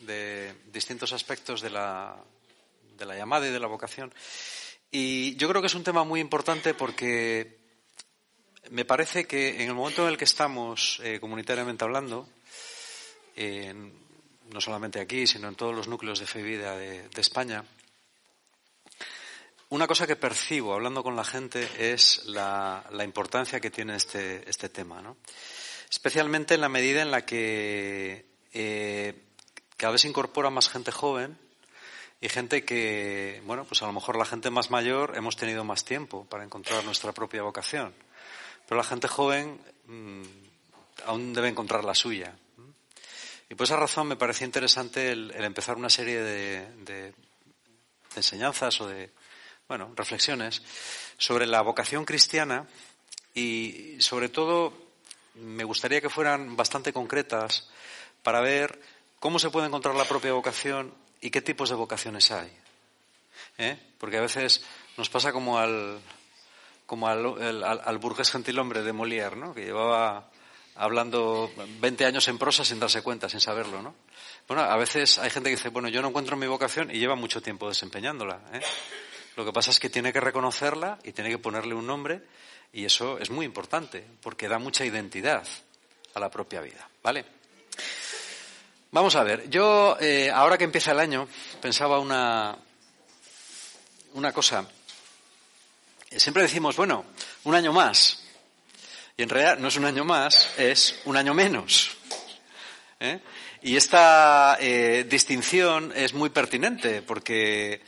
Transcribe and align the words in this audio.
de 0.00 0.54
distintos 0.72 1.12
aspectos 1.12 1.60
de 1.60 1.70
la, 1.70 2.16
de 2.96 3.06
la 3.06 3.16
llamada 3.16 3.46
y 3.46 3.50
de 3.50 3.60
la 3.60 3.66
vocación. 3.66 4.12
Y 4.90 5.36
yo 5.36 5.48
creo 5.48 5.60
que 5.60 5.66
es 5.66 5.74
un 5.74 5.84
tema 5.84 6.04
muy 6.04 6.20
importante 6.20 6.74
porque 6.74 7.58
me 8.70 8.84
parece 8.84 9.26
que 9.26 9.62
en 9.62 9.68
el 9.68 9.74
momento 9.74 10.02
en 10.02 10.10
el 10.10 10.18
que 10.18 10.24
estamos 10.24 11.00
eh, 11.02 11.18
comunitariamente 11.20 11.84
hablando, 11.84 12.28
no 14.52 14.60
solamente 14.60 15.00
aquí, 15.00 15.26
sino 15.26 15.48
en 15.48 15.56
todos 15.56 15.74
los 15.74 15.88
núcleos 15.88 16.20
de 16.20 16.26
fe 16.26 16.40
y 16.40 16.44
vida 16.44 16.76
de, 16.76 17.08
España, 17.16 17.64
una 19.70 19.86
cosa 19.86 20.06
que 20.06 20.16
percibo 20.16 20.74
hablando 20.74 21.02
con 21.02 21.16
la 21.16 21.24
gente 21.24 21.68
es 21.78 22.24
la, 22.26 22.84
importancia 23.02 23.60
que 23.60 23.70
tiene 23.70 23.96
este, 23.96 24.48
este 24.48 24.68
tema, 24.68 25.02
¿no? 25.02 25.16
especialmente 25.90 26.54
en 26.54 26.60
la 26.60 26.68
medida 26.68 27.02
en 27.02 27.10
la 27.10 27.24
que 27.24 28.26
eh, 28.52 29.14
cada 29.84 29.92
vez 29.92 30.06
incorpora 30.06 30.48
más 30.48 30.70
gente 30.70 30.90
joven 30.90 31.36
y 32.18 32.30
gente 32.30 32.64
que, 32.64 33.42
bueno, 33.44 33.66
pues 33.66 33.82
a 33.82 33.86
lo 33.86 33.92
mejor 33.92 34.16
la 34.16 34.24
gente 34.24 34.48
más 34.48 34.70
mayor 34.70 35.12
hemos 35.14 35.36
tenido 35.36 35.62
más 35.62 35.84
tiempo 35.84 36.24
para 36.24 36.42
encontrar 36.42 36.82
nuestra 36.86 37.12
propia 37.12 37.42
vocación, 37.42 37.92
pero 38.66 38.78
la 38.78 38.84
gente 38.84 39.08
joven 39.08 39.60
mm, 39.84 40.22
aún 41.04 41.34
debe 41.34 41.48
encontrar 41.50 41.84
la 41.84 41.94
suya. 41.94 42.34
Y 43.50 43.56
por 43.56 43.66
esa 43.66 43.76
razón 43.76 44.08
me 44.08 44.16
parece 44.16 44.46
interesante 44.46 45.12
el, 45.12 45.30
empezar 45.32 45.76
una 45.76 45.90
serie 45.90 46.22
de, 46.22 47.12
enseñanzas 48.16 48.80
o 48.80 48.88
de, 48.88 49.12
bueno, 49.68 49.92
reflexiones 49.94 50.62
sobre 51.18 51.46
la 51.46 51.60
vocación 51.60 52.06
cristiana 52.06 52.66
y 53.34 53.96
sobre 54.00 54.30
todo 54.30 54.72
me 55.34 55.64
gustaría 55.64 56.00
que 56.00 56.08
fueran 56.08 56.56
bastante 56.56 56.90
concretas 56.90 57.68
para 58.22 58.40
ver 58.40 58.93
cómo 59.24 59.38
se 59.38 59.48
puede 59.48 59.68
encontrar 59.68 59.94
la 59.94 60.04
propia 60.04 60.34
vocación 60.34 60.92
y 61.22 61.30
qué 61.30 61.40
tipos 61.40 61.70
de 61.70 61.74
vocaciones 61.74 62.30
hay. 62.30 62.52
¿Eh? 63.56 63.78
Porque 63.96 64.18
a 64.18 64.20
veces 64.20 64.62
nos 64.98 65.08
pasa 65.08 65.32
como 65.32 65.58
al, 65.58 65.98
como 66.84 67.08
al, 67.08 67.64
al 67.64 67.98
burgués 67.98 68.30
gentilhombre 68.30 68.82
de 68.82 68.92
Molière, 68.92 69.34
¿no? 69.34 69.54
que 69.54 69.64
llevaba 69.64 70.28
hablando 70.74 71.50
20 71.80 72.04
años 72.04 72.28
en 72.28 72.36
prosa 72.36 72.66
sin 72.66 72.78
darse 72.78 73.00
cuenta, 73.00 73.30
sin 73.30 73.40
saberlo, 73.40 73.80
¿no? 73.80 73.94
Bueno, 74.46 74.62
a 74.62 74.76
veces 74.76 75.16
hay 75.16 75.30
gente 75.30 75.48
que 75.48 75.56
dice, 75.56 75.70
bueno, 75.70 75.88
yo 75.88 76.02
no 76.02 76.08
encuentro 76.08 76.36
mi 76.36 76.46
vocación 76.46 76.90
y 76.90 76.98
lleva 76.98 77.14
mucho 77.14 77.40
tiempo 77.40 77.66
desempeñándola. 77.66 78.40
¿eh? 78.52 78.60
Lo 79.36 79.46
que 79.46 79.54
pasa 79.54 79.70
es 79.70 79.80
que 79.80 79.88
tiene 79.88 80.12
que 80.12 80.20
reconocerla 80.20 80.98
y 81.02 81.12
tiene 81.12 81.30
que 81.30 81.38
ponerle 81.38 81.74
un 81.74 81.86
nombre 81.86 82.20
y 82.74 82.84
eso 82.84 83.16
es 83.18 83.30
muy 83.30 83.46
importante 83.46 84.04
porque 84.20 84.48
da 84.48 84.58
mucha 84.58 84.84
identidad 84.84 85.46
a 86.12 86.20
la 86.20 86.28
propia 86.28 86.60
vida, 86.60 86.86
¿vale? 87.02 87.24
Vamos 88.94 89.16
a 89.16 89.24
ver, 89.24 89.50
yo 89.50 89.96
eh, 90.00 90.30
ahora 90.30 90.56
que 90.56 90.62
empieza 90.62 90.92
el 90.92 91.00
año 91.00 91.26
pensaba 91.60 91.98
una, 91.98 92.56
una 94.12 94.32
cosa. 94.32 94.68
Siempre 96.16 96.44
decimos, 96.44 96.76
bueno, 96.76 97.04
un 97.42 97.56
año 97.56 97.72
más, 97.72 98.22
y 99.16 99.24
en 99.24 99.28
realidad 99.30 99.58
no 99.58 99.66
es 99.66 99.76
un 99.76 99.84
año 99.84 100.04
más, 100.04 100.48
es 100.58 101.00
un 101.06 101.16
año 101.16 101.34
menos. 101.34 101.90
¿eh? 103.00 103.18
Y 103.62 103.76
esta 103.76 104.58
eh, 104.60 105.04
distinción 105.10 105.92
es 105.96 106.14
muy 106.14 106.30
pertinente 106.30 107.02
porque 107.02 107.82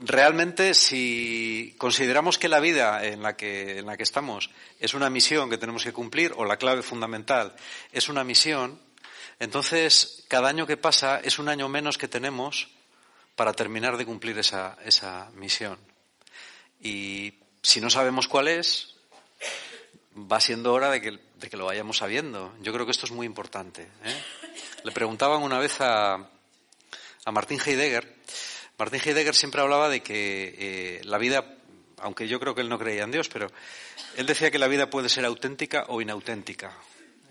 realmente 0.00 0.74
si 0.74 1.74
consideramos 1.78 2.36
que 2.36 2.50
la 2.50 2.60
vida 2.60 3.06
en 3.06 3.22
la 3.22 3.38
que, 3.38 3.78
en 3.78 3.86
la 3.86 3.96
que 3.96 4.02
estamos 4.02 4.50
es 4.80 4.92
una 4.92 5.08
misión 5.08 5.48
que 5.48 5.56
tenemos 5.56 5.82
que 5.82 5.94
cumplir 5.94 6.34
o 6.36 6.44
la 6.44 6.58
clave 6.58 6.82
fundamental 6.82 7.56
es 7.90 8.10
una 8.10 8.22
misión, 8.22 8.78
entonces 9.42 10.22
cada 10.28 10.48
año 10.48 10.68
que 10.68 10.76
pasa 10.76 11.18
es 11.18 11.40
un 11.40 11.48
año 11.48 11.68
menos 11.68 11.98
que 11.98 12.06
tenemos 12.06 12.68
para 13.34 13.52
terminar 13.52 13.96
de 13.96 14.06
cumplir 14.06 14.38
esa, 14.38 14.78
esa 14.84 15.32
misión. 15.34 15.80
Y 16.80 17.34
si 17.60 17.80
no 17.80 17.90
sabemos 17.90 18.28
cuál 18.28 18.46
es, 18.46 18.94
va 20.16 20.38
siendo 20.38 20.72
hora 20.72 20.90
de 20.90 21.00
que, 21.00 21.18
de 21.40 21.50
que, 21.50 21.56
lo 21.56 21.66
vayamos 21.66 21.96
sabiendo. 21.96 22.54
Yo 22.60 22.72
creo 22.72 22.86
que 22.86 22.92
esto 22.92 23.04
es 23.04 23.10
muy 23.10 23.26
importante. 23.26 23.82
¿eh? 24.04 24.22
Le 24.84 24.92
preguntaban 24.92 25.42
una 25.42 25.58
vez 25.58 25.80
a, 25.80 26.14
a 27.24 27.32
Martín 27.32 27.58
Heidegger. 27.58 28.14
Martín 28.78 29.00
Heidegger 29.04 29.34
siempre 29.34 29.60
hablaba 29.60 29.88
de 29.88 30.04
que 30.04 30.54
eh, 30.56 31.00
la 31.02 31.18
vida, 31.18 31.56
aunque 31.98 32.28
yo 32.28 32.38
creo 32.38 32.54
que 32.54 32.60
él 32.60 32.68
no 32.68 32.78
creía 32.78 33.02
en 33.02 33.10
Dios, 33.10 33.28
pero 33.28 33.48
él 34.16 34.24
decía 34.24 34.52
que 34.52 34.60
la 34.60 34.68
vida 34.68 34.88
puede 34.88 35.08
ser 35.08 35.24
auténtica 35.24 35.86
o 35.88 36.00
inauténtica. 36.00 36.78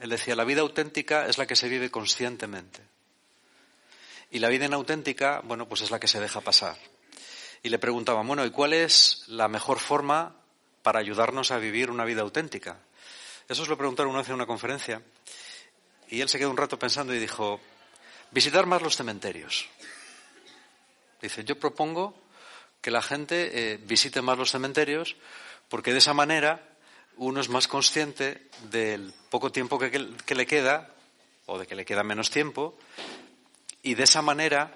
Él 0.02 0.10
decía, 0.10 0.36
la 0.36 0.44
vida 0.44 0.62
auténtica 0.62 1.28
es 1.28 1.38
la 1.38 1.48
que 1.48 1.56
se 1.56 1.70
vive 1.70 1.90
conscientemente. 1.90 2.82
Y 4.32 4.40
la 4.40 4.50
vida 4.50 4.66
inauténtica, 4.66 5.42
bueno, 5.46 5.70
pues 5.70 5.82
es 5.82 5.92
la 5.92 6.00
que 6.00 6.08
se 6.10 6.20
deja 6.20 6.42
pasar. 6.42 6.78
Y 7.64 7.70
le 7.70 7.80
preguntaban, 7.80 8.28
bueno, 8.28 8.46
¿y 8.46 8.52
cuál 8.52 8.74
es 8.74 9.24
la 9.28 9.48
mejor 9.48 9.80
forma 9.80 10.36
para 10.82 11.00
ayudarnos 11.00 11.52
a 11.52 11.58
vivir 11.58 11.90
una 11.90 12.06
vida 12.06 12.22
auténtica. 12.22 12.78
Eso 13.48 13.64
os 13.64 13.70
lo 13.70 13.78
preguntaron 13.78 14.12
una 14.12 14.20
vez 14.20 14.30
en 14.30 14.36
una 14.36 14.46
conferencia 14.46 15.02
y 16.10 16.22
él 16.22 16.30
se 16.30 16.38
quedó 16.38 16.50
un 16.50 16.58
rato 16.58 16.80
pensando 16.80 17.14
y 17.14 17.20
dijo, 17.20 17.60
visitar 18.32 18.66
más 18.66 18.82
los 18.82 18.96
cementerios. 18.96 19.70
Dice, 21.22 21.44
yo 21.44 21.60
propongo 21.60 22.16
que 22.82 22.92
la 22.92 23.02
gente 23.02 23.52
eh, 23.74 23.78
visite 23.78 24.22
más 24.22 24.38
los 24.38 24.52
cementerios 24.52 25.16
porque 25.70 25.92
de 25.92 26.00
esa 26.00 26.14
manera 26.14 26.71
uno 27.26 27.40
es 27.40 27.50
más 27.50 27.68
consciente 27.68 28.48
del 28.70 29.14
poco 29.30 29.52
tiempo 29.52 29.78
que, 29.78 30.36
le 30.36 30.46
queda 30.46 30.90
o 31.46 31.60
de 31.60 31.68
que 31.68 31.76
le 31.76 31.86
queda 31.86 32.04
menos 32.04 32.30
tiempo 32.30 32.78
y 33.84 33.94
de 33.94 34.04
esa 34.04 34.22
manera 34.22 34.72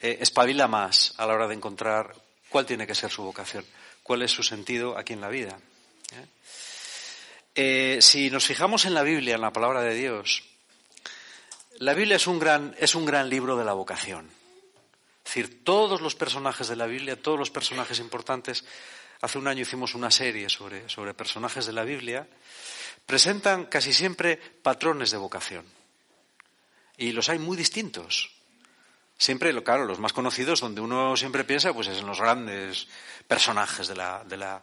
eh, 0.00 0.18
espabila 0.20 0.68
más 0.68 1.14
a 1.16 1.26
la 1.26 1.34
hora 1.34 1.48
de 1.48 1.54
encontrar 1.54 2.14
cuál 2.48 2.66
tiene 2.66 2.86
que 2.86 2.94
ser 2.94 3.10
su 3.10 3.22
vocación 3.22 3.64
cuál 4.04 4.22
es 4.22 4.30
su 4.30 4.44
sentido 4.44 4.96
aquí 4.96 5.14
en 5.14 5.20
la 5.20 5.28
vida. 5.28 5.58
¿eh? 6.12 6.26
Eh, 7.56 7.98
si 8.00 8.30
nos 8.30 8.44
fijamos 8.44 8.84
en 8.84 8.94
la 8.94 9.02
Biblia, 9.02 9.34
en 9.34 9.40
la 9.40 9.52
palabra 9.52 9.80
de 9.80 9.94
Dios, 9.94 10.44
la 11.78 11.94
Biblia 11.94 12.16
es 12.16 12.28
un 12.28 12.38
gran, 12.38 12.76
es 12.78 12.94
un 12.94 13.06
gran 13.06 13.28
libro 13.28 13.56
de 13.56 13.64
la 13.64 13.72
vocación. 13.72 14.30
Es 15.24 15.34
decir, 15.34 15.64
todos 15.64 16.02
los 16.02 16.14
personajes 16.14 16.68
de 16.68 16.76
la 16.76 16.86
Biblia, 16.86 17.20
todos 17.20 17.38
los 17.38 17.50
personajes 17.50 17.98
importantes, 17.98 18.64
hace 19.24 19.38
un 19.38 19.48
año 19.48 19.62
hicimos 19.62 19.94
una 19.94 20.10
serie 20.10 20.50
sobre, 20.50 20.88
sobre 20.88 21.14
personajes 21.14 21.64
de 21.64 21.72
la 21.72 21.82
Biblia, 21.82 22.28
presentan 23.06 23.64
casi 23.66 23.92
siempre 23.92 24.36
patrones 24.36 25.10
de 25.10 25.16
vocación. 25.16 25.64
Y 26.98 27.12
los 27.12 27.30
hay 27.30 27.38
muy 27.38 27.56
distintos. 27.56 28.30
Siempre, 29.16 29.50
claro, 29.62 29.86
los 29.86 29.98
más 29.98 30.12
conocidos, 30.12 30.60
donde 30.60 30.82
uno 30.82 31.16
siempre 31.16 31.44
piensa, 31.44 31.72
pues 31.72 31.88
es 31.88 31.98
en 31.98 32.06
los 32.06 32.20
grandes 32.20 32.86
personajes 33.26 33.88
de 33.88 33.96
la, 33.96 34.22
de 34.24 34.36
la, 34.36 34.62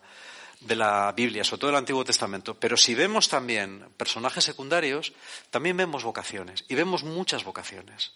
de 0.60 0.76
la 0.76 1.12
Biblia, 1.14 1.44
sobre 1.44 1.62
todo 1.62 1.72
el 1.72 1.78
Antiguo 1.78 2.06
Testamento. 2.06 2.54
Pero 2.54 2.78
si 2.78 2.94
vemos 2.94 3.30
también 3.30 3.90
personajes 3.98 4.44
secundarios, 4.44 5.14
también 5.50 5.76
vemos 5.76 6.04
vocaciones. 6.04 6.66
Y 6.68 6.76
vemos 6.76 7.04
muchas 7.04 7.44
vocaciones. 7.44 8.14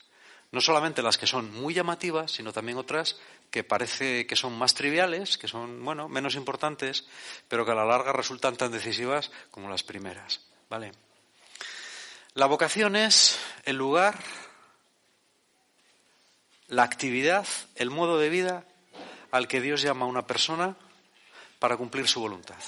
No 0.51 0.61
solamente 0.61 1.01
las 1.01 1.17
que 1.17 1.25
son 1.25 1.51
muy 1.53 1.73
llamativas, 1.73 2.31
sino 2.31 2.53
también 2.53 2.77
otras 2.77 3.17
que 3.55 3.63
parece 3.63 4.27
que 4.27 4.35
son 4.35 4.51
más 4.57 4.73
triviales, 4.73 5.37
que 5.37 5.47
son, 5.47 5.81
bueno, 5.85 6.09
menos 6.09 6.35
importantes, 6.35 7.05
pero 7.47 7.63
que 7.63 7.71
a 7.71 7.75
la 7.75 7.85
larga 7.85 8.11
resultan 8.11 8.57
tan 8.57 8.69
decisivas 8.69 9.31
como 9.49 9.69
las 9.69 9.81
primeras. 9.81 10.41
¿Vale? 10.69 10.91
La 12.33 12.47
vocación 12.47 12.97
es 12.97 13.39
el 13.63 13.77
lugar 13.77 14.19
la 16.67 16.83
actividad, 16.83 17.47
el 17.75 17.91
modo 17.91 18.19
de 18.19 18.27
vida 18.27 18.65
al 19.31 19.47
que 19.47 19.61
Dios 19.61 19.81
llama 19.81 20.03
a 20.03 20.09
una 20.09 20.27
persona 20.27 20.75
para 21.57 21.77
cumplir 21.77 22.09
su 22.09 22.19
voluntad. 22.19 22.59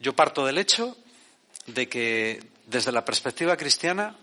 Yo 0.00 0.16
parto 0.16 0.44
del 0.44 0.58
hecho 0.58 0.96
de 1.66 1.88
que 1.88 2.42
desde 2.66 2.90
la 2.90 3.04
perspectiva 3.04 3.56
cristiana, 3.56 4.16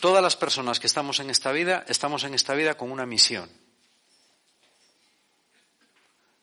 todas 0.00 0.22
las 0.22 0.36
personas 0.36 0.80
que 0.80 0.86
estamos 0.86 1.18
en 1.18 1.30
esta 1.30 1.50
vida, 1.50 1.82
estamos 1.88 2.24
en 2.24 2.34
esta 2.34 2.52
vida 2.52 2.76
con 2.76 2.92
una 2.92 3.06
misión. 3.06 3.48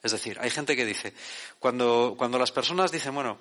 Es 0.03 0.11
decir, 0.11 0.37
hay 0.41 0.49
gente 0.49 0.75
que 0.75 0.85
dice, 0.85 1.13
cuando, 1.59 2.15
cuando 2.17 2.37
las 2.37 2.51
personas 2.51 2.91
dicen, 2.91 3.15
bueno, 3.15 3.37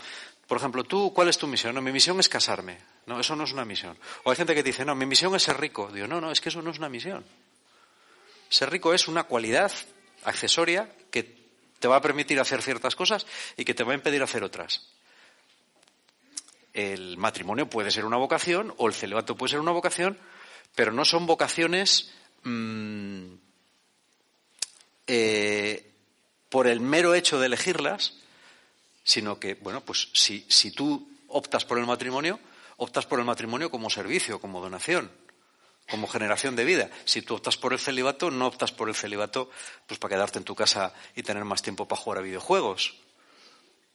por 0.47 0.59
ejemplo, 0.59 0.85
tú, 0.85 1.13
¿cuál 1.13 1.29
es 1.29 1.37
tu 1.37 1.49
misión? 1.49 1.75
No, 1.75 1.83
mi 1.83 1.91
misión 1.91 2.21
es 2.21 2.29
casarme. 2.29 2.79
No, 3.07 3.19
eso 3.19 3.35
no 3.35 3.43
es 3.43 3.53
una 3.53 3.65
misión. 3.65 3.99
O 4.23 4.31
hay 4.31 4.37
gente 4.37 4.55
que 4.55 4.63
dice, 4.63 4.85
no, 4.85 4.95
mi 4.95 5.05
misión 5.05 5.35
es 5.35 5.43
ser 5.43 5.59
rico. 5.59 5.91
Digo, 5.93 6.07
no, 6.07 6.21
no, 6.21 6.31
es 6.31 6.41
que 6.41 6.51
eso 6.51 6.63
no 6.63 6.71
es 6.71 6.79
una 6.79 6.89
misión. 6.89 7.25
Ser 8.49 8.71
rico 8.71 8.95
es 8.95 9.09
una 9.09 9.25
cualidad 9.25 9.73
accesoria 10.23 10.89
que 11.11 11.43
te 11.81 11.89
va 11.89 11.97
a 11.97 12.01
permitir 12.01 12.39
hacer 12.39 12.63
ciertas 12.63 12.95
cosas 12.95 13.27
y 13.57 13.65
que 13.65 13.75
te 13.75 13.83
va 13.83 13.91
a 13.91 13.97
impedir 13.97 14.23
hacer 14.23 14.45
otras. 14.45 14.87
El 16.73 17.17
matrimonio 17.17 17.69
puede 17.69 17.91
ser 17.91 18.05
una 18.05 18.19
vocación 18.19 18.73
o 18.77 18.87
el 18.87 18.95
celibato 18.95 19.37
puede 19.37 19.51
ser 19.51 19.61
una 19.61 19.73
vocación, 19.73 20.17
pero 20.77 20.93
no 20.93 21.05
son 21.05 21.27
vocaciones 21.27 22.13
mm, 22.45 23.35
eh, 25.09 25.92
por 26.53 26.67
el 26.67 26.81
mero 26.81 27.15
hecho 27.15 27.41
de 27.41 27.47
elegirlas, 27.47 28.13
sino 29.05 29.41
que, 29.41 29.55
bueno, 29.55 29.81
pues 29.81 30.11
si, 30.13 30.45
si 30.51 30.71
tú 30.71 31.11
optas 31.29 31.65
por 31.65 31.79
el 31.79 31.87
matrimonio, 31.87 32.39
optas 32.77 33.07
por 33.07 33.19
el 33.19 33.25
matrimonio 33.25 33.71
como 33.71 33.89
servicio, 33.89 34.39
como 34.39 34.61
donación. 34.61 35.11
como 35.91 36.07
generación 36.07 36.55
de 36.55 36.65
vida. 36.65 36.91
Si 37.05 37.23
tú 37.23 37.35
optas 37.35 37.57
por 37.57 37.73
el 37.73 37.79
celibato, 37.79 38.31
no 38.31 38.47
optas 38.47 38.71
por 38.71 38.89
el 38.89 38.95
celibato 38.95 39.51
pues 39.87 39.99
para 39.99 40.15
quedarte 40.15 40.39
en 40.39 40.45
tu 40.45 40.55
casa 40.55 40.95
y 41.17 41.23
tener 41.23 41.45
más 41.45 41.61
tiempo 41.61 41.89
para 41.89 42.01
jugar 42.01 42.19
a 42.19 42.23
videojuegos. 42.23 42.95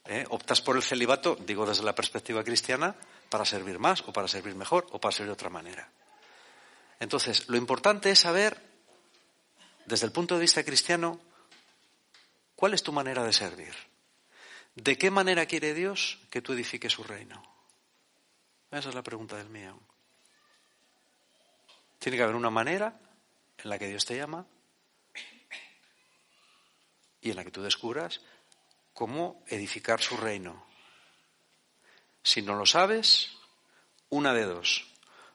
¿Eh? 0.04 0.26
Optas 0.28 0.60
por 0.60 0.76
el 0.76 0.82
celibato, 0.82 1.36
digo 1.46 1.64
desde 1.64 1.84
la 1.84 1.94
perspectiva 1.94 2.44
cristiana, 2.44 2.94
para 3.30 3.44
servir 3.44 3.78
más 3.78 4.02
o 4.02 4.12
para 4.12 4.28
servir 4.28 4.54
mejor 4.54 4.86
o 4.90 5.00
para 5.00 5.12
servir 5.12 5.28
de 5.28 5.32
otra 5.32 5.48
manera. 5.48 5.90
Entonces, 7.00 7.48
lo 7.48 7.56
importante 7.56 8.10
es 8.10 8.18
saber, 8.18 8.60
desde 9.86 10.06
el 10.06 10.12
punto 10.12 10.34
de 10.34 10.40
vista 10.42 10.62
cristiano, 10.64 11.20
cuál 12.58 12.74
es 12.74 12.82
tu 12.82 12.90
manera 12.90 13.22
de 13.22 13.32
servir. 13.32 13.72
¿De 14.74 14.98
qué 14.98 15.12
manera 15.12 15.46
quiere 15.46 15.74
Dios 15.74 16.18
que 16.28 16.42
tú 16.42 16.54
edifiques 16.54 16.92
su 16.92 17.04
reino? 17.04 17.40
Esa 18.72 18.88
es 18.88 18.96
la 18.96 19.04
pregunta 19.04 19.36
del 19.36 19.48
mío. 19.48 19.78
Tiene 22.00 22.18
que 22.18 22.24
haber 22.24 22.34
una 22.34 22.50
manera 22.50 22.98
en 23.58 23.70
la 23.70 23.78
que 23.78 23.86
Dios 23.86 24.04
te 24.04 24.16
llama 24.16 24.44
y 27.20 27.30
en 27.30 27.36
la 27.36 27.44
que 27.44 27.52
tú 27.52 27.62
descubras 27.62 28.22
cómo 28.92 29.44
edificar 29.46 30.00
su 30.02 30.16
reino. 30.16 30.66
Si 32.24 32.42
no 32.42 32.56
lo 32.56 32.66
sabes, 32.66 33.36
una 34.08 34.34
de 34.34 34.46
dos. 34.46 34.84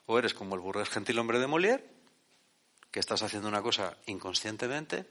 O 0.07 0.19
eres 0.19 0.33
como 0.33 0.55
el 0.55 0.61
burgués 0.61 0.89
gentil 0.89 1.19
hombre 1.19 1.39
de 1.39 1.47
Molière, 1.47 1.85
que 2.91 2.99
estás 2.99 3.23
haciendo 3.23 3.47
una 3.47 3.61
cosa 3.61 3.95
inconscientemente, 4.07 5.09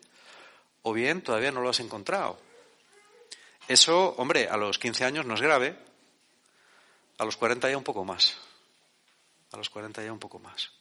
o 0.83 0.93
bien 0.93 1.23
todavía 1.23 1.53
no 1.53 1.61
lo 1.61 1.71
has 1.71 1.81
encontrado. 1.81 2.39
Eso, 3.69 4.15
hombre, 4.19 4.49
a 4.49 4.57
los 4.57 4.79
15 4.79 5.05
años 5.05 5.27
no 5.27 5.35
es 5.35 5.41
grave, 5.41 5.77
a 7.19 7.25
los 7.25 7.37
40 7.37 7.71
ya 7.71 7.77
un 7.77 7.85
poco 7.85 8.05
más. 8.05 8.37
A 9.53 9.57
los 9.57 9.71
40 9.71 10.03
ya 10.05 10.13
un 10.13 10.19
poco 10.19 10.39
más. 10.39 10.73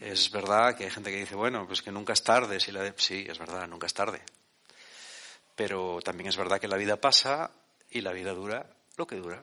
Es 0.00 0.30
verdad 0.30 0.76
que 0.76 0.84
hay 0.84 0.90
gente 0.90 1.10
que 1.10 1.18
dice, 1.18 1.34
bueno, 1.34 1.66
pues 1.66 1.82
que 1.82 1.90
nunca 1.90 2.12
es 2.12 2.22
tarde. 2.22 2.58
Sí, 2.96 3.26
es 3.28 3.38
verdad, 3.38 3.66
nunca 3.66 3.86
es 3.86 3.94
tarde. 3.94 4.22
Pero 5.56 6.00
también 6.02 6.28
es 6.28 6.36
verdad 6.36 6.60
que 6.60 6.68
la 6.68 6.76
vida 6.76 7.00
pasa 7.00 7.50
y 7.90 8.00
la 8.00 8.12
vida 8.12 8.32
dura 8.32 8.66
lo 8.96 9.06
que 9.06 9.16
dura, 9.16 9.42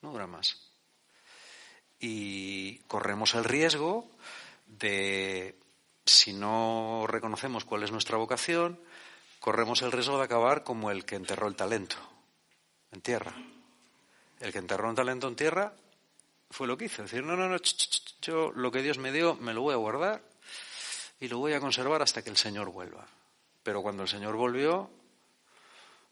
no 0.00 0.12
dura 0.12 0.26
más. 0.26 0.56
Y 2.00 2.78
corremos 2.88 3.34
el 3.34 3.44
riesgo 3.44 4.10
de, 4.66 5.56
si 6.04 6.32
no 6.32 7.06
reconocemos 7.06 7.64
cuál 7.64 7.82
es 7.82 7.92
nuestra 7.92 8.16
vocación, 8.16 8.80
corremos 9.40 9.82
el 9.82 9.92
riesgo 9.92 10.18
de 10.18 10.24
acabar 10.24 10.64
como 10.64 10.90
el 10.90 11.04
que 11.04 11.16
enterró 11.16 11.48
el 11.48 11.56
talento 11.56 11.96
en 12.92 13.00
tierra. 13.00 13.32
El 14.40 14.52
que 14.52 14.58
enterró 14.58 14.88
un 14.88 14.94
talento 14.94 15.28
en 15.28 15.36
tierra 15.36 15.72
fue 16.50 16.66
lo 16.66 16.76
que 16.76 16.86
hizo. 16.86 17.02
Decir, 17.02 17.24
no, 17.24 17.36
no, 17.36 17.48
no, 17.48 17.56
yo 18.20 18.52
lo 18.52 18.70
que 18.70 18.82
Dios 18.82 18.98
me 18.98 19.12
dio 19.12 19.34
me 19.36 19.54
lo 19.54 19.62
voy 19.62 19.74
a 19.74 19.78
guardar 19.78 20.22
y 21.20 21.28
lo 21.28 21.38
voy 21.38 21.52
a 21.52 21.60
conservar 21.60 22.02
hasta 22.02 22.22
que 22.22 22.30
el 22.30 22.36
Señor 22.36 22.70
vuelva. 22.70 23.06
Pero 23.62 23.82
cuando 23.82 24.02
el 24.02 24.08
Señor 24.08 24.34
volvió, 24.34 24.90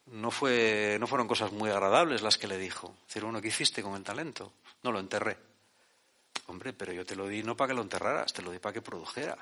no, 0.07 0.31
fue, 0.31 0.97
no 1.01 1.07
fueron 1.07 1.27
cosas 1.27 1.53
muy 1.53 1.71
agradables 1.71 2.23
las 2.23 2.39
que 2.39 2.47
le 2.47 2.59
dijo. 2.59 2.95
Decir, 3.07 3.25
bueno, 3.25 3.41
¿qué 3.41 3.49
hiciste 3.49 3.83
con 3.83 3.95
el 3.95 4.05
talento? 4.05 4.53
No 4.83 4.93
lo 4.93 5.01
enterré. 5.01 5.37
Hombre, 6.47 6.73
pero 6.73 6.93
yo 6.93 7.05
te 7.05 7.17
lo 7.17 7.27
di 7.27 7.43
no 7.43 7.57
para 7.57 7.69
que 7.69 7.75
lo 7.75 7.83
enterraras, 7.83 8.33
te 8.33 8.43
lo 8.43 8.51
di 8.51 8.59
para 8.59 8.73
que 8.73 8.83
produjera. 8.83 9.37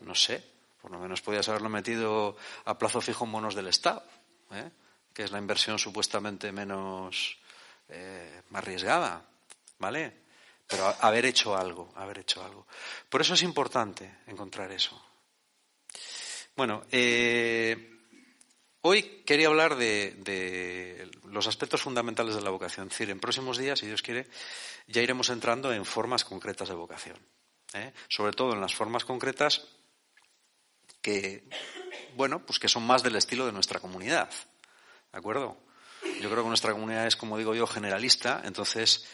No 0.00 0.14
sé, 0.14 0.44
por 0.80 0.90
lo 0.90 0.98
menos 0.98 1.22
podías 1.22 1.48
haberlo 1.48 1.68
metido 1.68 2.36
a 2.64 2.78
plazo 2.78 3.00
fijo 3.00 3.24
en 3.24 3.32
bonos 3.32 3.54
del 3.54 3.68
Estado, 3.68 4.04
¿eh? 4.52 4.70
que 5.12 5.24
es 5.24 5.32
la 5.32 5.38
inversión 5.38 5.78
supuestamente 5.78 6.52
menos 6.52 7.38
eh, 7.88 8.42
arriesgada. 8.52 9.24
¿vale? 9.78 10.12
Pero 10.66 10.94
haber 11.00 11.24
hecho 11.26 11.56
algo, 11.56 11.92
haber 11.96 12.18
hecho 12.18 12.44
algo. 12.44 12.66
Por 13.08 13.20
eso 13.20 13.34
es 13.34 13.42
importante 13.42 14.18
encontrar 14.26 14.70
eso. 14.70 15.00
Bueno, 16.54 16.82
eh, 16.90 17.96
hoy 18.82 19.22
quería 19.24 19.46
hablar 19.46 19.76
de, 19.76 21.10
los 21.30 21.46
aspectos 21.46 21.80
fundamentales 21.80 22.34
de 22.34 22.42
la 22.42 22.50
vocación. 22.50 22.88
Es 22.88 22.92
decir, 22.92 23.10
en 23.10 23.20
próximos 23.20 23.56
días, 23.56 23.78
si 23.78 23.86
Dios 23.86 24.02
quiere, 24.02 24.26
ya 24.88 25.00
iremos 25.00 25.30
entrando 25.30 25.72
en 25.72 25.84
formas 25.84 26.24
concretas 26.24 26.68
de 26.68 26.74
vocación. 26.74 27.16
Sobre 28.08 28.32
todo 28.32 28.54
en 28.54 28.60
las 28.60 28.74
formas 28.74 29.04
concretas 29.04 29.68
que, 31.00 31.44
bueno, 32.16 32.44
pues 32.44 32.58
que 32.58 32.68
son 32.68 32.86
más 32.86 33.02
del 33.02 33.16
estilo 33.16 33.46
de 33.46 33.52
nuestra 33.52 33.80
comunidad. 33.80 34.30
¿De 35.12 35.18
acuerdo? 35.18 35.56
Yo 36.20 36.30
creo 36.30 36.42
que 36.42 36.48
nuestra 36.48 36.72
comunidad 36.72 37.06
es, 37.06 37.16
como 37.16 37.38
digo 37.38 37.54
yo, 37.54 37.66
generalista, 37.66 38.42
entonces 38.44 39.06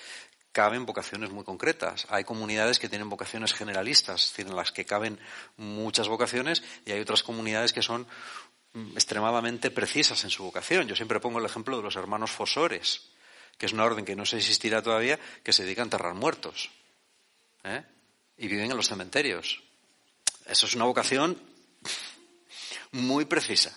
caben 0.52 0.86
vocaciones 0.86 1.31
muy 1.31 1.44
concretas. 1.44 2.06
Hay 2.10 2.25
comunidades 2.25 2.78
que 2.78 2.88
tienen 2.88 3.08
vocaciones 3.08 3.52
generalistas, 3.52 4.25
es 4.25 4.31
decir, 4.31 4.46
en 4.46 4.56
las 4.56 4.70
que 4.70 4.84
caben 4.84 5.19
muchas 5.56 6.08
vocaciones, 6.08 6.62
y 6.86 6.92
hay 6.92 7.00
otras 7.00 7.22
comunidades 7.22 7.72
que 7.72 7.82
son 7.82 8.06
mm, 8.72 8.92
extremadamente 8.92 9.70
precisas 9.70 10.22
en 10.25 10.31
su 10.31 10.44
vocación. 10.44 10.86
Yo 10.86 10.94
siempre 10.94 11.20
pongo 11.20 11.40
el 11.40 11.44
ejemplo 11.44 11.76
de 11.76 11.82
los 11.82 11.96
hermanos 11.96 12.31
fosores, 12.31 13.10
que 13.58 13.66
es 13.66 13.72
una 13.72 13.84
orden 13.84 14.04
que 14.04 14.16
no 14.16 14.25
se 14.26 14.36
existirá 14.36 14.82
todavía, 14.82 15.19
que 15.42 15.52
se 15.52 15.64
dedica 15.64 15.82
a 15.82 15.84
enterrar 15.84 16.14
muertos. 16.14 16.70
¿eh? 17.64 17.82
Y 18.38 18.48
viven 18.48 18.70
en 18.70 18.76
los 18.76 18.88
cementerios. 18.88 19.62
Eso 20.46 20.66
es 20.66 20.75
una 20.75 20.84
vocación 20.84 21.40
muy 22.94 23.26
precisa. 23.26 23.76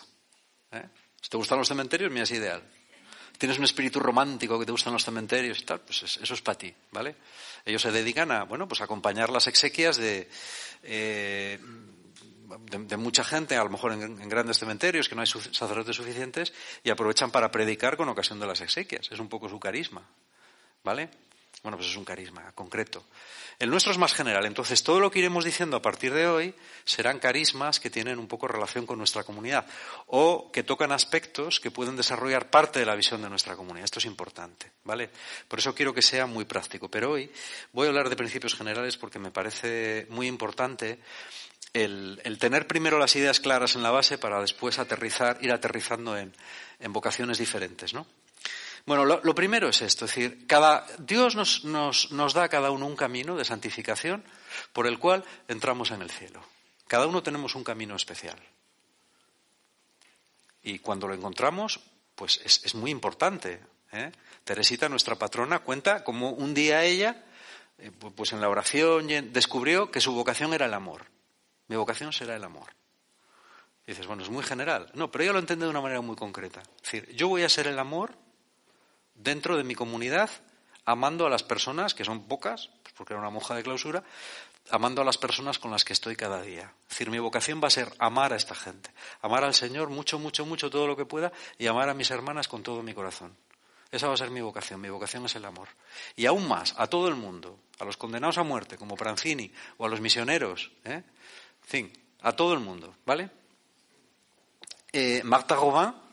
¿eh? 0.71 0.87
Si 1.21 1.29
te 1.29 1.37
gustan 1.37 1.57
los 1.57 1.67
cementerios, 1.67 2.11
mira, 2.11 2.23
es 2.23 2.31
ideal 2.31 2.63
tienes 3.37 3.57
un 3.57 3.63
espíritu 3.63 3.99
romántico 3.99 4.59
que 4.59 4.65
te 4.65 4.71
gustan 4.71 4.93
los 4.93 5.05
cementerios 5.05 5.59
y 5.59 5.63
tal, 5.63 5.81
pues 5.81 6.03
eso 6.03 6.33
es 6.33 6.41
para 6.41 6.57
ti, 6.57 6.73
¿vale? 6.91 7.15
Ellos 7.65 7.81
se 7.81 7.91
dedican 7.91 8.31
a, 8.31 8.43
bueno, 8.43 8.67
pues 8.67 8.81
a 8.81 8.85
acompañar 8.85 9.29
las 9.29 9.47
exequias 9.47 9.97
de, 9.97 10.27
eh, 10.83 11.59
de, 12.71 12.97
mucha 12.97 13.23
gente, 13.23 13.55
a 13.55 13.63
lo 13.63 13.69
mejor 13.69 13.93
en, 13.93 14.29
grandes 14.29 14.57
cementerios 14.57 15.07
que 15.07 15.15
no 15.15 15.21
hay 15.21 15.27
sacerdotes 15.27 15.95
suficientes, 15.95 16.53
y 16.83 16.89
aprovechan 16.89 17.31
para 17.31 17.51
predicar 17.51 17.97
con 17.97 18.09
ocasión 18.09 18.39
de 18.39 18.47
las 18.47 18.61
exequias. 18.61 19.11
Es 19.11 19.19
un 19.19 19.29
poco 19.29 19.49
su 19.49 19.59
carisma, 19.59 20.07
¿vale? 20.83 21.09
Bueno, 21.63 21.77
pues 21.77 21.89
es 21.89 21.95
un 21.97 22.05
carisma 22.05 22.51
concreto. 22.53 23.03
El 23.59 23.71
nuestro 23.71 23.91
es 23.91 23.97
más 23.97 24.13
general. 24.13 24.45
Entonces, 24.45 24.83
todo 24.83 24.99
lo 24.99 25.09
que 25.09 25.19
iremos 25.19 25.43
diciendo 25.43 25.77
a 25.77 25.81
partir 25.81 26.13
de 26.13 26.27
hoy 26.27 26.53
serán 26.85 27.17
carismas 27.17 27.79
que 27.79 27.89
tienen 27.89 28.19
un 28.19 28.27
poco 28.27 28.47
relación 28.47 28.85
con 28.85 28.99
nuestra 28.99 29.23
comunidad 29.23 29.65
o 30.05 30.51
que 30.51 30.61
tocan 30.61 30.91
aspectos 30.91 31.59
que 31.59 31.71
pueden 31.71 31.95
desarrollar 31.95 32.51
parte 32.51 32.79
de 32.79 32.85
la 32.85 32.95
visión 32.95 33.21
de 33.23 33.29
nuestra 33.29 33.55
comunidad. 33.55 33.85
Esto 33.85 33.97
es 33.97 34.05
importante, 34.05 34.71
¿vale? 34.83 35.09
Por 35.47 35.57
eso 35.57 35.73
quiero 35.73 35.93
que 35.93 36.03
sea 36.03 36.27
muy 36.27 36.45
práctico. 36.45 36.89
Pero 36.89 37.11
hoy 37.11 37.31
voy 37.73 37.87
a 37.87 37.89
hablar 37.89 38.09
de 38.09 38.15
principios 38.15 38.53
generales 38.53 38.95
porque 38.95 39.17
me 39.17 39.31
parece 39.31 40.05
muy 40.09 40.27
importante 40.27 40.99
el, 41.73 42.37
tener 42.39 42.67
primero 42.67 42.99
las 42.99 43.15
ideas 43.15 43.39
claras 43.39 43.75
en 43.75 43.81
la 43.81 43.91
base 43.91 44.19
para 44.19 44.39
después 44.39 44.77
aterrizar, 44.77 45.39
ir 45.41 45.51
aterrizando 45.51 46.15
en, 46.15 46.33
en 46.79 46.93
vocaciones 46.93 47.39
diferentes, 47.39 47.93
¿no? 47.93 48.05
Bueno, 48.87 49.03
lo, 49.03 49.35
primero 49.35 49.67
es 49.67 49.81
esto, 49.81 50.05
es 50.05 50.15
decir, 50.15 50.47
cada, 50.47 50.87
Dios 50.97 51.35
nos, 51.35 51.65
nos, 51.65 52.09
nos 52.13 52.33
da 52.33 52.43
a 52.43 52.49
cada 52.49 52.71
uno 52.71 52.87
un 52.87 52.95
camino 52.95 53.35
de 53.35 53.43
santificación 53.43 54.23
por 54.71 54.87
el 54.87 54.97
cual 54.97 55.25
entramos 55.49 55.91
en 55.91 56.01
el 56.01 56.09
cielo. 56.09 56.41
Cada 56.87 57.05
uno 57.05 57.21
tenemos 57.21 57.53
un 57.55 57.65
camino 57.65 57.97
especial. 57.97 58.39
Y 60.63 60.79
cuando 60.79 61.05
lo 61.09 61.15
encontramos, 61.15 61.81
pues 62.15 62.39
es, 62.45 62.75
muy 62.75 62.89
importante. 62.89 63.59
¿eh? 63.91 64.09
Teresita, 64.45 64.87
nuestra 64.87 65.15
patrona, 65.15 65.59
cuenta 65.59 66.05
cómo 66.05 66.31
un 66.31 66.53
día 66.53 66.85
ella, 66.85 67.25
eh, 67.79 67.91
pues 67.91 68.31
en 68.31 68.39
la 68.39 68.47
oración, 68.47 69.07
descubrió 69.33 69.91
que 69.91 69.99
su 69.99 70.13
vocación 70.13 70.53
era 70.53 70.65
el 70.65 70.73
amor. 70.73 71.07
Mi 71.67 71.75
vocación 71.75 72.13
será 72.13 72.37
el 72.37 72.43
amor. 72.45 72.69
Y 73.85 73.91
dices, 73.91 74.07
bueno, 74.07 74.23
es 74.23 74.29
muy 74.29 74.45
general. 74.45 74.89
No, 74.93 75.11
pero 75.11 75.25
ella 75.25 75.33
lo 75.33 75.39
entiende 75.39 75.65
de 75.65 75.71
una 75.71 75.81
manera 75.81 75.99
muy 75.99 76.15
concreta. 76.15 76.61
Es 76.61 76.83
decir, 76.83 77.15
yo 77.17 77.27
voy 77.27 77.43
a 77.43 77.49
ser 77.49 77.67
el 77.67 77.79
amor 77.79 78.26
dentro 79.17 79.57
de 79.57 79.63
mi 79.63 79.75
comunidad, 79.75 80.29
amando 80.85 81.25
a 81.25 81.29
las 81.29 81.43
personas, 81.43 81.93
que 81.93 82.05
son 82.05 82.27
pocas, 82.27 82.69
pues 82.81 82.93
porque 82.95 83.13
era 83.13 83.21
una 83.21 83.29
monja 83.29 83.55
de 83.55 83.63
clausura, 83.63 84.03
amando 84.69 85.01
a 85.01 85.05
las 85.05 85.17
personas 85.17 85.59
con 85.59 85.71
las 85.71 85.83
que 85.83 85.93
estoy 85.93 86.15
cada 86.15 86.41
día. 86.41 86.73
Es 86.83 86.89
decir, 86.89 87.09
mi 87.09 87.19
vocación 87.19 87.61
va 87.61 87.67
a 87.67 87.71
ser 87.71 87.93
amar 87.99 88.33
a 88.33 88.35
esta 88.35 88.55
gente, 88.55 88.89
amar 89.21 89.43
al 89.43 89.53
Señor 89.53 89.89
mucho, 89.89 90.19
mucho, 90.19 90.45
mucho, 90.45 90.69
todo 90.69 90.87
lo 90.87 90.95
que 90.95 91.05
pueda, 91.05 91.31
y 91.57 91.67
amar 91.67 91.89
a 91.89 91.93
mis 91.93 92.11
hermanas 92.11 92.47
con 92.47 92.63
todo 92.63 92.83
mi 92.83 92.93
corazón. 92.93 93.35
Esa 93.91 94.07
va 94.07 94.15
a 94.15 94.17
ser 94.17 94.31
mi 94.31 94.41
vocación, 94.41 94.81
mi 94.81 94.89
vocación 94.89 95.25
es 95.25 95.35
el 95.35 95.45
amor. 95.45 95.69
Y 96.15 96.25
aún 96.25 96.47
más, 96.47 96.75
a 96.77 96.87
todo 96.87 97.07
el 97.07 97.15
mundo, 97.15 97.57
a 97.79 97.85
los 97.85 97.95
condenados 97.95 98.37
a 98.37 98.43
muerte, 98.43 98.77
como 98.77 98.95
Pranzini, 98.95 99.51
o 99.77 99.85
a 99.85 99.89
los 99.89 100.01
misioneros, 100.01 100.71
¿eh? 100.83 101.03
en 101.03 101.03
fin, 101.61 101.93
a 102.21 102.33
todo 102.33 102.53
el 102.53 102.59
mundo, 102.59 102.95
¿vale? 103.05 103.29
Eh, 104.91 105.21
Marta 105.23 105.55
Robin 105.55 106.06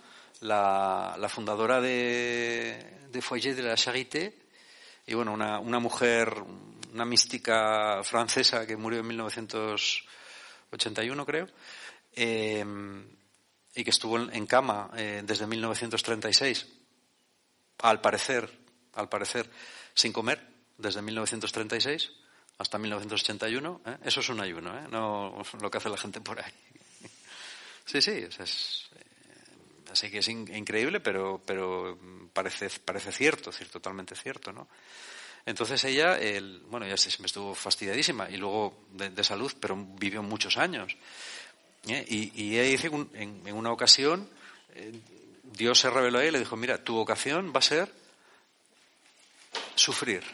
la, 0.44 1.28
fundadora 1.28 1.80
de, 1.80 3.08
de, 3.10 3.22
Foyer 3.22 3.56
de 3.56 3.62
la 3.62 3.76
Charité, 3.76 4.42
y 5.06 5.14
bueno, 5.14 5.32
una, 5.32 5.78
mujer, 5.78 6.34
una 6.92 7.04
mística 7.04 8.02
francesa 8.04 8.66
que 8.66 8.76
murió 8.76 8.98
en 9.00 9.06
1981, 9.08 11.26
creo, 11.26 11.46
eh, 12.12 12.64
y 13.74 13.84
que 13.84 13.90
estuvo 13.90 14.18
en, 14.18 14.46
cama 14.46 14.90
eh, 14.96 15.22
desde 15.24 15.46
1936, 15.46 16.66
al 17.78 18.00
parecer, 18.00 18.50
al 18.94 19.08
parecer, 19.08 19.48
sin 19.94 20.12
comer, 20.12 20.40
desde 20.76 21.00
1936, 21.02 22.10
hasta 22.58 22.78
1981. 22.78 23.80
¿eh? 23.86 23.98
Eso 24.04 24.20
es 24.20 24.28
un 24.28 24.40
ayuno, 24.40 24.78
¿eh? 24.78 24.86
no 24.90 25.42
lo 25.60 25.70
que 25.70 25.78
hace 25.78 25.88
la 25.88 25.96
gente 25.96 26.20
por 26.20 26.40
ahí. 26.40 26.52
Sí, 27.84 28.00
sí, 28.00 28.12
es, 28.12 28.88
eh, 28.96 29.03
así 29.94 30.10
que 30.10 30.18
es 30.18 30.28
increíble, 30.28 31.00
pero, 31.00 31.40
pero 31.46 31.98
parece, 32.32 32.68
parece 32.84 33.12
cierto, 33.12 33.50
es 33.50 33.70
totalmente 33.70 34.14
cierto, 34.14 34.52
¿no? 34.52 34.68
Entonces 35.46 35.82
ella, 35.84 36.18
el, 36.18 36.60
bueno, 36.68 36.86
ya 36.86 36.96
se 36.96 37.16
me 37.20 37.26
estuvo 37.26 37.54
fastidiadísima 37.54 38.28
y 38.28 38.36
luego 38.36 38.86
de, 38.92 39.24
salud, 39.24 39.52
pero 39.60 39.76
vivió 39.76 40.22
muchos 40.22 40.56
años. 40.56 40.96
¿eh? 41.86 42.04
Y, 42.08 42.56
ella 42.56 42.62
dice 42.62 42.86
en, 42.88 43.42
en 43.46 43.54
una 43.54 43.70
ocasión, 43.70 44.28
Dios 45.42 45.78
se 45.78 45.90
reveló 45.90 46.18
a 46.18 46.22
ella 46.22 46.30
y 46.30 46.32
le 46.32 46.38
dijo, 46.40 46.56
mira, 46.56 46.82
tu 46.82 46.94
vocación 46.94 47.52
va 47.54 47.58
a 47.58 47.62
ser 47.62 47.92
sufrir, 49.74 50.24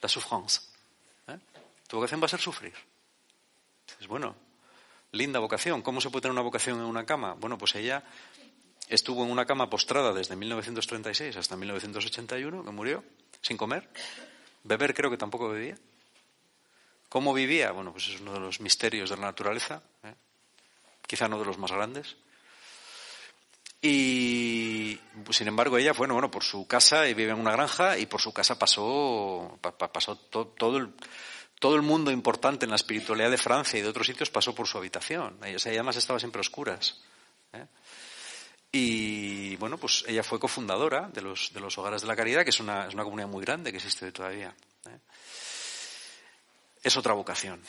la 0.00 0.08
souffrance. 0.08 0.60
¿eh? 1.28 1.38
Tu 1.88 1.96
vocación 1.96 2.20
va 2.20 2.26
a 2.26 2.28
ser 2.28 2.40
sufrir. 2.40 2.74
Es 4.00 4.06
bueno, 4.06 4.34
linda 5.12 5.38
vocación. 5.38 5.82
¿Cómo 5.82 6.00
se 6.00 6.10
puede 6.10 6.22
tener 6.22 6.32
una 6.32 6.42
vocación 6.42 6.78
en 6.78 6.86
una 6.86 7.06
cama? 7.06 7.34
Bueno, 7.34 7.56
pues 7.56 7.74
ella 7.74 8.02
estuvo 8.88 9.24
en 9.24 9.30
una 9.30 9.46
cama 9.46 9.70
postrada 9.70 10.12
desde 10.12 10.36
1936 10.36 11.36
hasta 11.36 11.56
1981, 11.56 12.64
que 12.64 12.70
murió, 12.70 13.04
sin 13.40 13.56
comer. 13.56 13.88
Beber 14.64 14.94
creo 14.94 15.10
que 15.10 15.16
tampoco 15.16 15.48
bebía. 15.48 15.76
¿Cómo 17.08 17.34
vivía? 17.34 17.72
Bueno, 17.72 17.92
pues 17.92 18.08
es 18.08 18.20
uno 18.20 18.32
de 18.32 18.40
los 18.40 18.60
misterios 18.60 19.10
de 19.10 19.16
la 19.16 19.22
naturaleza, 19.22 19.82
¿eh? 20.02 20.14
quizá 21.06 21.26
uno 21.26 21.38
de 21.38 21.44
los 21.44 21.58
más 21.58 21.70
grandes. 21.70 22.16
Y 23.82 24.98
sin 25.30 25.48
embargo 25.48 25.76
ella, 25.76 25.92
bueno, 25.92 26.14
bueno, 26.14 26.30
por 26.30 26.44
su 26.44 26.66
casa 26.66 27.08
y 27.08 27.14
vive 27.14 27.32
en 27.32 27.40
una 27.40 27.50
granja 27.52 27.98
y 27.98 28.06
por 28.06 28.20
su 28.20 28.32
casa 28.32 28.56
pasó, 28.56 29.58
pasó 29.92 30.16
todo, 30.16 30.76
el, 30.78 30.94
todo 31.62 31.76
el 31.76 31.82
mundo 31.82 32.10
importante 32.10 32.64
en 32.64 32.70
la 32.70 32.76
espiritualidad 32.76 33.30
de 33.30 33.38
Francia 33.38 33.78
y 33.78 33.82
de 33.82 33.88
otros 33.88 34.08
sitios 34.08 34.30
pasó 34.30 34.52
por 34.52 34.66
su 34.66 34.78
habitación. 34.78 35.38
Ella, 35.44 35.58
además 35.64 35.94
estaba 35.96 36.18
siempre 36.18 36.40
a 36.40 36.42
oscuras. 36.42 37.00
¿eh? 37.52 37.64
Y 38.72 39.54
bueno, 39.56 39.78
pues 39.78 40.04
ella 40.08 40.24
fue 40.24 40.40
cofundadora 40.40 41.08
de 41.14 41.22
los, 41.22 41.52
Hogares 41.78 42.02
de 42.02 42.08
la 42.08 42.16
Caridad, 42.16 42.42
que 42.42 42.50
es 42.50 42.58
una, 42.58 42.88
comunidad 42.88 43.28
muy 43.28 43.44
grande 43.44 43.70
que 43.70 43.76
existe 43.76 44.10
todavía. 44.10 44.52
¿eh? 44.88 44.98
Es 46.82 46.96
otra 46.96 47.12
vocación. 47.12 47.62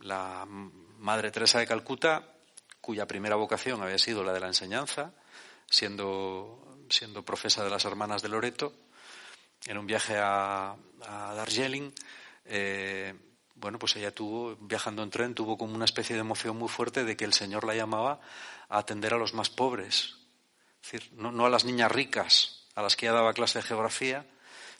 La 0.00 0.44
Madre 0.48 1.30
Teresa 1.30 1.60
de 1.60 1.68
Calcuta 1.68 2.24
cuya 2.80 3.06
primera 3.06 3.36
vocación 3.36 3.80
había 3.82 3.98
sido 3.98 4.24
la 4.24 4.32
de 4.32 4.40
la 4.40 4.48
enseñanza, 4.48 5.12
siendo, 5.68 6.78
siendo 6.88 7.24
profesa 7.24 7.62
de 7.62 7.70
las 7.70 7.84
hermanas 7.84 8.20
de 8.20 8.30
Loreto, 8.30 8.72
en 9.66 9.78
un 9.78 9.86
viaje 9.86 10.16
a, 10.18 10.74
Darjeeling, 11.06 11.92
eh, 12.50 13.14
bueno, 13.54 13.78
pues 13.78 13.96
ella 13.96 14.14
tuvo, 14.14 14.56
viajando 14.56 15.02
en 15.02 15.10
tren, 15.10 15.34
tuvo 15.34 15.56
como 15.56 15.74
una 15.74 15.84
especie 15.86 16.14
de 16.14 16.20
emoción 16.20 16.56
muy 16.56 16.68
fuerte 16.68 17.04
de 17.04 17.16
que 17.16 17.24
el 17.24 17.32
Señor 17.32 17.64
la 17.64 17.74
llamaba 17.74 18.20
a 18.68 18.78
atender 18.78 19.14
a 19.14 19.18
los 19.18 19.32
más 19.32 19.48
pobres. 19.48 20.16
Es 20.82 20.92
decir, 20.92 21.12
no, 21.14 21.46
a 21.46 21.50
las 21.50 21.64
niñas 21.64 21.90
ricas, 21.90 22.66
a 22.74 22.82
las 22.82 22.96
que 22.96 23.06
ella 23.06 23.14
daba 23.14 23.32
clase 23.32 23.58
de 23.58 23.62
geografía, 23.62 24.26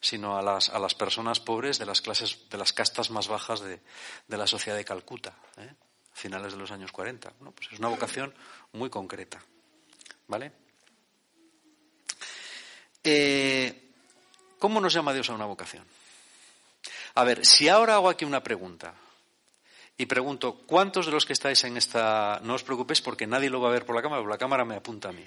sino 0.01 0.37
a 0.37 0.43
las, 0.43 0.69
a 0.71 0.79
las 0.79 0.95
personas 0.95 1.41
pobres 1.41 1.79
de 1.79 1.87
las 1.87 2.01
clases, 2.01 2.49
de 2.51 2.59
las 2.59 2.73
castas 2.73 3.11
más 3.11 3.29
bajas 3.29 3.61
de, 3.61 3.81
de 4.29 4.37
la 4.37 4.47
sociedad 4.47 4.77
de 4.77 4.85
Calcuta. 4.85 5.35
¿eh? 5.59 5.75
finales 6.21 6.53
de 6.53 6.59
los 6.59 6.71
años 6.71 6.93
40. 6.93 7.33
pues 7.55 7.73
es 7.73 7.79
una 7.79 7.89
vocación 7.89 8.33
muy 8.73 8.91
concreta. 8.91 9.43
¿Vale? 10.29 10.53
Eh, 13.03 13.91
¿Cómo 14.59 14.81
nos 14.81 14.93
llama 14.93 15.15
Dios 15.15 15.31
a 15.31 15.35
una 15.35 15.47
vocación? 15.47 15.85
A 17.15 17.25
ver, 17.25 17.45
si 17.45 17.69
ahora 17.69 17.95
hago 17.95 18.09
aquí 18.09 18.25
una 18.25 18.43
pregunta 18.43 18.95
y 20.01 20.07
pregunto, 20.07 20.63
¿cuántos 20.67 21.07
de 21.07 21.13
los 21.13 21.27
que 21.27 21.35
estáis 21.35 21.63
en 21.65 21.77
esta... 21.77 22.41
No 22.43 22.55
os 22.55 22.65
preocupéis 22.65 23.03
porque 23.03 23.27
nadie 23.27 23.51
lo 23.51 23.61
va 23.61 23.69
a 23.69 23.73
ver 23.73 23.85
por 23.85 23.95
la 23.95 24.01
cámara, 24.01 24.23
porque 24.23 24.33
la 24.33 24.39
cámara 24.39 24.65
me 24.65 24.77
apunta 24.77 25.11
a 25.11 25.13
mí. 25.13 25.25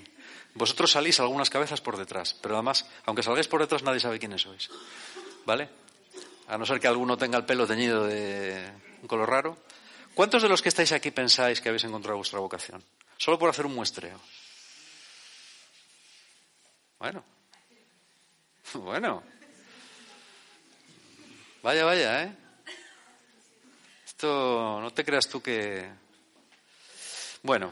Vosotros 0.55 0.89
salís 0.89 1.19
algunas 1.19 1.51
cabezas 1.51 1.79
por 1.79 1.95
detrás, 1.95 2.33
pero 2.41 2.55
además, 2.55 2.89
aunque 3.05 3.21
salgáis 3.21 3.47
por 3.47 3.61
detrás, 3.61 3.83
nadie 3.83 3.99
sabe 3.99 4.17
quiénes 4.17 4.41
sois. 4.41 4.71
¿Vale? 5.45 5.69
A 6.47 6.57
no 6.57 6.65
ser 6.65 6.79
que 6.79 6.87
alguno 6.87 7.17
tenga 7.17 7.37
el 7.37 7.45
pelo 7.45 7.67
teñido 7.67 8.05
de 8.05 8.71
un 9.01 9.07
color 9.07 9.29
raro. 9.29 9.57
¿Cuántos 10.15 10.41
de 10.41 10.49
los 10.49 10.61
que 10.61 10.69
estáis 10.69 10.91
aquí 10.91 11.11
pensáis 11.11 11.61
que 11.61 11.69
habéis 11.69 11.83
encontrado 11.83 12.17
vuestra 12.17 12.39
vocación? 12.39 12.83
Solo 13.17 13.37
por 13.37 13.49
hacer 13.49 13.67
un 13.67 13.75
muestreo. 13.75 14.19
Bueno. 16.97 17.23
Bueno. 18.73 19.21
Vaya, 21.63 21.85
vaya, 21.85 22.23
¿eh? 22.23 22.35
Esto 24.05 24.79
no 24.81 24.91
te 24.91 25.05
creas 25.05 25.29
tú 25.29 25.41
que... 25.41 25.89
Bueno. 27.41 27.71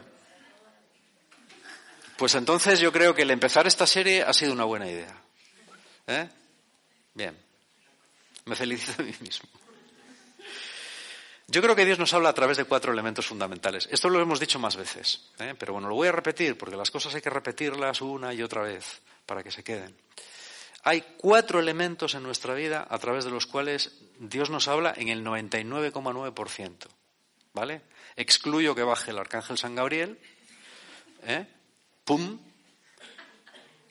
Pues 2.16 2.34
entonces 2.34 2.80
yo 2.80 2.90
creo 2.90 3.14
que 3.14 3.22
el 3.22 3.30
empezar 3.30 3.66
esta 3.66 3.86
serie 3.86 4.22
ha 4.22 4.32
sido 4.32 4.54
una 4.54 4.64
buena 4.64 4.88
idea. 4.88 5.14
¿Eh? 6.06 6.26
Bien. 7.12 7.36
Me 8.46 8.56
felicito 8.56 9.02
a 9.02 9.04
mí 9.04 9.14
mismo. 9.20 9.48
Yo 11.48 11.60
creo 11.60 11.76
que 11.76 11.84
Dios 11.84 11.98
nos 11.98 12.14
habla 12.14 12.30
a 12.30 12.34
través 12.34 12.56
de 12.56 12.64
cuatro 12.64 12.94
elementos 12.94 13.26
fundamentales. 13.26 13.86
Esto 13.92 14.08
lo 14.08 14.22
hemos 14.22 14.40
dicho 14.40 14.58
más 14.58 14.74
veces, 14.74 15.32
¿eh? 15.38 15.54
pero 15.58 15.74
bueno, 15.74 15.88
lo 15.88 15.96
voy 15.96 16.08
a 16.08 16.12
repetir 16.12 16.56
porque 16.56 16.76
las 16.76 16.90
cosas 16.90 17.14
hay 17.14 17.20
que 17.20 17.28
repetirlas 17.28 18.00
una 18.00 18.32
y 18.32 18.42
otra 18.42 18.62
vez 18.62 19.02
para 19.26 19.42
que 19.42 19.50
se 19.50 19.62
queden. 19.62 19.94
Hay 20.82 21.02
cuatro 21.16 21.60
elementos 21.60 22.14
en 22.14 22.22
nuestra 22.22 22.54
vida 22.54 22.86
a 22.88 22.98
través 22.98 23.24
de 23.24 23.30
los 23.30 23.46
cuales 23.46 23.92
Dios 24.18 24.50
nos 24.50 24.68
habla 24.68 24.92
en 24.96 25.08
el 25.08 25.24
99,9%. 25.24 26.88
¿Vale? 27.54 27.82
Excluyo 28.16 28.74
que 28.74 28.82
baje 28.82 29.10
el 29.10 29.18
arcángel 29.18 29.58
San 29.58 29.74
Gabriel, 29.74 30.18
¿eh? 31.24 31.46
¡pum! 32.04 32.38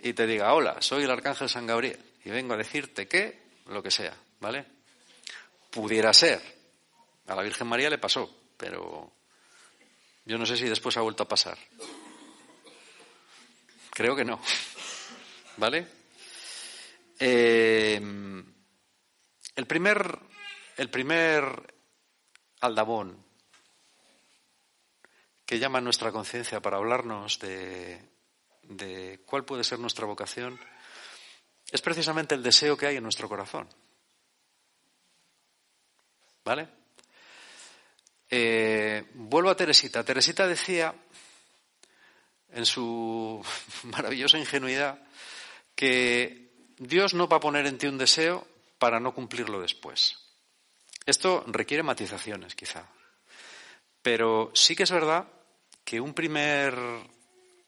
y 0.04 0.14
te 0.14 0.26
diga, 0.26 0.54
hola, 0.54 0.82
soy 0.82 1.04
el 1.04 1.12
arcángel 1.12 1.48
San 1.48 1.68
Gabriel 1.68 2.00
y 2.26 2.30
vengo 2.30 2.54
a 2.54 2.58
decirte 2.58 3.08
que, 3.08 3.40
lo 3.68 3.84
que 3.84 3.92
sea, 3.92 4.16
¿vale? 4.40 4.66
Pudiera 5.70 6.12
ser, 6.14 6.42
a 7.28 7.36
la 7.36 7.44
Virgen 7.44 7.68
María 7.68 7.90
le 7.90 8.00
pasó, 8.00 8.30
pero 8.58 9.12
yo 10.26 10.38
no 10.38 10.46
sé 10.46 10.58
si 10.58 10.66
después 10.66 10.98
ha 10.98 11.02
vuelto 11.02 11.24
a 11.24 11.28
pasar. 11.28 11.58
Creo 13.92 14.16
que 14.16 14.26
no. 14.26 14.42
¿Vale? 15.58 16.01
Eh, 17.24 18.02
el 19.56 19.68
primer, 19.68 20.20
el 20.76 20.90
primer 20.90 21.76
aldabón 22.62 23.24
que 25.46 25.60
llama 25.60 25.78
a 25.78 25.82
nuestra 25.82 26.12
conciencia 26.12 26.62
para 26.62 26.78
hablarnos 26.78 27.38
de, 27.38 28.02
de 28.64 29.22
cuál 29.24 29.46
puede 29.46 29.64
ser 29.64 29.78
nuestra 29.78 30.08
vocación 30.08 30.60
es 31.72 31.82
precisamente 31.82 32.34
el 32.34 32.42
deseo 32.42 32.76
que 32.76 32.88
hay 32.88 32.98
en 32.98 33.04
nuestro 33.04 33.30
corazón. 33.30 33.70
¿Vale? 36.44 36.70
Eh, 38.32 39.12
vuelvo 39.14 39.52
a 39.52 39.56
Teresita. 39.56 40.04
Teresita 40.04 40.48
decía, 40.48 40.96
en 42.50 42.66
su 42.66 43.46
maravillosa 43.84 44.40
ingenuidad, 44.40 45.00
que 45.76 46.41
Dios 46.82 47.14
no 47.14 47.28
va 47.28 47.38
a 47.38 47.40
poner 47.40 47.68
en 47.68 47.78
ti 47.78 47.86
un 47.86 48.00
deseo 48.00 48.48
para 48.80 49.00
no 49.00 49.14
cumplirlo 49.14 49.62
después. 49.62 50.18
Esto 51.06 51.44
requiere 51.46 51.84
matizaciones, 51.84 52.56
quizá. 52.56 52.90
Pero 54.02 54.50
sí 54.56 54.76
que 54.76 54.82
es 54.82 54.92
verdad 54.92 55.28
que 55.84 56.02
un 56.02 56.16
primer 56.16 56.74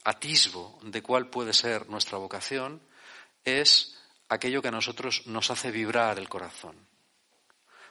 atisbo 0.03 0.79
de 0.81 1.03
cuál 1.03 1.29
puede 1.29 1.53
ser 1.53 1.87
nuestra 1.89 2.17
vocación 2.17 2.81
es 3.45 4.01
aquello 4.29 4.63
que 4.63 4.69
a 4.69 4.71
nosotros 4.71 5.27
nos 5.27 5.51
hace 5.51 5.69
vibrar 5.69 6.17
el 6.17 6.27
corazón. 6.27 6.75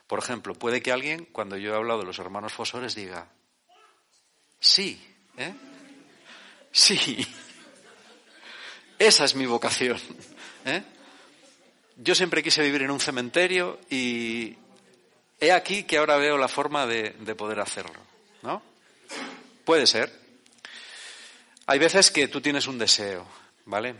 Por 0.07 0.19
ejemplo, 0.19 0.55
puede 0.55 0.81
que 0.81 0.91
alguien, 0.91 1.29
cuando 1.31 1.55
yo 1.55 1.71
he 1.71 1.77
hablado 1.77 2.01
de 2.01 2.05
los 2.05 2.19
hermanos 2.19 2.51
fosores, 2.51 2.95
diga, 2.95 3.31
sí, 4.59 5.01
¿eh? 5.37 5.55
Sí, 6.75 7.25
esa 8.99 9.23
es 9.23 9.35
mi 9.35 9.45
vocación. 9.45 9.97
¿eh? 10.65 10.83
Yo 11.97 12.15
siempre 12.15 12.43
quise 12.43 12.63
vivir 12.63 12.81
en 12.81 12.91
un 12.91 12.99
cementerio 12.99 13.79
y 13.89 14.55
he 15.39 15.51
aquí 15.51 15.83
que 15.83 15.97
ahora 15.97 16.17
veo 16.17 16.37
la 16.37 16.47
forma 16.47 16.85
de, 16.85 17.11
de 17.11 17.35
poder 17.35 17.59
hacerlo. 17.59 17.99
¿No? 18.41 18.61
Puede 19.65 19.87
ser. 19.87 20.11
Hay 21.65 21.79
veces 21.79 22.11
que 22.11 22.27
tú 22.27 22.41
tienes 22.41 22.67
un 22.67 22.77
deseo, 22.77 23.25
¿vale? 23.65 23.95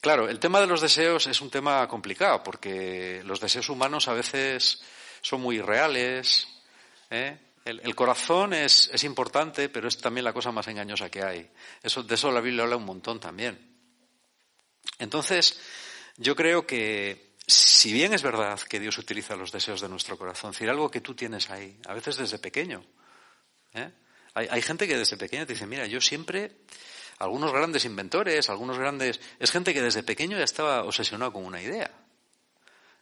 Claro, 0.00 0.28
el 0.28 0.40
tema 0.40 0.60
de 0.60 0.66
los 0.66 0.80
deseos 0.80 1.26
es 1.28 1.40
un 1.40 1.48
tema 1.48 1.86
complicado 1.86 2.42
porque 2.42 3.22
los 3.24 3.40
deseos 3.40 3.68
humanos 3.68 4.08
a 4.08 4.12
veces 4.12 4.82
son 5.20 5.40
muy 5.40 5.60
reales. 5.60 6.48
¿eh? 7.10 7.38
El, 7.64 7.94
corazón 7.94 8.52
es, 8.52 8.90
es, 8.92 9.04
importante, 9.04 9.68
pero 9.68 9.86
es 9.86 9.96
también 9.98 10.24
la 10.24 10.32
cosa 10.32 10.50
más 10.50 10.66
engañosa 10.66 11.08
que 11.08 11.22
hay. 11.22 11.48
Eso, 11.82 12.02
de 12.02 12.16
eso 12.16 12.32
la 12.32 12.40
Biblia 12.40 12.64
habla 12.64 12.76
un 12.76 12.84
montón 12.84 13.20
también. 13.20 13.76
Entonces, 14.98 15.60
yo 16.16 16.36
creo 16.36 16.66
que 16.66 17.32
si 17.46 17.92
bien 17.92 18.12
es 18.12 18.22
verdad 18.22 18.60
que 18.60 18.80
Dios 18.80 18.96
utiliza 18.98 19.36
los 19.36 19.52
deseos 19.52 19.80
de 19.80 19.88
nuestro 19.88 20.16
corazón, 20.16 20.50
es 20.50 20.56
decir, 20.56 20.70
algo 20.70 20.90
que 20.90 21.00
tú 21.00 21.14
tienes 21.14 21.50
ahí, 21.50 21.78
a 21.86 21.94
veces 21.94 22.16
desde 22.16 22.38
pequeño. 22.38 22.84
¿eh? 23.74 23.90
Hay, 24.34 24.62
gente 24.62 24.88
que 24.88 24.96
desde 24.96 25.16
pequeño 25.16 25.46
te 25.46 25.52
dice, 25.52 25.66
mira, 25.66 25.86
yo 25.86 26.00
siempre, 26.00 26.52
algunos 27.18 27.52
grandes 27.52 27.84
inventores, 27.84 28.48
algunos 28.48 28.78
grandes, 28.78 29.20
es 29.38 29.50
gente 29.50 29.74
que 29.74 29.82
desde 29.82 30.02
pequeño 30.02 30.38
ya 30.38 30.44
estaba 30.44 30.84
obsesionado 30.84 31.32
con 31.32 31.44
una 31.44 31.60
idea. 31.60 31.90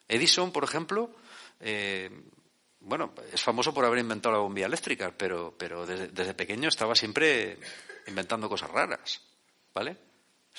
Edison, 0.08 0.50
por 0.50 0.64
ejemplo, 0.64 1.14
eh, 1.60 2.10
bueno, 2.80 3.14
es 3.32 3.42
famoso 3.42 3.72
por 3.72 3.84
haber 3.84 4.00
inventado 4.00 4.34
la 4.34 4.40
bombilla 4.40 4.66
eléctrica, 4.66 5.12
pero, 5.16 5.54
pero 5.56 5.86
desde, 5.86 6.34
pequeño 6.34 6.68
estaba 6.68 6.94
siempre 6.96 7.58
inventando 8.08 8.48
cosas 8.48 8.70
raras, 8.70 9.20
¿vale? 9.72 9.96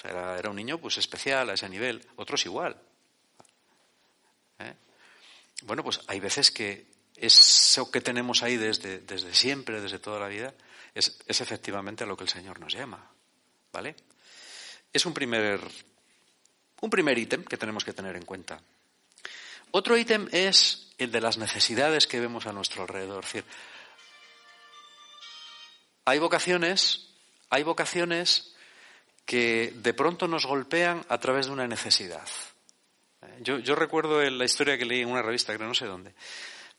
Era, 0.03 0.37
era 0.37 0.49
un 0.49 0.55
niño 0.55 0.77
pues 0.79 0.97
especial 0.97 1.49
a 1.49 1.53
ese 1.53 1.69
nivel, 1.69 2.05
otros 2.15 2.45
igual. 2.45 2.81
¿Eh? 4.59 4.73
Bueno, 5.63 5.83
pues 5.83 6.01
hay 6.07 6.19
veces 6.19 6.51
que 6.51 6.87
eso 7.15 7.91
que 7.91 8.01
tenemos 8.01 8.41
ahí 8.41 8.57
desde, 8.57 8.99
desde 8.99 9.33
siempre, 9.33 9.79
desde 9.79 9.99
toda 9.99 10.19
la 10.19 10.27
vida, 10.27 10.53
es, 10.95 11.19
es, 11.27 11.41
efectivamente 11.41 12.03
a 12.03 12.07
lo 12.07 12.17
que 12.17 12.23
el 12.23 12.29
Señor 12.29 12.59
nos 12.59 12.73
llama. 12.73 13.11
¿Vale? 13.71 13.95
Es 14.91 15.05
un 15.05 15.13
primer, 15.13 15.61
un 16.81 16.89
primer 16.89 17.17
ítem 17.17 17.43
que 17.43 17.57
tenemos 17.57 17.85
que 17.85 17.93
tener 17.93 18.15
en 18.15 18.25
cuenta. 18.25 18.61
Otro 19.71 19.97
ítem 19.97 20.27
es 20.31 20.93
el 20.97 21.11
de 21.11 21.21
las 21.21 21.37
necesidades 21.37 22.07
que 22.07 22.19
vemos 22.19 22.45
a 22.45 22.53
nuestro 22.53 22.81
alrededor. 22.81 23.23
Es 23.23 23.33
decir, 23.33 23.45
hay 26.05 26.19
vocaciones, 26.19 27.07
hay 27.49 27.63
vocaciones 27.63 28.55
que 29.31 29.71
de 29.77 29.93
pronto 29.93 30.27
nos 30.27 30.45
golpean 30.45 31.05
a 31.07 31.17
través 31.17 31.45
de 31.45 31.53
una 31.53 31.65
necesidad. 31.65 32.27
Yo, 33.39 33.59
yo 33.59 33.75
recuerdo 33.75 34.21
la 34.29 34.43
historia 34.43 34.77
que 34.77 34.83
leí 34.83 35.03
en 35.03 35.07
una 35.07 35.21
revista, 35.21 35.57
que 35.57 35.63
no 35.63 35.73
sé 35.73 35.85
dónde, 35.85 36.13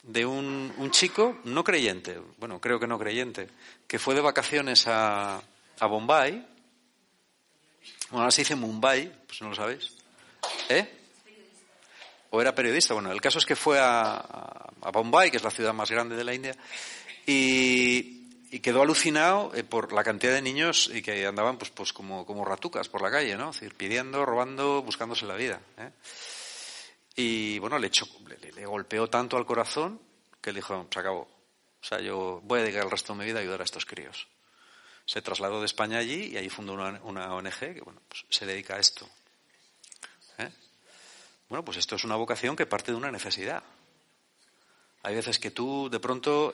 de 0.02 0.26
un, 0.26 0.90
chico 0.90 1.40
no 1.44 1.64
creyente, 1.64 2.20
bueno, 2.36 2.60
creo 2.60 2.78
que 2.78 2.86
no 2.86 2.98
creyente, 2.98 3.48
que 3.86 3.98
fue 3.98 4.14
de 4.14 4.20
vacaciones 4.20 4.86
a, 4.86 5.40
a 5.80 5.86
Bombay. 5.86 6.46
Bueno, 8.10 8.20
ahora 8.20 8.30
se 8.30 8.42
dice 8.42 8.54
Mumbai, 8.54 9.10
pues 9.26 9.40
no 9.40 9.48
lo 9.48 9.54
sabéis. 9.54 9.90
¿Eh? 10.68 10.86
O 12.28 12.42
era 12.42 12.54
periodista. 12.54 12.92
Bueno, 12.92 13.12
el 13.12 13.22
caso 13.22 13.38
es 13.38 13.46
que 13.46 13.56
fue 13.56 13.78
a, 13.80 14.16
a 14.82 14.90
Bombay, 14.90 15.30
que 15.30 15.38
es 15.38 15.42
la 15.42 15.50
ciudad 15.50 15.72
más 15.72 15.90
grande 15.90 16.16
de 16.16 16.24
la 16.24 16.34
India, 16.34 16.54
y, 17.26 18.21
y 18.52 18.60
quedó 18.60 18.82
alucinado 18.82 19.50
eh, 19.54 19.64
por 19.64 19.94
la 19.94 20.04
cantidad 20.04 20.34
de 20.34 20.42
niños 20.42 20.92
que 21.02 21.26
andaban 21.26 21.56
pues, 21.56 21.70
pues 21.70 21.94
como, 21.94 22.26
como 22.26 22.44
ratucas 22.44 22.86
por 22.86 23.00
la 23.00 23.10
calle, 23.10 23.34
¿no? 23.34 23.48
Es 23.48 23.56
decir, 23.56 23.74
pidiendo, 23.74 24.26
robando, 24.26 24.82
buscándose 24.82 25.24
la 25.24 25.36
vida. 25.36 25.58
¿eh? 25.78 25.90
Y 27.16 27.58
bueno, 27.60 27.78
le, 27.78 27.86
echó, 27.86 28.06
le, 28.54 28.66
golpeó 28.66 29.08
tanto 29.08 29.38
al 29.38 29.46
corazón 29.46 29.98
que 30.42 30.52
le 30.52 30.58
dijo, 30.58 30.86
se 30.90 31.00
acabó. 31.00 31.22
O 31.22 31.84
sea, 31.84 32.00
yo 32.00 32.42
voy 32.44 32.60
a 32.60 32.62
dedicar 32.64 32.84
el 32.84 32.90
resto 32.90 33.14
de 33.14 33.20
mi 33.20 33.24
vida 33.24 33.38
a 33.38 33.40
ayudar 33.40 33.62
a 33.62 33.64
estos 33.64 33.86
críos. 33.86 34.28
Se 35.06 35.22
trasladó 35.22 35.60
de 35.60 35.66
España 35.66 35.96
allí 35.96 36.32
y 36.32 36.36
ahí 36.36 36.50
fundó 36.50 36.74
una, 36.74 37.00
una 37.04 37.34
ONG 37.34 37.58
que 37.58 37.80
bueno, 37.80 38.02
pues 38.06 38.26
se 38.28 38.44
dedica 38.44 38.74
a 38.74 38.80
esto. 38.80 39.08
¿Eh? 40.36 40.50
Bueno, 41.48 41.64
pues 41.64 41.78
esto 41.78 41.96
es 41.96 42.04
una 42.04 42.16
vocación 42.16 42.54
que 42.54 42.66
parte 42.66 42.92
de 42.92 42.98
una 42.98 43.10
necesidad. 43.10 43.62
Hay 45.04 45.14
veces 45.14 45.38
que 45.38 45.50
tú 45.50 45.88
de 45.90 46.00
pronto 46.00 46.52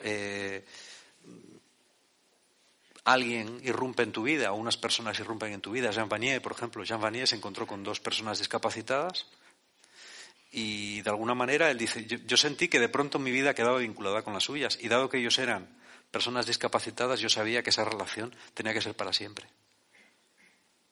alguien 3.03 3.59
irrumpe 3.63 4.03
en 4.03 4.11
tu 4.11 4.23
vida 4.23 4.51
o 4.51 4.55
unas 4.55 4.77
personas 4.77 5.19
irrumpen 5.19 5.53
en 5.53 5.61
tu 5.61 5.71
vida. 5.71 5.91
Jean 5.91 6.09
Vanier, 6.09 6.41
por 6.41 6.51
ejemplo, 6.51 6.83
Jean 6.83 7.01
Vanier 7.01 7.27
se 7.27 7.35
encontró 7.35 7.65
con 7.65 7.83
dos 7.83 7.99
personas 7.99 8.39
discapacitadas 8.39 9.25
y 10.51 11.01
de 11.01 11.09
alguna 11.09 11.35
manera 11.35 11.69
él 11.69 11.77
dice, 11.77 12.05
yo, 12.05 12.17
yo, 12.25 12.37
sentí 12.37 12.67
que 12.67 12.79
de 12.79 12.89
pronto 12.89 13.19
mi 13.19 13.31
vida 13.31 13.53
quedaba 13.53 13.77
vinculada 13.77 14.23
con 14.23 14.33
las 14.33 14.43
suyas 14.43 14.77
y 14.81 14.87
dado 14.87 15.09
que 15.09 15.17
ellos 15.17 15.37
eran 15.37 15.79
personas 16.11 16.47
discapacitadas, 16.47 17.19
yo 17.19 17.29
sabía 17.29 17.61
que 17.61 17.69
esa 17.69 17.85
relación 17.85 18.35
tenía 18.53 18.73
que 18.73 18.81
ser 18.81 18.95
para 18.95 19.13
siempre. 19.13 19.47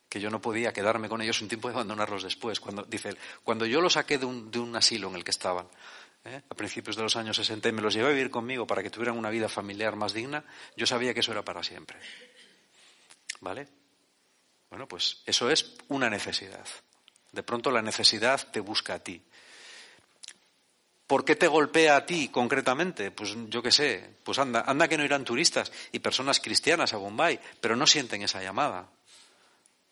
Que 0.10 0.22
yo 0.22 0.30
no 0.30 0.42
podía 0.42 0.72
quedarme 0.72 1.10
con 1.10 1.22
ellos 1.22 1.42
un 1.42 1.48
tiempo 1.48 1.70
y 1.70 1.74
abandonarlos 1.74 2.24
después. 2.24 2.60
Cuando, 2.60 2.84
dice 2.84 3.10
él, 3.10 3.18
cuando 3.44 3.66
yo 3.66 3.82
los 3.82 3.94
saqué 3.94 4.18
de 4.18 4.26
un, 4.26 4.52
de 4.52 4.60
un 4.60 4.76
asilo 4.76 5.10
en 5.10 5.16
el 5.16 5.24
que 5.24 5.32
estaban, 5.32 5.68
¿eh? 6.28 6.44
a 6.50 6.56
principios 6.56 6.96
de 6.96 7.04
los 7.04 7.16
años 7.16 7.36
60 7.36 7.70
y 7.70 7.72
me 7.72 7.82
los 7.82 7.94
llevé 7.94 8.08
a 8.08 8.12
vivir 8.12 8.30
conmigo 8.30 8.68
para 8.68 8.84
que 8.84 8.90
tuvieran 8.90 9.18
una 9.18 9.30
vida 9.30 9.50
familiar 9.50 9.96
más 9.96 10.14
digna, 10.14 10.44
yo 10.76 10.86
sabía 10.86 11.14
que 11.14 11.22
eso 11.22 11.32
era 11.32 11.44
para 11.44 11.64
siempre. 11.64 11.98
¿Vale? 13.42 13.68
Bueno, 14.70 14.88
pues 14.88 15.22
eso 15.26 15.50
es 15.50 15.76
una 15.88 16.10
necesidad. 16.10 16.66
De 17.32 17.44
pronto 17.44 17.72
la 17.72 17.82
necesidad 17.82 18.48
te 18.52 18.60
busca 18.60 18.96
a 18.96 19.00
ti. 19.00 19.22
¿Por 21.06 21.24
qué 21.24 21.36
te 21.36 21.48
golpea 21.48 21.96
a 21.96 22.06
ti 22.06 22.28
concretamente? 22.28 23.12
Pues 23.12 23.36
yo 23.48 23.64
qué 23.64 23.72
sé, 23.72 24.18
pues 24.24 24.40
anda, 24.40 24.62
anda 24.68 24.90
que 24.90 24.98
no 24.98 25.06
irán 25.06 25.24
turistas 25.24 25.72
y 25.94 26.00
personas 26.00 26.42
cristianas 26.42 26.94
a 26.94 26.98
Bombay, 26.98 27.40
pero 27.62 27.78
no 27.78 27.88
sienten 27.88 28.24
esa 28.24 28.42
llamada. 28.42 28.90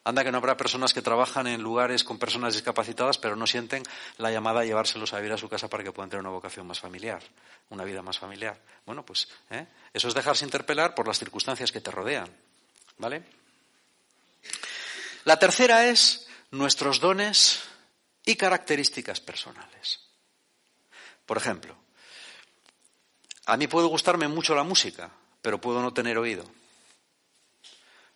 Anda 0.06 0.24
que 0.24 0.32
no 0.32 0.38
habrá 0.38 0.56
personas 0.56 0.94
que 0.94 1.02
trabajan 1.02 1.48
en 1.48 1.64
lugares 1.64 2.04
con 2.04 2.20
personas 2.20 2.54
discapacitadas, 2.54 3.18
pero 3.18 3.36
no 3.36 3.48
sienten 3.48 3.82
la 4.18 4.32
llamada 4.32 4.62
a 4.62 4.64
llevárselos 4.64 5.14
a 5.14 5.18
vivir 5.18 5.34
a 5.34 5.38
su 5.38 5.50
casa 5.50 5.68
para 5.68 5.84
que 5.84 5.92
puedan 5.92 6.12
tener 6.12 6.22
una 6.22 6.30
vocación 6.30 6.68
más 6.68 6.80
familiar, 6.80 7.24
una 7.70 7.84
vida 7.84 8.04
más 8.04 8.20
familiar. 8.20 8.62
Bueno, 8.86 9.04
pues 9.04 9.28
¿eh? 9.50 9.66
eso 9.92 10.08
es 10.08 10.14
dejarse 10.14 10.46
interpelar 10.46 10.94
por 10.94 11.08
las 11.08 11.18
circunstancias 11.18 11.72
que 11.72 11.82
te 11.82 11.90
rodean. 11.90 12.30
¿Vale? 13.00 13.24
La 15.24 15.40
tercera 15.40 15.88
es 15.88 16.28
nuestros 16.52 17.00
dones 17.00 17.64
y 18.24 18.36
características 18.36 19.20
personales. 19.22 20.02
Por 21.26 21.38
ejemplo, 21.38 21.76
a 23.48 23.58
mí 23.58 23.66
puede 23.66 23.88
gustarme 23.88 24.28
mucho 24.28 24.54
la 24.54 24.64
música, 24.64 25.10
pero 25.42 25.60
puedo 25.60 25.82
no 25.82 25.96
tener 25.96 26.20
oído. 26.20 26.46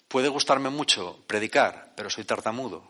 Puede 0.09 0.27
gustarme 0.27 0.69
mucho 0.69 1.23
predicar, 1.27 1.93
pero 1.95 2.09
soy 2.09 2.25
tartamudo. 2.25 2.83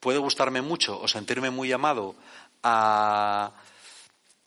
Puede 0.00 0.18
gustarme 0.18 0.60
mucho 0.60 1.00
o 1.00 1.06
sentirme 1.06 1.50
muy 1.50 1.68
llamado 1.68 2.16
a 2.64 3.52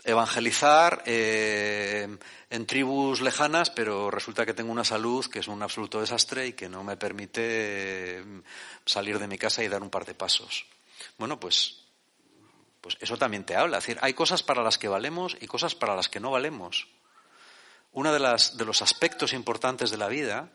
evangelizar 0.04 1.04
eh, 1.06 2.18
en 2.50 2.66
tribus 2.66 3.22
lejanas, 3.22 3.70
pero 3.70 4.12
resulta 4.12 4.46
que 4.46 4.54
tengo 4.54 4.74
una 4.74 4.84
salud 4.84 5.26
que 5.26 5.40
es 5.40 5.48
un 5.48 5.64
absoluto 5.64 6.02
desastre 6.02 6.48
y 6.48 6.54
que 6.54 6.68
no 6.68 6.84
me 6.84 6.98
permite 6.98 8.20
eh, 8.20 8.24
salir 8.86 9.20
de 9.20 9.28
mi 9.28 9.38
casa 9.38 9.64
y 9.64 9.70
dar 9.70 9.82
un 9.82 9.90
par 9.90 10.06
de 10.06 10.16
pasos. 10.16 10.66
Bueno, 11.18 11.40
pues 11.40 11.78
pues 12.82 12.98
eso 13.00 13.16
también 13.18 13.46
te 13.46 13.56
habla. 13.56 13.78
Es 13.78 13.86
decir, 13.86 14.00
hay 14.02 14.14
cosas 14.14 14.44
para 14.44 14.64
las 14.64 14.78
que 14.78 14.90
valemos 14.90 15.38
y 15.40 15.48
cosas 15.48 15.76
para 15.76 15.96
las 15.96 16.10
que 16.10 16.20
no 16.20 16.32
valemos. 16.32 16.88
Uno 17.93 18.13
de, 18.13 18.19
los 18.19 18.82
aspectos 18.82 19.34
importantes 19.34 19.91
de 19.91 19.97
la 19.97 20.08
vida, 20.08 20.49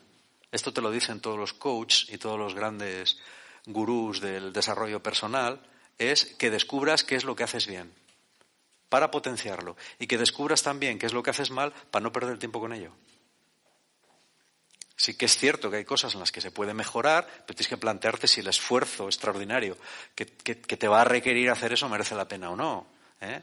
esto 0.50 0.72
te 0.72 0.80
lo 0.80 0.90
dicen 0.90 1.20
todos 1.20 1.38
los 1.38 1.52
coaches 1.52 2.06
y 2.08 2.16
todos 2.16 2.38
los 2.38 2.54
grandes 2.54 3.18
gurús 3.66 4.20
del 4.20 4.52
desarrollo 4.52 5.02
personal, 5.02 5.60
es 5.98 6.24
que 6.38 6.50
descubras 6.50 7.04
qué 7.04 7.14
es 7.14 7.24
lo 7.24 7.36
que 7.36 7.44
haces 7.44 7.66
bien 7.66 7.92
para 8.88 9.10
potenciarlo 9.10 9.76
y 9.98 10.06
que 10.06 10.18
descubras 10.18 10.62
también 10.62 10.98
qué 10.98 11.06
es 11.06 11.12
lo 11.12 11.22
que 11.22 11.30
haces 11.30 11.50
mal 11.50 11.72
para 11.90 12.02
no 12.02 12.12
perder 12.12 12.38
tiempo 12.38 12.60
con 12.60 12.72
ello. 12.72 12.92
Sí 14.96 15.14
que 15.14 15.26
es 15.26 15.36
cierto 15.36 15.70
que 15.70 15.76
hay 15.76 15.84
cosas 15.84 16.14
en 16.14 16.20
las 16.20 16.32
que 16.32 16.40
se 16.40 16.50
puede 16.50 16.72
mejorar, 16.72 17.26
pero 17.26 17.54
tienes 17.54 17.68
que 17.68 17.76
plantearte 17.76 18.26
si 18.26 18.40
el 18.40 18.46
esfuerzo 18.46 19.06
extraordinario 19.06 19.76
que, 20.14 20.24
que, 20.24 20.58
que 20.60 20.76
te 20.78 20.88
va 20.88 21.02
a 21.02 21.04
requerir 21.04 21.50
hacer 21.50 21.74
eso 21.74 21.86
merece 21.90 22.14
la 22.14 22.26
pena 22.26 22.48
o 22.48 22.56
no. 22.56 22.86
¿eh? 23.20 23.42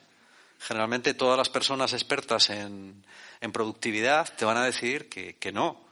Generalmente 0.65 1.13
todas 1.13 1.37
las 1.37 1.49
personas 1.49 1.93
expertas 1.93 2.49
en, 2.49 3.05
en 3.41 3.51
productividad 3.51 4.33
te 4.35 4.45
van 4.45 4.57
a 4.57 4.65
decir 4.65 5.09
que, 5.09 5.35
que 5.37 5.51
no, 5.51 5.85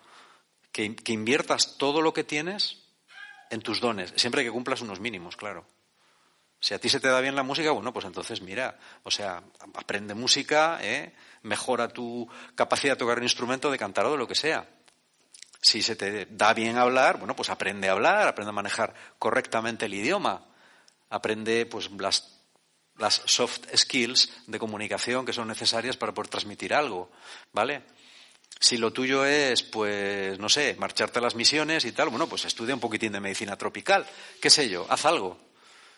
que, 0.71 0.95
que, 0.95 1.13
inviertas 1.13 1.77
todo 1.77 2.01
lo 2.01 2.13
que 2.13 2.23
tienes 2.23 2.83
en 3.49 3.61
tus 3.61 3.81
dones, 3.81 4.13
siempre 4.15 4.43
que 4.43 4.51
cumplas 4.51 4.81
unos 4.81 4.99
mínimos, 4.99 5.35
claro. 5.35 5.65
Si 6.59 6.73
a 6.73 6.79
ti 6.79 6.89
se 6.89 6.99
te 6.99 7.07
da 7.07 7.19
bien 7.21 7.35
la 7.35 7.43
música, 7.43 7.71
bueno, 7.71 7.91
pues 7.91 8.05
entonces 8.05 8.41
mira, 8.41 8.77
o 9.03 9.11
sea, 9.11 9.43
aprende 9.73 10.13
música, 10.13 10.77
¿eh? 10.81 11.13
mejora 11.41 11.87
tu 11.87 12.29
capacidad 12.55 12.93
de 12.93 12.99
tocar 12.99 13.17
un 13.17 13.23
instrumento, 13.23 13.71
de 13.71 13.79
cantar 13.79 14.05
o 14.05 14.11
de 14.11 14.17
lo 14.17 14.27
que 14.27 14.35
sea 14.35 14.67
si 15.61 15.81
se 15.83 15.95
te 15.95 16.25
da 16.25 16.53
bien 16.53 16.77
hablar, 16.77 17.19
bueno, 17.19 17.35
pues 17.35 17.49
aprende 17.49 17.87
a 17.87 17.91
hablar, 17.91 18.27
aprende 18.27 18.49
a 18.49 18.53
manejar 18.53 18.93
correctamente 19.19 19.85
el 19.85 19.93
idioma, 19.93 20.45
aprende 21.09 21.67
pues 21.67 21.91
las, 21.91 22.40
las 22.97 23.21
soft 23.25 23.61
skills 23.75 24.31
de 24.47 24.59
comunicación 24.59 25.25
que 25.25 25.33
son 25.33 25.47
necesarias 25.47 25.97
para 25.97 26.13
poder 26.13 26.29
transmitir 26.29 26.73
algo, 26.73 27.11
¿vale? 27.51 27.83
Si 28.59 28.77
lo 28.77 28.93
tuyo 28.93 29.25
es, 29.25 29.63
pues, 29.63 30.37
no 30.37 30.49
sé, 30.49 30.75
marcharte 30.77 31.19
a 31.19 31.21
las 31.21 31.35
misiones 31.35 31.83
y 31.85 31.91
tal, 31.91 32.09
bueno, 32.09 32.27
pues 32.27 32.45
estudia 32.45 32.75
un 32.75 32.79
poquitín 32.79 33.11
de 33.11 33.19
medicina 33.19 33.57
tropical, 33.57 34.05
qué 34.39 34.49
sé 34.49 34.69
yo, 34.69 34.85
haz 34.89 35.05
algo. 35.05 35.39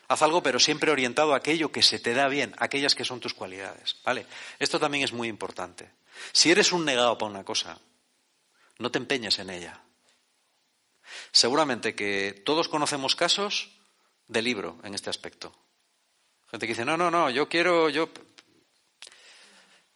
Haz 0.07 0.21
algo, 0.21 0.43
pero 0.43 0.59
siempre 0.59 0.91
orientado 0.91 1.33
a 1.33 1.37
aquello 1.37 1.71
que 1.71 1.81
se 1.81 1.97
te 1.97 2.13
da 2.13 2.27
bien, 2.27 2.53
aquellas 2.57 2.93
que 2.93 3.05
son 3.05 3.19
tus 3.19 3.33
cualidades, 3.33 3.97
¿vale? 4.03 4.25
Esto 4.59 4.79
también 4.79 5.03
es 5.03 5.13
muy 5.13 5.27
importante. 5.27 5.91
Si 6.31 6.51
eres 6.51 6.71
un 6.71 6.85
negado 6.85 7.17
para 7.17 7.31
una 7.31 7.43
cosa, 7.43 7.79
no 8.79 8.91
te 8.91 8.97
empeñes 8.97 9.39
en 9.39 9.49
ella. 9.49 9.81
Seguramente 11.31 11.95
que 11.95 12.41
todos 12.45 12.67
conocemos 12.67 13.15
casos 13.15 13.71
de 14.27 14.41
libro 14.41 14.79
en 14.83 14.93
este 14.93 15.09
aspecto. 15.09 15.55
Gente 16.53 16.67
dice, 16.67 16.85
no, 16.85 16.95
no, 16.95 17.09
no, 17.09 17.31
yo 17.31 17.49
quiero, 17.49 17.89
yo... 17.89 18.09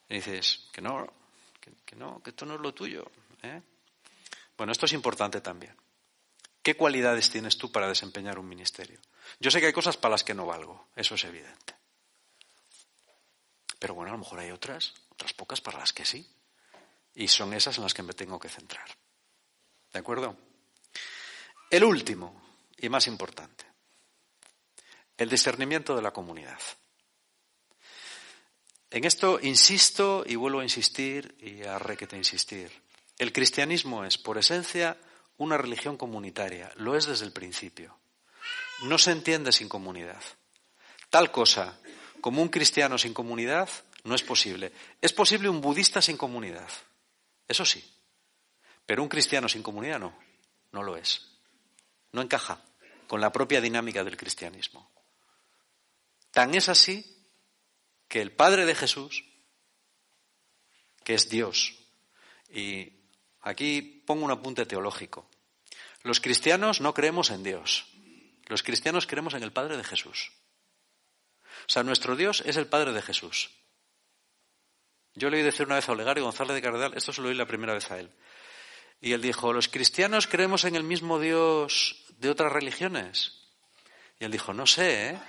Y 0.10 0.16
dices, 0.16 0.68
que 0.72 0.82
no, 0.82 1.06
que, 1.86 1.96
no, 1.96 2.20
que 2.24 2.32
esto 2.32 2.48
no 2.48 2.56
es 2.56 2.62
lo 2.62 2.74
tuyo. 2.74 3.12
¿eh? 3.44 3.62
Bueno, 4.58 4.72
esto 4.72 4.88
es 4.88 4.94
importante 4.94 5.40
también. 5.40 5.76
¿Qué 6.64 6.76
cualidades 6.76 7.30
tienes 7.30 7.60
tú 7.60 7.72
para 7.72 7.88
desempeñar 7.88 8.40
un 8.40 8.50
ministerio? 8.50 9.00
Yo 9.40 9.52
sé 9.52 9.60
que 9.60 9.68
hay 9.68 9.72
cosas 9.72 9.98
para 9.98 10.14
las 10.14 10.24
que 10.24 10.34
no 10.34 10.48
valgo, 10.48 10.88
eso 10.96 11.14
es 11.14 11.24
evidente. 11.26 11.76
Pero 13.78 13.94
bueno, 13.94 14.10
a 14.10 14.14
lo 14.14 14.18
mejor 14.18 14.40
hay 14.40 14.50
otras, 14.50 14.96
otras 15.10 15.34
pocas 15.34 15.62
para 15.62 15.78
las 15.78 15.94
que 15.94 16.06
sí. 16.06 16.28
Y 17.14 17.28
son 17.28 17.54
esas 17.54 17.78
en 17.78 17.84
las 17.84 17.94
que 17.94 18.02
me 18.02 18.14
tengo 18.14 18.40
que 18.40 18.50
centrar. 18.50 18.98
¿De 19.94 20.00
acuerdo? 20.00 20.36
El 21.70 21.84
último 21.84 22.42
y 22.80 22.90
más 22.90 23.06
importante, 23.06 23.67
el 25.18 25.30
discernimiento 25.30 25.96
de 25.96 26.02
la 26.02 26.12
comunidad. 26.12 26.60
En 28.90 29.04
esto 29.04 29.40
insisto 29.42 30.24
y 30.26 30.36
vuelvo 30.36 30.62
a 30.62 30.64
insistir 30.64 31.36
y 31.40 31.64
a 31.64 31.78
requete 31.78 32.16
insistir. 32.16 32.72
El 33.18 33.34
cristianismo 33.34 34.06
es, 34.06 34.18
por 34.18 34.38
esencia, 34.38 34.98
una 35.38 35.58
religión 35.58 35.98
comunitaria. 35.98 36.72
Lo 36.76 36.96
es 36.96 37.06
desde 37.06 37.26
el 37.26 37.34
principio. 37.34 37.98
No 38.84 38.98
se 38.98 39.12
entiende 39.12 39.52
sin 39.52 39.68
comunidad. 39.68 40.22
Tal 41.10 41.32
cosa 41.32 41.78
como 42.22 42.42
un 42.42 42.50
cristiano 42.50 42.98
sin 42.98 43.14
comunidad 43.14 43.70
no 44.04 44.16
es 44.16 44.24
posible. 44.24 44.72
Es 45.02 45.14
posible 45.14 45.50
un 45.50 45.62
budista 45.62 46.02
sin 46.02 46.16
comunidad. 46.16 46.70
Eso 47.48 47.66
sí. 47.66 47.84
Pero 48.86 49.04
un 49.04 49.10
cristiano 49.10 49.50
sin 49.50 49.64
comunidad 49.64 50.00
no. 50.00 50.18
No 50.72 50.84
lo 50.84 50.96
es. 50.96 51.26
No 52.12 52.22
encaja 52.22 52.62
con 53.08 53.20
la 53.20 53.32
propia 53.32 53.62
dinámica 53.62 54.04
del 54.04 54.16
cristianismo. 54.18 54.90
Tan 56.38 56.54
es 56.54 56.70
así 56.70 57.04
que 58.08 58.22
el 58.22 58.32
Padre 58.32 58.68
de 58.68 58.76
Jesús, 58.76 59.26
que 61.04 61.16
es 61.16 61.30
Dios, 61.30 61.74
y 62.52 62.94
aquí 63.42 63.82
pongo 64.06 64.24
un 64.24 64.30
apunte 64.30 64.68
teológico, 64.68 65.28
los 66.04 66.22
cristianos 66.22 66.80
no 66.80 66.94
creemos 66.94 67.32
en 67.32 67.42
Dios, 67.42 67.88
los 68.46 68.62
cristianos 68.62 69.08
creemos 69.08 69.34
en 69.34 69.42
el 69.42 69.52
Padre 69.52 69.78
de 69.78 69.84
Jesús. 69.84 70.32
O 71.62 71.70
sea, 71.70 71.82
nuestro 71.82 72.16
Dios 72.16 72.44
es 72.46 72.56
el 72.56 72.68
Padre 72.68 72.94
de 72.94 73.02
Jesús. 73.02 73.50
Yo 75.16 75.32
le 75.32 75.38
oí 75.38 75.44
decir 75.44 75.66
una 75.66 75.78
vez 75.78 75.90
a 75.90 75.94
Olegario 75.94 76.24
González 76.24 76.54
de 76.54 76.62
Cardenal, 76.62 76.94
esto 76.96 77.14
se 77.14 77.24
lo 77.24 77.30
oí 77.30 77.34
la 77.34 77.48
primera 77.48 77.74
vez 77.74 77.90
a 77.90 77.98
él, 77.98 78.12
y 79.02 79.14
él 79.14 79.24
dijo, 79.24 79.54
¿los 79.54 79.70
cristianos 79.70 80.28
creemos 80.28 80.66
en 80.66 80.76
el 80.76 80.84
mismo 80.84 81.20
Dios 81.20 82.06
de 82.20 82.30
otras 82.30 82.54
religiones? 82.54 83.42
Y 84.20 84.26
él 84.26 84.32
dijo, 84.32 84.54
no 84.54 84.68
sé, 84.68 85.10
¿eh? 85.10 85.20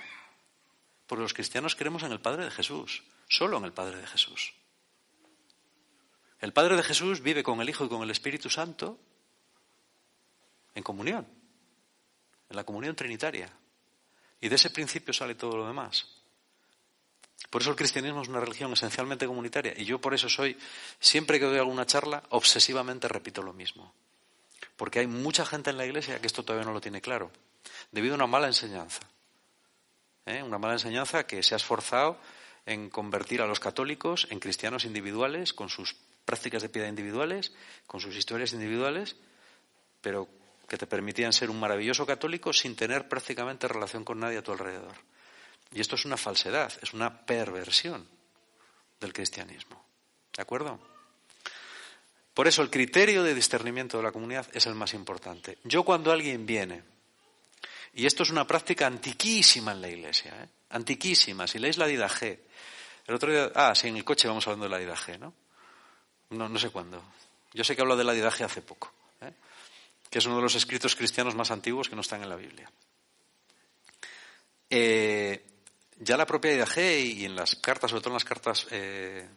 Porque 1.09 1.23
los 1.23 1.33
cristianos 1.33 1.75
creemos 1.75 2.03
en 2.03 2.11
el 2.11 2.19
Padre 2.19 2.45
de 2.45 2.51
Jesús, 2.51 3.01
solo 3.27 3.57
en 3.57 3.65
el 3.65 3.73
Padre 3.73 3.97
de 3.97 4.05
Jesús. 4.05 4.53
El 6.39 6.53
Padre 6.53 6.75
de 6.77 6.83
Jesús 6.83 7.21
vive 7.21 7.41
con 7.41 7.59
el 7.61 7.67
Hijo 7.67 7.83
y 7.83 7.89
con 7.89 8.03
el 8.03 8.11
Espíritu 8.11 8.47
Santo 8.47 8.95
en 10.75 10.83
comunión, 10.83 11.27
en 12.47 12.55
la 12.55 12.63
comunión 12.63 12.95
trinitaria. 12.95 13.51
Y 14.39 14.49
de 14.49 14.55
ese 14.55 14.69
principio 14.69 15.11
sale 15.11 15.33
todo 15.33 15.57
lo 15.57 15.65
demás. 15.65 16.05
Por 17.49 17.63
eso 17.63 17.71
el 17.71 17.75
cristianismo 17.75 18.21
es 18.21 18.27
una 18.27 18.39
religión 18.39 18.71
esencialmente 18.73 19.25
comunitaria. 19.25 19.73
Y 19.75 19.85
yo 19.85 19.99
por 19.99 20.13
eso 20.13 20.29
soy, 20.29 20.59
siempre 20.99 21.39
que 21.39 21.45
doy 21.45 21.57
alguna 21.57 21.87
charla, 21.87 22.21
obsesivamente 22.29 23.07
repito 23.07 23.41
lo 23.41 23.53
mismo. 23.53 23.95
Porque 24.77 24.99
hay 24.99 25.07
mucha 25.07 25.43
gente 25.43 25.71
en 25.71 25.77
la 25.77 25.87
iglesia 25.87 26.21
que 26.21 26.27
esto 26.27 26.43
todavía 26.43 26.67
no 26.67 26.73
lo 26.73 26.81
tiene 26.81 27.01
claro, 27.01 27.31
debido 27.91 28.13
a 28.13 28.17
una 28.17 28.27
mala 28.27 28.45
enseñanza. 28.45 29.09
¿Eh? 30.29 30.43
una 30.43 30.57
mala 30.57 30.73
enseñanza 30.73 31.25
que 31.25 31.43
se 31.43 31.55
ha 31.55 31.57
esforzado 31.57 32.17
en 32.65 32.89
convertir 32.89 33.41
a 33.41 33.47
los 33.47 33.59
católicos 33.59 34.27
en 34.29 34.39
cristianos 34.39 34.85
individuales, 34.85 35.53
con 35.53 35.69
sus 35.69 35.95
prácticas 36.25 36.61
de 36.61 36.69
piedad 36.69 36.87
individuales, 36.87 37.53
con 37.87 37.99
sus 37.99 38.15
historias 38.15 38.53
individuales, 38.53 39.15
pero 40.01 40.27
que 40.67 40.77
te 40.77 40.85
permitían 40.85 41.33
ser 41.33 41.49
un 41.49 41.59
maravilloso 41.59 42.05
católico 42.05 42.53
sin 42.53 42.75
tener 42.75 43.09
prácticamente 43.09 43.67
relación 43.67 44.05
con 44.05 44.19
nadie 44.19 44.37
a 44.37 44.43
tu 44.43 44.51
alrededor. 44.51 44.93
Y 45.73 45.81
esto 45.81 45.95
es 45.95 46.05
una 46.05 46.17
falsedad, 46.17 46.71
es 46.81 46.93
una 46.93 47.25
perversión 47.25 48.07
del 48.99 49.13
cristianismo. 49.13 49.83
¿De 50.35 50.41
acuerdo? 50.41 50.79
Por 52.33 52.47
eso 52.47 52.61
el 52.61 52.69
criterio 52.69 53.23
de 53.23 53.33
discernimiento 53.33 53.97
de 53.97 54.03
la 54.03 54.11
comunidad 54.11 54.47
es 54.53 54.65
el 54.67 54.75
más 54.75 54.93
importante. 54.93 55.57
Yo 55.63 55.83
cuando 55.83 56.11
alguien 56.11 56.45
viene 56.45 56.83
y 57.93 58.05
esto 58.05 58.23
es 58.23 58.29
una 58.29 58.45
práctica 58.45 58.87
antiquísima 58.87 59.71
en 59.71 59.81
la 59.81 59.89
iglesia, 59.89 60.33
¿eh? 60.43 60.47
antiquísima. 60.69 61.47
Si 61.47 61.59
leéis 61.59 61.77
la 61.77 61.87
Didaje, 61.87 62.45
el 63.07 63.15
otro 63.15 63.31
día, 63.31 63.51
ah, 63.55 63.73
sí, 63.73 63.87
en 63.87 63.97
el 63.97 64.03
coche 64.03 64.27
vamos 64.27 64.45
hablando 64.47 64.65
de 64.65 64.69
la 64.69 64.77
Didaje, 64.77 65.17
¿no? 65.17 65.33
No, 66.29 66.47
no 66.47 66.59
sé 66.59 66.69
cuándo. 66.69 67.03
Yo 67.53 67.63
sé 67.63 67.75
que 67.75 67.81
hablo 67.81 67.97
de 67.97 68.03
la 68.03 68.13
Didaje 68.13 68.43
hace 68.43 68.61
poco, 68.61 68.91
¿eh? 69.21 69.33
que 70.09 70.19
es 70.19 70.25
uno 70.25 70.35
de 70.35 70.43
los 70.43 70.55
escritos 70.55 70.95
cristianos 70.95 71.35
más 71.35 71.49
antiguos 71.49 71.89
que 71.89 71.95
no 71.95 72.01
están 72.01 72.21
en 72.21 72.29
la 72.29 72.35
Biblia. 72.35 72.71
Eh, 74.69 75.43
ya 75.97 76.15
la 76.15 76.27
propia 76.27 76.51
Didaje 76.51 76.99
y 76.99 77.25
en 77.25 77.35
las 77.35 77.55
cartas, 77.55 77.89
sobre 77.89 78.01
todo 78.01 78.11
en 78.11 78.15
las 78.15 78.25
cartas, 78.25 78.67
en 78.69 79.29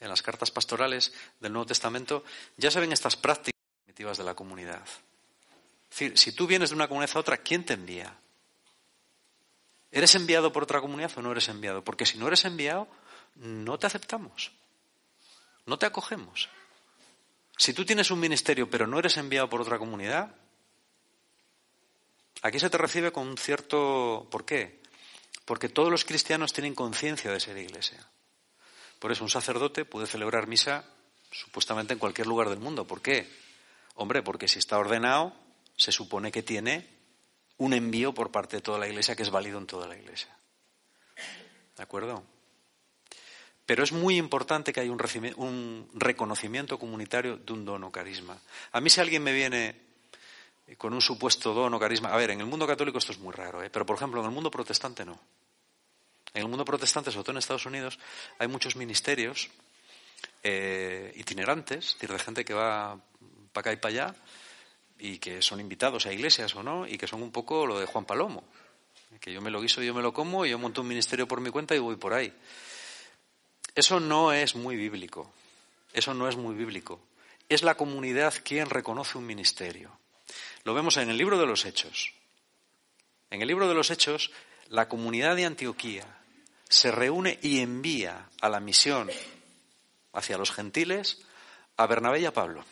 las 0.00 0.22
cartas 0.22 0.50
pastorales 0.50 1.14
del 1.40 1.52
Nuevo 1.52 1.66
Testamento, 1.66 2.24
ya 2.58 2.70
se 2.70 2.80
ven 2.80 2.92
estas 2.92 3.16
prácticas 3.16 3.58
primitivas 3.84 4.18
de 4.18 4.24
la 4.24 4.34
comunidad 4.34 4.84
decir, 5.94 6.18
si 6.18 6.32
tú 6.32 6.46
vienes 6.46 6.70
de 6.70 6.76
una 6.76 6.88
comunidad 6.88 7.16
a 7.16 7.20
otra, 7.20 7.38
¿quién 7.38 7.64
te 7.64 7.74
envía? 7.74 8.18
¿Eres 9.90 10.14
enviado 10.16 10.52
por 10.52 10.64
otra 10.64 10.80
comunidad 10.80 11.12
o 11.16 11.22
no 11.22 11.30
eres 11.30 11.48
enviado? 11.48 11.84
Porque 11.84 12.04
si 12.04 12.18
no 12.18 12.26
eres 12.26 12.44
enviado, 12.44 12.88
no 13.36 13.78
te 13.78 13.86
aceptamos. 13.86 14.50
No 15.66 15.78
te 15.78 15.86
acogemos. 15.86 16.48
Si 17.56 17.72
tú 17.72 17.84
tienes 17.84 18.10
un 18.10 18.18
ministerio 18.18 18.68
pero 18.68 18.86
no 18.86 18.98
eres 18.98 19.16
enviado 19.16 19.48
por 19.48 19.60
otra 19.60 19.78
comunidad, 19.78 20.34
aquí 22.42 22.58
se 22.58 22.70
te 22.70 22.78
recibe 22.78 23.12
con 23.12 23.28
un 23.28 23.38
cierto... 23.38 24.26
¿Por 24.30 24.44
qué? 24.44 24.82
Porque 25.44 25.68
todos 25.68 25.90
los 25.90 26.04
cristianos 26.04 26.52
tienen 26.52 26.74
conciencia 26.74 27.30
de 27.30 27.38
ser 27.38 27.56
iglesia. 27.56 28.04
Por 28.98 29.12
eso 29.12 29.22
un 29.22 29.30
sacerdote 29.30 29.84
puede 29.84 30.08
celebrar 30.08 30.48
misa 30.48 30.84
supuestamente 31.30 31.92
en 31.92 32.00
cualquier 32.00 32.26
lugar 32.26 32.48
del 32.48 32.58
mundo. 32.58 32.84
¿Por 32.84 33.00
qué? 33.00 33.28
Hombre, 33.94 34.22
porque 34.22 34.48
si 34.48 34.58
está 34.58 34.78
ordenado, 34.78 35.43
se 35.76 35.92
supone 35.92 36.30
que 36.30 36.42
tiene 36.42 36.88
un 37.58 37.72
envío 37.72 38.12
por 38.12 38.30
parte 38.30 38.56
de 38.56 38.62
toda 38.62 38.78
la 38.78 38.88
Iglesia 38.88 39.14
que 39.14 39.22
es 39.22 39.30
válido 39.30 39.58
en 39.58 39.66
toda 39.66 39.86
la 39.86 39.96
Iglesia. 39.96 40.36
¿De 41.76 41.82
acuerdo? 41.82 42.24
Pero 43.66 43.82
es 43.82 43.92
muy 43.92 44.16
importante 44.16 44.72
que 44.72 44.80
haya 44.80 44.92
un, 44.92 45.88
reconocimiento 45.94 46.78
comunitario 46.78 47.36
de 47.36 47.52
un 47.52 47.64
don 47.64 47.84
o 47.84 47.90
carisma. 47.90 48.38
A 48.72 48.80
mí 48.80 48.90
si 48.90 49.00
alguien 49.00 49.22
me 49.22 49.32
viene 49.32 49.80
con 50.76 50.92
un 50.92 51.00
supuesto 51.00 51.54
don 51.54 51.72
o 51.72 51.80
carisma, 51.80 52.12
a 52.12 52.16
ver, 52.16 52.30
en 52.30 52.40
el 52.40 52.46
mundo 52.46 52.66
católico 52.66 52.98
esto 52.98 53.12
es 53.12 53.18
muy 53.18 53.32
raro, 53.32 53.62
¿eh? 53.62 53.70
pero 53.70 53.86
por 53.86 53.96
ejemplo 53.96 54.20
en 54.20 54.26
el 54.26 54.32
mundo 54.32 54.50
protestante 54.50 55.04
no. 55.04 55.18
En 56.34 56.42
el 56.42 56.48
mundo 56.48 56.64
protestante, 56.64 57.10
sobre 57.10 57.24
todo 57.24 57.32
en 57.32 57.38
Estados 57.38 57.64
Unidos, 57.64 57.98
hay 58.38 58.48
muchos 58.48 58.74
ministerios 58.76 59.50
eh, 60.42 61.12
itinerantes, 61.16 61.86
es 61.86 61.94
decir, 61.94 62.10
de 62.10 62.18
gente 62.18 62.44
que 62.44 62.54
va 62.54 62.98
para 63.52 63.60
acá 63.60 63.72
y 63.72 63.76
para 63.76 63.94
allá, 63.94 64.14
y 64.98 65.18
que 65.18 65.42
son 65.42 65.60
invitados 65.60 66.06
a 66.06 66.12
iglesias 66.12 66.54
o 66.54 66.62
no, 66.62 66.86
y 66.86 66.98
que 66.98 67.06
son 67.06 67.22
un 67.22 67.32
poco 67.32 67.66
lo 67.66 67.78
de 67.78 67.86
Juan 67.86 68.04
Palomo, 68.04 68.44
que 69.20 69.32
yo 69.32 69.40
me 69.40 69.50
lo 69.50 69.60
guiso, 69.60 69.82
yo 69.82 69.94
me 69.94 70.02
lo 70.02 70.12
como, 70.12 70.44
y 70.44 70.50
yo 70.50 70.58
monto 70.58 70.82
un 70.82 70.88
ministerio 70.88 71.26
por 71.26 71.40
mi 71.40 71.50
cuenta 71.50 71.74
y 71.74 71.78
voy 71.78 71.96
por 71.96 72.14
ahí. 72.14 72.32
Eso 73.74 74.00
no 74.00 74.32
es 74.32 74.54
muy 74.54 74.76
bíblico, 74.76 75.32
eso 75.92 76.14
no 76.14 76.28
es 76.28 76.36
muy 76.36 76.54
bíblico. 76.54 77.00
Es 77.48 77.62
la 77.62 77.76
comunidad 77.76 78.34
quien 78.44 78.70
reconoce 78.70 79.18
un 79.18 79.26
ministerio. 79.26 79.90
Lo 80.64 80.74
vemos 80.74 80.96
en 80.96 81.10
el 81.10 81.18
libro 81.18 81.38
de 81.38 81.46
los 81.46 81.64
Hechos. 81.66 82.12
En 83.30 83.42
el 83.42 83.48
libro 83.48 83.68
de 83.68 83.74
los 83.74 83.90
Hechos, 83.90 84.30
la 84.68 84.88
comunidad 84.88 85.36
de 85.36 85.44
Antioquía 85.44 86.06
se 86.68 86.90
reúne 86.90 87.38
y 87.42 87.60
envía 87.60 88.28
a 88.40 88.48
la 88.48 88.60
misión 88.60 89.10
hacia 90.12 90.38
los 90.38 90.52
gentiles 90.52 91.22
a 91.76 91.86
Bernabé 91.86 92.20
y 92.20 92.26
a 92.26 92.32
Pablo. 92.32 92.64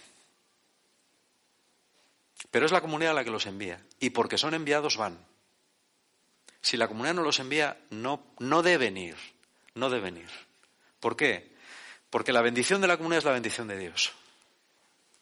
Pero 2.50 2.66
es 2.66 2.72
la 2.72 2.80
comunidad 2.80 3.14
la 3.14 3.24
que 3.24 3.30
los 3.30 3.46
envía. 3.46 3.84
Y 4.00 4.10
porque 4.10 4.38
son 4.38 4.54
enviados 4.54 4.96
van. 4.96 5.18
Si 6.60 6.76
la 6.76 6.88
comunidad 6.88 7.14
no 7.14 7.22
los 7.22 7.40
envía, 7.40 7.78
no, 7.90 8.24
no 8.38 8.62
deben 8.62 8.96
ir. 8.96 9.16
No 9.74 9.90
deben 9.90 10.16
ir. 10.16 10.30
¿Por 11.00 11.16
qué? 11.16 11.52
Porque 12.10 12.32
la 12.32 12.42
bendición 12.42 12.80
de 12.80 12.88
la 12.88 12.96
comunidad 12.96 13.18
es 13.18 13.24
la 13.24 13.32
bendición 13.32 13.68
de 13.68 13.78
Dios. 13.78 14.12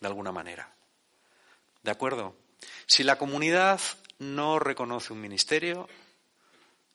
De 0.01 0.09
alguna 0.09 0.33
manera. 0.33 0.75
¿De 1.83 1.91
acuerdo? 1.91 2.37
Si 2.87 3.05
la 3.05 3.17
comunidad 3.17 3.81
no 4.19 4.59
reconoce 4.59 5.13
un 5.13 5.21
ministerio 5.21 5.89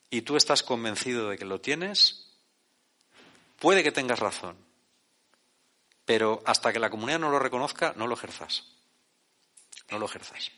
y 0.10 0.22
tú 0.22 0.36
estás 0.36 0.64
convencido 0.64 1.30
de 1.30 1.38
que 1.38 1.46
lo 1.46 1.62
tienes, 1.62 2.28
puede 3.60 3.84
que 3.84 3.92
tengas 3.92 4.20
razón. 4.20 4.58
Pero 6.06 6.44
hasta 6.46 6.72
que 6.72 6.80
la 6.80 6.90
comunidad 6.90 7.20
no 7.20 7.32
lo 7.32 7.40
reconozca, 7.40 7.94
no 7.96 8.06
lo 8.06 8.14
ejerzas 8.16 8.76
no 9.89 10.00
lo 10.00 10.06
ejerzas. 10.06 10.52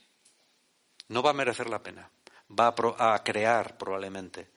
No 1.10 1.22
va 1.22 1.32
a 1.32 1.34
merecer 1.34 1.70
la 1.70 1.82
pena. 1.82 2.10
Va 2.50 2.74
a, 2.98 3.24
crear 3.24 3.78
probablemente 3.78 4.52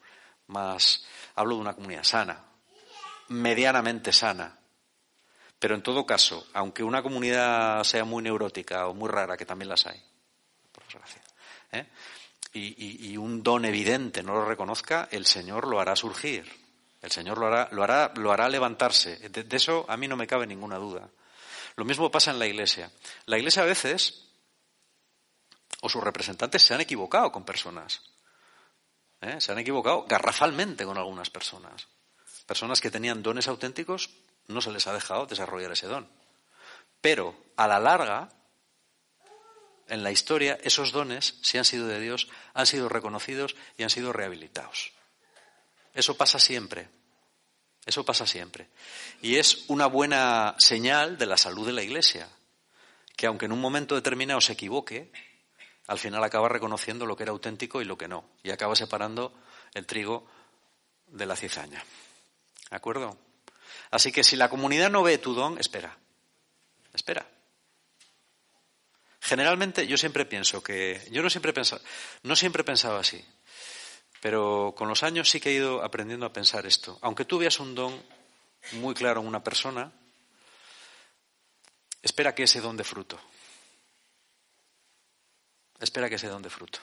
más, 0.46 1.04
hablo 1.34 1.56
de 1.56 1.60
una 1.60 1.74
comunidad 1.74 2.04
sana, 2.04 2.44
medianamente 3.28 4.12
sana. 4.12 4.56
Pero 5.58 5.74
en 5.74 5.82
todo 5.82 6.06
caso, 6.06 6.46
aunque 6.54 6.84
una 6.84 7.02
comunidad 7.02 7.82
sea 7.84 8.04
muy 8.04 8.22
neurótica 8.22 8.86
o 8.86 8.94
muy 8.94 9.08
rara, 9.08 9.36
que 9.36 9.44
también 9.44 9.68
las 9.68 9.86
hay, 9.86 10.00
por 10.72 10.84
desgracia, 10.84 11.22
¿eh? 11.72 11.86
y, 12.52 13.16
un 13.16 13.42
don 13.42 13.64
evidente 13.64 14.22
no 14.22 14.34
lo 14.34 14.44
reconozca, 14.44 15.08
el 15.10 15.26
Señor 15.26 15.66
lo 15.66 15.80
hará 15.80 15.94
surgir. 15.96 16.48
El 17.02 17.10
Señor 17.10 17.38
lo 17.38 17.46
hará, 17.46 17.68
lo 17.72 17.82
hará, 17.82 18.12
lo 18.16 18.30
hará 18.30 18.48
levantarse. 18.48 19.16
de 19.16 19.56
eso 19.56 19.86
a 19.88 19.96
mí 19.96 20.06
no 20.06 20.16
me 20.16 20.26
cabe 20.26 20.46
ninguna 20.46 20.76
duda. 20.76 21.08
Lo 21.76 21.84
mismo 21.84 22.10
pasa 22.10 22.30
en 22.30 22.38
la 22.38 22.46
Iglesia. 22.46 22.90
La 23.26 23.38
Iglesia 23.38 23.62
a 23.62 23.66
veces, 23.66 24.29
o 25.80 25.88
sus 25.88 26.02
representantes, 26.02 26.62
se 26.62 26.74
han 26.74 26.80
equivocado 26.80 27.32
con 27.32 27.44
personas. 27.44 28.02
¿eh? 29.20 29.40
Se 29.40 29.52
han 29.52 29.58
equivocado 29.58 30.04
garrafalmente 30.04 30.84
con 30.84 30.98
algunas 30.98 31.30
personas. 31.30 31.88
Personas 32.46 32.80
que 32.80 32.90
tenían 32.90 33.22
dones 33.22 33.48
auténticos, 33.48 34.10
no 34.48 34.60
se 34.60 34.72
les 34.72 34.86
ha 34.86 34.92
dejado 34.92 35.26
desarrollar 35.26 35.72
ese 35.72 35.86
don. 35.86 36.08
Pero, 37.00 37.34
a 37.56 37.66
la 37.66 37.78
larga, 37.78 38.28
en 39.88 40.02
la 40.02 40.10
historia, 40.10 40.58
esos 40.62 40.92
dones, 40.92 41.38
si 41.42 41.58
han 41.58 41.64
sido 41.64 41.86
de 41.86 42.00
Dios, 42.00 42.28
han 42.54 42.66
sido 42.66 42.88
reconocidos 42.88 43.56
y 43.76 43.82
han 43.82 43.90
sido 43.90 44.12
rehabilitados. 44.12 44.92
Eso 45.94 46.16
pasa 46.16 46.38
siempre. 46.38 46.88
Eso 47.86 48.04
pasa 48.04 48.26
siempre. 48.26 48.68
Y 49.22 49.36
es 49.36 49.64
una 49.68 49.86
buena 49.86 50.54
señal 50.58 51.18
de 51.18 51.26
la 51.26 51.36
salud 51.36 51.66
de 51.66 51.72
la 51.72 51.82
Iglesia, 51.82 52.28
que 53.16 53.26
aunque 53.26 53.46
en 53.46 53.52
un 53.52 53.60
momento 53.60 53.94
determinado 53.94 54.40
se 54.40 54.52
equivoque, 54.52 55.10
al 55.90 55.98
final 55.98 56.22
acaba 56.22 56.48
reconociendo 56.48 57.04
lo 57.04 57.16
que 57.16 57.24
era 57.24 57.32
auténtico 57.32 57.82
y 57.82 57.84
lo 57.84 57.98
que 57.98 58.06
no, 58.06 58.24
y 58.44 58.52
acaba 58.52 58.76
separando 58.76 59.34
el 59.74 59.86
trigo 59.86 60.24
de 61.08 61.26
la 61.26 61.34
cizaña. 61.34 61.84
¿De 62.70 62.76
acuerdo? 62.76 63.18
Así 63.90 64.12
que 64.12 64.22
si 64.22 64.36
la 64.36 64.48
comunidad 64.48 64.88
no 64.88 65.02
ve 65.02 65.18
tu 65.18 65.34
don, 65.34 65.58
espera. 65.58 65.98
Espera. 66.94 67.26
Generalmente 69.20 69.84
yo 69.88 69.96
siempre 69.96 70.24
pienso 70.26 70.62
que, 70.62 71.04
yo 71.10 71.24
no 71.24 71.28
siempre 71.28 71.52
pensaba, 71.52 71.82
no 72.22 72.36
siempre 72.36 72.62
pensaba 72.62 73.00
así, 73.00 73.24
pero 74.20 74.72
con 74.78 74.86
los 74.86 75.02
años 75.02 75.28
sí 75.28 75.40
que 75.40 75.50
he 75.50 75.54
ido 75.54 75.82
aprendiendo 75.82 76.24
a 76.24 76.32
pensar 76.32 76.66
esto. 76.66 77.00
Aunque 77.02 77.24
tú 77.24 77.38
veas 77.38 77.58
un 77.58 77.74
don 77.74 78.00
muy 78.74 78.94
claro 78.94 79.22
en 79.22 79.26
una 79.26 79.42
persona, 79.42 79.90
espera 82.00 82.32
que 82.32 82.44
ese 82.44 82.60
don 82.60 82.76
de 82.76 82.84
fruto. 82.84 83.18
Espera 85.80 86.08
que 86.08 86.16
ese 86.16 86.28
don 86.28 86.42
de 86.42 86.50
fruto. 86.50 86.78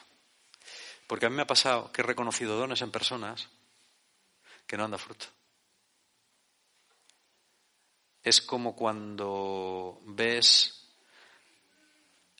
Porque 1.06 1.26
a 1.26 1.30
mí 1.30 1.36
me 1.36 1.42
ha 1.42 1.46
pasado 1.46 1.90
que 1.92 2.02
he 2.02 2.04
reconocido 2.04 2.58
dones 2.58 2.82
en 2.82 2.90
personas 2.90 3.48
que 4.66 4.76
no 4.76 4.84
han 4.84 4.90
dado 4.90 5.02
fruto. 5.02 5.26
Es 8.22 8.42
como 8.42 8.76
cuando 8.76 10.02
ves 10.04 10.84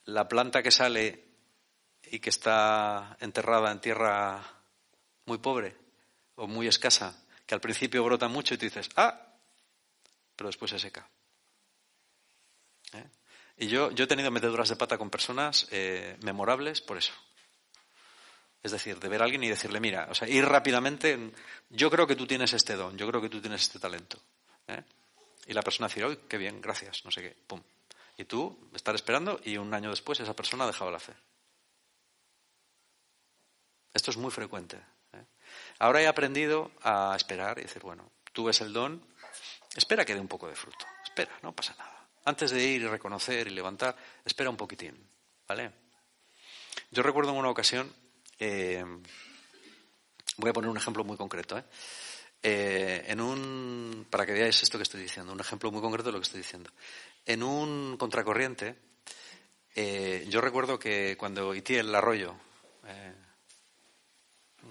la 0.04 0.28
planta 0.28 0.62
que 0.62 0.70
sale 0.70 1.24
y 2.04 2.18
que 2.18 2.30
está 2.30 3.16
enterrada 3.20 3.70
en 3.70 3.80
tierra 3.80 4.42
muy 5.26 5.38
pobre 5.38 5.76
o 6.34 6.46
muy 6.46 6.66
escasa, 6.66 7.24
que 7.46 7.54
al 7.54 7.60
principio 7.60 8.04
brota 8.04 8.28
mucho 8.28 8.54
y 8.54 8.58
tú 8.58 8.66
dices, 8.66 8.90
ah, 8.96 9.34
pero 10.36 10.48
después 10.48 10.70
se 10.70 10.78
seca. 10.78 11.08
Y 13.58 13.66
yo, 13.66 13.90
yo 13.90 14.04
he 14.04 14.06
tenido 14.06 14.30
meteduras 14.30 14.68
de 14.68 14.76
pata 14.76 14.96
con 14.96 15.10
personas 15.10 15.66
eh, 15.72 16.16
memorables 16.22 16.80
por 16.80 16.96
eso. 16.96 17.12
Es 18.62 18.70
decir, 18.70 19.00
de 19.00 19.08
ver 19.08 19.20
a 19.20 19.24
alguien 19.24 19.42
y 19.42 19.48
decirle, 19.48 19.80
mira, 19.80 20.06
o 20.10 20.14
sea, 20.14 20.28
ir 20.28 20.44
rápidamente, 20.44 21.32
yo 21.68 21.90
creo 21.90 22.06
que 22.06 22.14
tú 22.14 22.26
tienes 22.26 22.52
este 22.52 22.76
don, 22.76 22.96
yo 22.96 23.08
creo 23.08 23.20
que 23.20 23.28
tú 23.28 23.40
tienes 23.40 23.62
este 23.62 23.80
talento. 23.80 24.20
¿eh? 24.68 24.82
Y 25.46 25.52
la 25.54 25.62
persona 25.62 25.88
decir, 25.88 26.04
uy, 26.04 26.20
qué 26.28 26.38
bien, 26.38 26.60
gracias, 26.60 27.04
no 27.04 27.10
sé 27.10 27.20
qué, 27.20 27.36
pum. 27.46 27.60
Y 28.16 28.24
tú 28.24 28.70
estar 28.74 28.94
esperando 28.94 29.40
y 29.44 29.56
un 29.56 29.72
año 29.74 29.90
después 29.90 30.20
esa 30.20 30.34
persona 30.34 30.66
dejaba 30.66 30.92
la 30.92 31.00
fe. 31.00 31.14
Esto 33.92 34.12
es 34.12 34.16
muy 34.16 34.30
frecuente. 34.30 34.76
¿eh? 35.12 35.24
Ahora 35.80 36.00
he 36.00 36.06
aprendido 36.06 36.70
a 36.82 37.14
esperar 37.16 37.58
y 37.58 37.62
decir, 37.62 37.82
bueno, 37.82 38.10
tú 38.32 38.44
ves 38.44 38.60
el 38.60 38.72
don, 38.72 39.04
espera 39.74 40.04
que 40.04 40.14
dé 40.14 40.20
un 40.20 40.28
poco 40.28 40.46
de 40.46 40.54
fruto, 40.54 40.86
espera, 41.04 41.36
no 41.42 41.52
pasa 41.52 41.74
nada. 41.76 41.97
Antes 42.28 42.50
de 42.50 42.62
ir 42.62 42.82
y 42.82 42.86
reconocer 42.86 43.46
y 43.46 43.50
levantar, 43.52 43.96
espera 44.22 44.50
un 44.50 44.56
poquitín, 44.58 44.94
¿vale? 45.48 45.72
Yo 46.90 47.02
recuerdo 47.02 47.30
en 47.30 47.38
una 47.38 47.48
ocasión, 47.48 47.90
eh, 48.38 48.84
voy 50.36 50.50
a 50.50 50.52
poner 50.52 50.68
un 50.68 50.76
ejemplo 50.76 51.04
muy 51.04 51.16
concreto, 51.16 51.56
¿eh? 51.56 51.64
¿eh? 52.42 53.04
en 53.06 53.22
un, 53.22 54.06
para 54.10 54.26
que 54.26 54.34
veáis 54.34 54.62
esto 54.62 54.76
que 54.76 54.82
estoy 54.82 55.00
diciendo, 55.00 55.32
un 55.32 55.40
ejemplo 55.40 55.70
muy 55.70 55.80
concreto 55.80 56.10
de 56.10 56.12
lo 56.12 56.18
que 56.18 56.24
estoy 56.24 56.40
diciendo. 56.40 56.70
En 57.24 57.42
un 57.42 57.96
contracorriente, 57.96 58.76
eh, 59.74 60.26
yo 60.28 60.42
recuerdo 60.42 60.78
que 60.78 61.16
cuando 61.16 61.54
Itiel 61.54 61.94
Arroyo, 61.94 62.36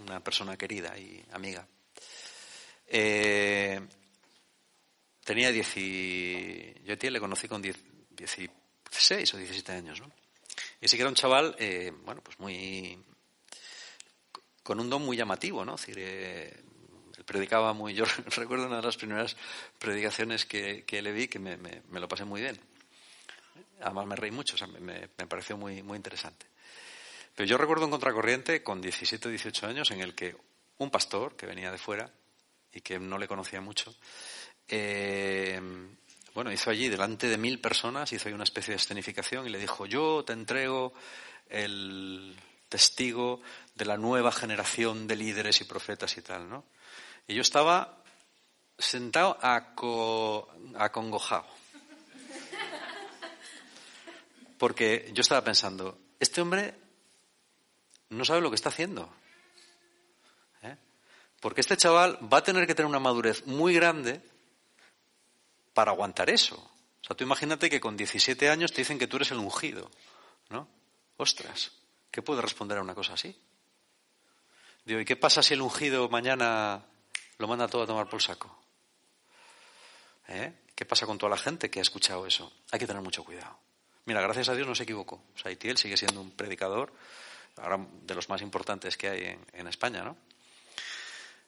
una 0.03 0.23
persona 0.23 0.55
querida 0.57 0.95
y 0.95 1.25
amiga, 1.31 1.67
tenía 5.27 5.51
10 5.51 6.85
yo 6.85 6.93
a 6.93 6.95
ti 6.95 7.09
le 7.09 7.19
conocí 7.19 7.49
con 7.49 7.61
16 7.61 9.33
o 9.33 9.37
17 9.37 9.71
años, 9.73 9.99
¿no? 9.99 10.09
Y 10.79 10.87
sí 10.87 10.95
que 10.95 11.01
era 11.01 11.09
un 11.09 11.15
chaval, 11.15 11.53
eh, 11.59 11.91
bueno, 12.05 12.21
pues 12.23 12.39
muy, 12.39 12.97
con 14.63 14.79
un 14.79 14.89
don 14.89 15.01
muy 15.01 15.17
llamativo, 15.17 15.65
¿no? 15.65 15.75
Es 15.75 15.81
decir, 15.81 15.97
eh, 15.99 16.63
él 17.17 17.23
predicaba 17.25 17.73
muy, 17.73 17.93
yo 17.93 18.05
recuerdo 18.37 18.67
una 18.67 18.77
de 18.77 18.83
las 18.83 18.95
primeras 18.95 19.35
predicaciones 19.77 20.45
que, 20.45 20.85
le 20.89 21.11
vi 21.11 21.27
que 21.27 21.39
me, 21.39 21.57
lo 21.91 22.07
pasé 22.07 22.23
muy 22.23 22.39
bien. 22.39 22.57
Además 23.81 24.07
me 24.07 24.15
reí 24.15 24.31
mucho, 24.31 24.55
o 24.55 24.57
sea, 24.57 24.67
me, 24.67 24.79
me, 24.79 25.27
pareció 25.27 25.57
muy, 25.57 25.83
muy 25.83 25.97
interesante. 25.97 26.45
Pero 27.35 27.49
yo 27.49 27.57
recuerdo 27.57 27.83
un 27.83 27.91
contracorriente 27.91 28.63
con 28.63 28.79
17 28.79 29.27
o 29.27 29.31
18 29.31 29.67
años 29.67 29.91
en 29.91 29.99
el 29.99 30.15
que 30.15 30.37
un 30.77 30.89
pastor 30.89 31.35
que 31.35 31.45
venía 31.45 31.69
de 31.69 31.77
fuera 31.77 32.09
y 32.71 32.79
que 32.79 32.97
no 32.97 33.17
le 33.17 33.27
conocía 33.27 33.59
mucho, 33.59 33.93
eh, 34.67 35.60
bueno, 36.34 36.51
hizo 36.51 36.69
allí 36.69 36.88
delante 36.88 37.27
de 37.27 37.38
mil 37.38 37.60
personas, 37.60 38.12
hizo 38.13 38.27
ahí 38.27 38.34
una 38.34 38.43
especie 38.43 38.71
de 38.71 38.77
escenificación 38.77 39.47
y 39.47 39.49
le 39.49 39.58
dijo, 39.58 39.86
yo 39.86 40.23
te 40.23 40.34
entrego 40.34 40.93
el 41.49 42.36
testigo 42.69 43.41
de 43.75 43.86
la 43.86 43.97
nueva 43.97 44.32
generación 44.32 45.08
de 45.08 45.15
líderes 45.15 45.62
y 45.62 45.63
profetas 45.63 46.17
y 46.17 46.21
tal, 46.21 46.49
¿no? 46.49 46.63
Y 47.27 47.36
yo 47.36 47.41
estaba 47.41 48.03
sentado 48.77 49.38
acongojado. 49.41 51.45
Porque 54.58 55.10
yo 55.13 55.21
estaba 55.21 55.43
pensando, 55.43 55.97
este 56.19 56.41
hombre 56.41 56.73
no 58.10 58.25
sabe 58.25 58.41
lo 58.41 58.49
que 58.49 58.56
está 58.56 58.69
haciendo. 58.69 59.10
¿eh? 60.63 60.75
Porque 61.39 61.62
este 61.62 61.77
chaval 61.77 62.19
va 62.32 62.39
a 62.39 62.43
tener 62.43 62.65
que 62.65 62.75
tener 62.75 62.89
una 62.89 62.99
madurez 62.99 63.45
muy 63.45 63.73
grande 63.73 64.21
para 65.77 65.91
aguantar 65.91 66.31
eso. 66.31 66.55
O 66.55 67.05
sea, 67.05 67.15
tú 67.15 67.23
imagínate 67.23 67.69
que 67.69 67.79
con 67.79 67.95
17 67.95 68.49
años 68.49 68.73
te 68.73 68.81
dicen 68.81 68.97
que 68.97 69.05
tú 69.05 69.17
eres 69.17 69.29
el 69.29 69.37
ungido, 69.37 69.91
¿no? 70.49 70.67
Ostras, 71.17 71.71
¿qué 72.09 72.23
puede 72.23 72.41
responder 72.41 72.79
a 72.79 72.81
una 72.81 72.95
cosa 72.95 73.13
así? 73.13 73.39
Digo, 74.85 74.99
¿y 74.99 75.05
qué 75.05 75.15
pasa 75.15 75.43
si 75.43 75.53
el 75.53 75.61
ungido 75.61 76.09
mañana 76.09 76.83
lo 77.37 77.47
manda 77.47 77.67
todo 77.67 77.83
a 77.83 77.85
tomar 77.85 78.09
por 78.09 78.23
saco? 78.23 78.57
¿Eh? 80.29 80.51
¿Qué 80.73 80.85
pasa 80.85 81.05
con 81.05 81.19
toda 81.19 81.29
la 81.29 81.37
gente 81.37 81.69
que 81.69 81.77
ha 81.77 81.83
escuchado 81.83 82.25
eso? 82.25 82.51
Hay 82.71 82.79
que 82.79 82.87
tener 82.87 83.03
mucho 83.03 83.23
cuidado. 83.23 83.59
Mira, 84.05 84.19
gracias 84.21 84.49
a 84.49 84.55
Dios 84.55 84.67
no 84.67 84.73
se 84.73 84.81
equivocó. 84.81 85.21
O 85.35 85.37
sea, 85.37 85.51
Itiel 85.51 85.77
sigue 85.77 85.95
siendo 85.95 86.21
un 86.21 86.31
predicador, 86.31 86.91
ahora 87.57 87.85
de 88.01 88.15
los 88.15 88.29
más 88.29 88.41
importantes 88.41 88.97
que 88.97 89.09
hay 89.09 89.23
en, 89.25 89.45
en 89.53 89.67
España, 89.67 90.03
¿no? 90.03 90.17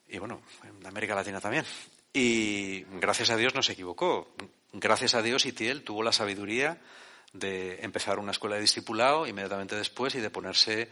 Y 0.07 0.19
bueno, 0.19 0.43
en 0.65 0.85
América 0.85 1.15
Latina 1.15 1.41
también. 1.41 1.65
Y 2.13 2.83
gracias 2.99 3.29
a 3.29 3.37
Dios 3.37 3.55
no 3.55 3.61
se 3.61 3.73
equivocó. 3.73 4.27
Gracias 4.73 5.15
a 5.15 5.21
Dios 5.21 5.45
Itiel 5.45 5.83
tuvo 5.83 6.03
la 6.03 6.11
sabiduría 6.11 6.79
de 7.33 7.79
empezar 7.83 8.19
una 8.19 8.31
escuela 8.31 8.55
de 8.55 8.61
discipulado 8.61 9.27
inmediatamente 9.27 9.75
después 9.75 10.15
y 10.15 10.19
de 10.19 10.29
ponerse 10.29 10.89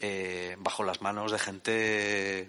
eh, 0.00 0.56
bajo 0.58 0.82
las 0.82 1.00
manos 1.00 1.30
de 1.30 1.38
gente 1.38 2.48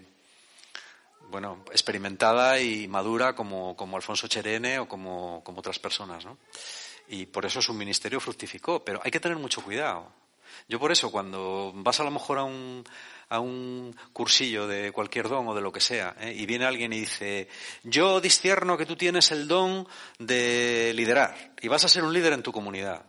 bueno 1.30 1.64
experimentada 1.70 2.60
y 2.60 2.88
madura 2.88 3.34
como, 3.34 3.76
como 3.76 3.96
Alfonso 3.96 4.26
Cherene 4.26 4.80
o 4.80 4.88
como, 4.88 5.42
como 5.44 5.60
otras 5.60 5.78
personas, 5.78 6.24
¿no? 6.24 6.38
Y 7.08 7.26
por 7.26 7.44
eso 7.44 7.60
su 7.60 7.74
ministerio 7.74 8.20
fructificó. 8.20 8.84
Pero 8.84 9.00
hay 9.02 9.10
que 9.10 9.20
tener 9.20 9.38
mucho 9.38 9.62
cuidado. 9.62 10.12
Yo 10.68 10.78
por 10.78 10.92
eso 10.92 11.10
cuando 11.10 11.72
vas 11.74 12.00
a 12.00 12.04
lo 12.04 12.10
mejor 12.10 12.38
a 12.38 12.44
un, 12.44 12.84
a 13.28 13.40
un 13.40 13.96
cursillo 14.12 14.66
de 14.66 14.92
cualquier 14.92 15.28
don 15.28 15.48
o 15.48 15.54
de 15.54 15.60
lo 15.60 15.72
que 15.72 15.80
sea, 15.80 16.14
¿eh? 16.20 16.34
y 16.36 16.46
viene 16.46 16.64
alguien 16.64 16.92
y 16.92 17.00
dice, 17.00 17.48
yo 17.82 18.20
discierno 18.20 18.76
que 18.76 18.86
tú 18.86 18.96
tienes 18.96 19.30
el 19.30 19.48
don 19.48 19.86
de 20.18 20.92
liderar 20.94 21.54
y 21.60 21.68
vas 21.68 21.84
a 21.84 21.88
ser 21.88 22.04
un 22.04 22.12
líder 22.12 22.32
en 22.32 22.42
tu 22.42 22.52
comunidad. 22.52 23.04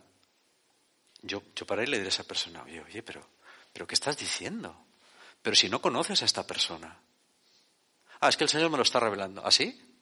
Yo, 1.22 1.42
yo 1.54 1.66
para 1.66 1.82
él 1.82 1.90
le 1.90 1.98
diré 1.98 2.08
a 2.08 2.14
esa 2.14 2.24
persona, 2.24 2.62
oye, 2.64 2.80
oye, 2.80 3.02
pero, 3.02 3.26
pero 3.72 3.86
¿qué 3.86 3.94
estás 3.94 4.16
diciendo? 4.16 4.76
Pero 5.40 5.56
si 5.56 5.68
no 5.68 5.80
conoces 5.80 6.22
a 6.22 6.24
esta 6.24 6.46
persona. 6.46 6.98
Ah, 8.20 8.28
es 8.28 8.36
que 8.36 8.44
el 8.44 8.50
Señor 8.50 8.70
me 8.70 8.76
lo 8.76 8.84
está 8.84 9.00
revelando. 9.00 9.44
¿Así? 9.44 9.76
¿Ah, 9.80 9.92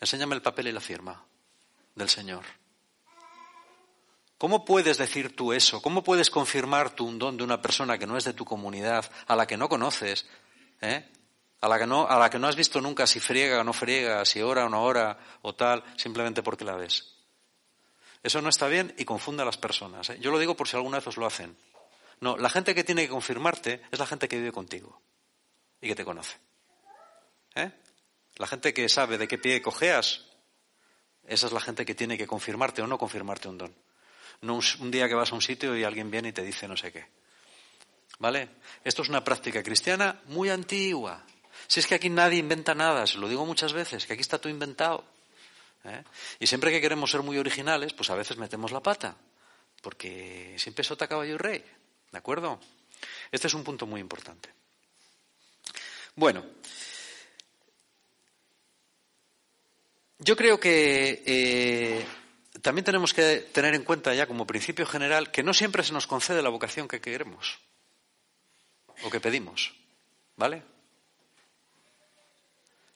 Enséñame 0.00 0.34
el 0.34 0.42
papel 0.42 0.66
y 0.66 0.72
la 0.72 0.80
firma 0.80 1.24
del 1.94 2.08
Señor. 2.08 2.44
¿Cómo 4.42 4.64
puedes 4.64 4.98
decir 4.98 5.36
tú 5.36 5.52
eso? 5.52 5.80
¿Cómo 5.80 6.02
puedes 6.02 6.28
confirmar 6.28 6.96
tú 6.96 7.06
un 7.06 7.16
don 7.16 7.36
de 7.36 7.44
una 7.44 7.62
persona 7.62 7.96
que 7.96 8.08
no 8.08 8.16
es 8.16 8.24
de 8.24 8.32
tu 8.32 8.44
comunidad, 8.44 9.08
a 9.28 9.36
la 9.36 9.46
que 9.46 9.56
no 9.56 9.68
conoces, 9.68 10.26
¿eh? 10.80 11.08
a, 11.60 11.68
la 11.68 11.78
que 11.78 11.86
no, 11.86 12.48
has 12.48 12.56
visto 12.56 12.80
nunca 12.80 13.06
si 13.06 13.20
friega 13.20 13.60
o 13.60 13.62
no 13.62 13.72
friega, 13.72 14.24
si 14.24 14.42
ora 14.42 14.66
o 14.66 14.68
no 14.68 14.82
ora 14.82 15.16
o 15.42 15.54
tal, 15.54 15.84
simplemente 15.96 16.42
porque 16.42 16.64
la 16.64 16.74
ves? 16.74 17.14
Eso 18.24 18.42
no 18.42 18.48
está 18.48 18.66
bien 18.66 18.92
y 18.98 19.04
confunde 19.04 19.42
a 19.42 19.46
las 19.46 19.58
personas. 19.58 20.10
¿eh? 20.10 20.18
Yo 20.18 20.32
lo 20.32 20.40
digo 20.40 20.56
por 20.56 20.66
si 20.66 20.74
alguna 20.74 20.98
vez 20.98 21.06
os 21.06 21.18
lo 21.18 21.26
hacen. 21.26 21.56
No, 22.18 22.36
la 22.36 22.50
gente 22.50 22.74
que 22.74 22.82
tiene 22.82 23.02
que 23.02 23.10
confirmarte 23.10 23.82
es 23.92 23.98
la 24.00 24.06
gente 24.06 24.26
que 24.26 24.38
vive 24.38 24.50
contigo 24.50 25.00
y 25.80 25.86
que 25.86 25.94
te 25.94 26.04
conoce. 26.04 26.36
¿Eh? 27.54 27.70
La 28.38 28.48
gente 28.48 28.74
que 28.74 28.88
sabe 28.88 29.18
de 29.18 29.28
qué 29.28 29.38
pie 29.38 29.62
cojeas, 29.62 30.24
esa 31.28 31.46
es 31.46 31.52
la 31.52 31.60
gente 31.60 31.86
que 31.86 31.94
tiene 31.94 32.18
que 32.18 32.26
confirmarte 32.26 32.82
o 32.82 32.88
no 32.88 32.98
confirmarte 32.98 33.46
un 33.46 33.58
don. 33.58 33.91
No 34.42 34.58
un, 34.80 34.90
día 34.90 35.08
que 35.08 35.14
vas 35.14 35.32
a 35.32 35.34
un 35.34 35.42
sitio 35.42 35.76
y 35.76 35.84
alguien 35.84 36.10
viene 36.10 36.28
y 36.28 36.32
te 36.32 36.42
dice 36.42 36.68
no 36.68 36.76
sé 36.76 36.92
qué. 36.92 37.06
¿Vale? 38.18 38.48
Esto 38.84 39.02
es 39.02 39.08
una 39.08 39.24
práctica 39.24 39.62
cristiana 39.62 40.20
muy 40.26 40.50
antigua. 40.50 41.24
Si 41.66 41.80
es 41.80 41.86
que 41.86 41.94
aquí 41.94 42.10
nadie 42.10 42.38
inventa 42.38 42.74
nada, 42.74 43.06
se 43.06 43.18
lo 43.18 43.28
digo 43.28 43.46
muchas 43.46 43.72
veces, 43.72 44.06
que 44.06 44.12
aquí 44.12 44.22
está 44.22 44.38
todo 44.38 44.52
inventado. 44.52 45.04
¿eh? 45.84 46.02
Y 46.40 46.46
siempre 46.46 46.70
que 46.70 46.80
queremos 46.80 47.10
ser 47.10 47.22
muy 47.22 47.38
originales, 47.38 47.92
pues 47.92 48.10
a 48.10 48.14
veces 48.14 48.36
metemos 48.36 48.72
la 48.72 48.80
pata, 48.80 49.16
porque 49.80 50.54
siempre 50.58 50.84
sota 50.84 51.08
caballo 51.08 51.34
y 51.34 51.38
rey. 51.38 51.64
¿De 52.10 52.18
acuerdo? 52.18 52.60
Este 53.30 53.46
es 53.46 53.54
un 53.54 53.64
punto 53.64 53.86
muy 53.86 54.00
importante. 54.00 54.50
Bueno, 56.14 56.44
yo 60.18 60.36
creo 60.36 60.60
que 60.60 61.22
eh, 61.24 62.06
también 62.62 62.84
tenemos 62.84 63.12
que 63.12 63.38
tener 63.52 63.74
en 63.74 63.82
cuenta 63.82 64.14
ya 64.14 64.28
como 64.28 64.46
principio 64.46 64.86
general 64.86 65.32
que 65.32 65.42
no 65.42 65.52
siempre 65.52 65.82
se 65.82 65.92
nos 65.92 66.06
concede 66.06 66.42
la 66.42 66.48
vocación 66.48 66.86
que 66.86 67.00
queremos 67.00 67.58
o 69.02 69.10
que 69.10 69.20
pedimos. 69.20 69.74
¿Vale? 70.36 70.62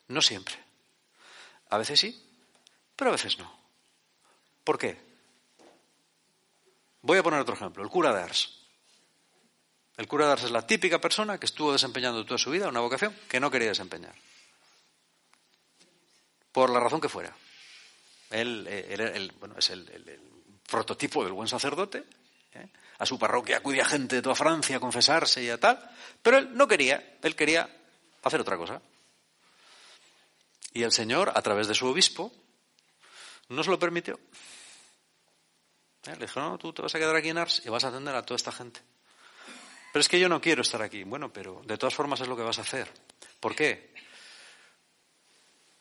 No 0.08 0.22
siempre. 0.22 0.54
A 1.68 1.78
veces 1.78 1.98
sí, 1.98 2.24
pero 2.94 3.10
a 3.10 3.12
veces 3.12 3.38
no. 3.38 3.52
¿Por 4.62 4.78
qué? 4.78 4.96
Voy 7.02 7.18
a 7.18 7.22
poner 7.22 7.40
otro 7.40 7.54
ejemplo, 7.54 7.82
el 7.82 7.90
cura 7.90 8.14
de 8.14 8.22
Ars. 8.22 8.66
El 9.96 10.06
cura 10.06 10.26
de 10.26 10.32
Ars 10.32 10.44
es 10.44 10.50
la 10.52 10.66
típica 10.66 11.00
persona 11.00 11.38
que 11.38 11.46
estuvo 11.46 11.72
desempeñando 11.72 12.24
toda 12.24 12.38
su 12.38 12.50
vida 12.50 12.68
una 12.68 12.80
vocación 12.80 13.14
que 13.28 13.40
no 13.40 13.50
quería 13.50 13.68
desempeñar. 13.68 14.14
Por 16.52 16.70
la 16.70 16.78
razón 16.78 17.00
que 17.00 17.08
fuera. 17.08 17.36
Él, 18.30 18.66
eh, 18.68 19.30
bueno, 19.38 19.56
es 19.58 19.70
el, 19.70 20.20
prototipo 20.68 21.24
del 21.24 21.32
buen 21.32 21.48
sacerdote. 21.48 22.04
¿eh? 22.54 22.68
A 22.98 23.06
su 23.06 23.18
parroquia 23.18 23.58
acudía 23.58 23.84
gente 23.84 24.16
de 24.16 24.22
toda 24.22 24.34
Francia 24.34 24.76
a 24.76 24.80
confesarse 24.80 25.42
y 25.42 25.50
a 25.50 25.58
tal. 25.58 25.78
Pero 26.22 26.38
él 26.38 26.56
no 26.56 26.66
quería. 26.66 27.18
Él 27.22 27.36
quería 27.36 27.68
hacer 28.22 28.40
otra 28.40 28.56
cosa. 28.56 28.80
Y 30.72 30.82
el 30.82 30.92
Señor, 30.92 31.32
a 31.34 31.42
través 31.42 31.68
de 31.68 31.74
su 31.74 31.86
obispo, 31.86 32.32
no 33.48 33.62
se 33.62 33.70
lo 33.70 33.78
permitió. 33.78 34.18
¿Eh? 36.06 36.16
Le 36.18 36.26
dijo, 36.26 36.40
no, 36.40 36.58
tú 36.58 36.72
te 36.72 36.82
vas 36.82 36.94
a 36.94 36.98
quedar 36.98 37.16
aquí 37.16 37.28
en 37.28 37.38
Ars 37.38 37.62
y 37.64 37.68
vas 37.68 37.84
a 37.84 37.88
atender 37.88 38.14
a 38.14 38.22
toda 38.22 38.36
esta 38.36 38.52
gente. 38.52 38.80
Pero 39.92 40.00
es 40.00 40.08
que 40.08 40.20
yo 40.20 40.28
no 40.28 40.40
quiero 40.40 40.62
estar 40.62 40.82
aquí. 40.82 41.04
Bueno, 41.04 41.32
pero 41.32 41.62
de 41.64 41.78
todas 41.78 41.94
formas 41.94 42.20
es 42.20 42.28
lo 42.28 42.36
que 42.36 42.42
vas 42.42 42.58
a 42.58 42.62
hacer. 42.62 42.92
¿Por 43.40 43.54
qué? 43.54 43.94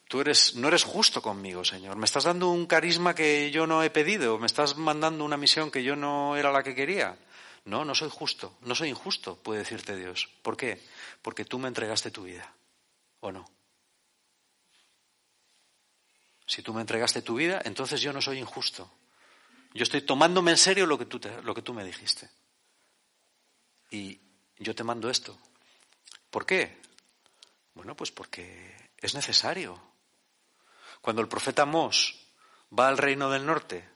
Tú 0.07 0.21
eres, 0.21 0.55
no 0.55 0.67
eres 0.67 0.83
justo 0.83 1.21
conmigo, 1.21 1.65
Señor. 1.65 1.95
Me 1.97 2.05
estás 2.05 2.25
dando 2.25 2.49
un 2.49 2.67
carisma 2.67 3.15
que 3.15 3.49
yo 3.51 3.65
no 3.65 3.81
he 3.83 3.89
pedido. 3.89 4.37
Me 4.37 4.45
estás 4.45 4.77
mandando 4.77 5.25
una 5.25 5.37
misión 5.37 5.71
que 5.71 5.83
yo 5.83 5.95
no 5.95 6.37
era 6.37 6.51
la 6.51 6.63
que 6.63 6.75
quería. 6.75 7.17
No, 7.65 7.83
no 7.83 7.95
soy 7.95 8.09
justo. 8.11 8.57
No 8.61 8.75
soy 8.75 8.89
injusto, 8.89 9.35
puede 9.35 9.59
decirte 9.59 9.95
Dios. 9.95 10.29
¿Por 10.43 10.55
qué? 10.55 10.81
Porque 11.21 11.45
tú 11.45 11.57
me 11.57 11.67
entregaste 11.67 12.11
tu 12.11 12.23
vida. 12.23 12.53
¿O 13.21 13.31
no? 13.31 13.45
Si 16.45 16.61
tú 16.61 16.73
me 16.73 16.81
entregaste 16.81 17.23
tu 17.23 17.35
vida, 17.35 17.61
entonces 17.65 17.99
yo 18.01 18.13
no 18.13 18.21
soy 18.21 18.37
injusto. 18.37 18.91
Yo 19.73 19.83
estoy 19.83 20.01
tomándome 20.03 20.51
en 20.51 20.57
serio 20.57 20.85
lo 20.85 20.97
que 20.99 21.05
tú, 21.05 21.19
lo 21.43 21.55
que 21.55 21.63
tú 21.63 21.73
me 21.73 21.83
dijiste. 21.83 22.29
Y 23.89 24.19
yo 24.59 24.75
te 24.75 24.83
mando 24.83 25.09
esto. 25.09 25.37
¿Por 26.29 26.45
qué? 26.45 26.77
Bueno, 27.73 27.95
pues 27.95 28.11
porque 28.11 28.91
es 29.01 29.15
necesario. 29.15 29.94
Cuando 31.05 31.21
el 31.21 31.27
profeta 31.27 31.67
Mos 31.67 32.15
va 32.77 32.87
al 32.87 32.97
reino 32.97 33.29
del 33.29 33.45
norte 33.45 33.87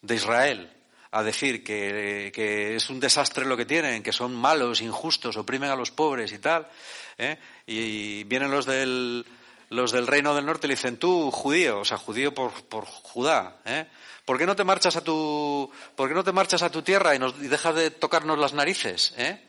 de 0.00 0.14
Israel 0.14 0.72
a 1.10 1.22
decir 1.22 1.62
que, 1.62 2.74
es 2.74 2.88
un 2.88 3.00
desastre 3.00 3.44
lo 3.44 3.54
que 3.54 3.66
tienen, 3.66 4.02
que 4.02 4.14
son 4.14 4.34
malos, 4.34 4.80
injustos, 4.80 5.36
oprimen 5.36 5.68
a 5.68 5.76
los 5.76 5.90
pobres 5.90 6.32
y 6.32 6.38
tal, 6.38 6.66
¿eh? 7.18 7.36
y 7.66 8.24
vienen 8.24 8.50
los 8.50 8.64
del, 8.64 9.26
los 9.68 9.92
del 9.92 10.06
reino 10.06 10.34
del 10.34 10.46
norte 10.46 10.66
y 10.66 10.68
le 10.68 10.76
dicen, 10.76 10.96
tú, 10.96 11.30
judío, 11.30 11.80
o 11.80 11.84
sea, 11.84 11.98
judío 11.98 12.32
por, 12.32 12.50
por 12.64 12.86
Judá, 12.86 13.58
¿eh? 13.66 13.84
¿por 14.24 14.38
qué 14.38 14.46
no 14.46 14.56
te 14.56 14.64
marchas 14.64 14.96
a 14.96 15.04
tu, 15.04 15.70
por 15.94 16.08
qué 16.08 16.14
no 16.14 16.24
te 16.24 16.32
marchas 16.32 16.62
a 16.62 16.70
tu 16.70 16.80
tierra 16.80 17.14
y, 17.14 17.18
nos, 17.18 17.34
y 17.42 17.48
dejas 17.48 17.74
de 17.74 17.90
tocarnos 17.90 18.38
las 18.38 18.54
narices? 18.54 19.12
¿eh? 19.18 19.46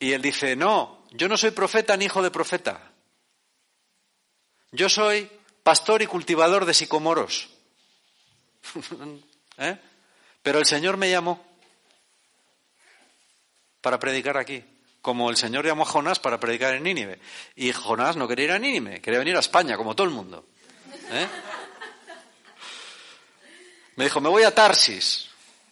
Y 0.00 0.12
él 0.12 0.20
dice, 0.20 0.54
no, 0.54 1.06
yo 1.12 1.28
no 1.28 1.38
soy 1.38 1.52
profeta 1.52 1.96
ni 1.96 2.04
hijo 2.04 2.22
de 2.22 2.30
profeta. 2.30 2.92
Yo 4.72 4.88
soy 4.88 5.30
pastor 5.62 6.02
y 6.02 6.06
cultivador 6.06 6.64
de 6.64 6.74
sicomoros. 6.74 7.48
¿Eh? 9.58 9.78
Pero 10.42 10.58
el 10.58 10.66
Señor 10.66 10.96
me 10.96 11.10
llamó 11.10 11.44
para 13.80 13.98
predicar 13.98 14.36
aquí, 14.36 14.64
como 15.02 15.30
el 15.30 15.36
Señor 15.36 15.64
llamó 15.64 15.82
a 15.82 15.86
Jonás 15.86 16.18
para 16.18 16.38
predicar 16.40 16.74
en 16.74 16.82
Nínive. 16.82 17.18
Y 17.56 17.72
Jonás 17.72 18.16
no 18.16 18.28
quería 18.28 18.46
ir 18.46 18.52
a 18.52 18.58
Nínive, 18.58 19.00
quería 19.00 19.18
venir 19.18 19.36
a 19.36 19.40
España, 19.40 19.76
como 19.76 19.94
todo 19.94 20.06
el 20.06 20.12
mundo. 20.12 20.46
¿Eh? 21.10 21.28
Me 23.96 24.04
dijo, 24.04 24.20
me 24.20 24.28
voy 24.28 24.44
a 24.44 24.54
Tarsis, 24.54 25.28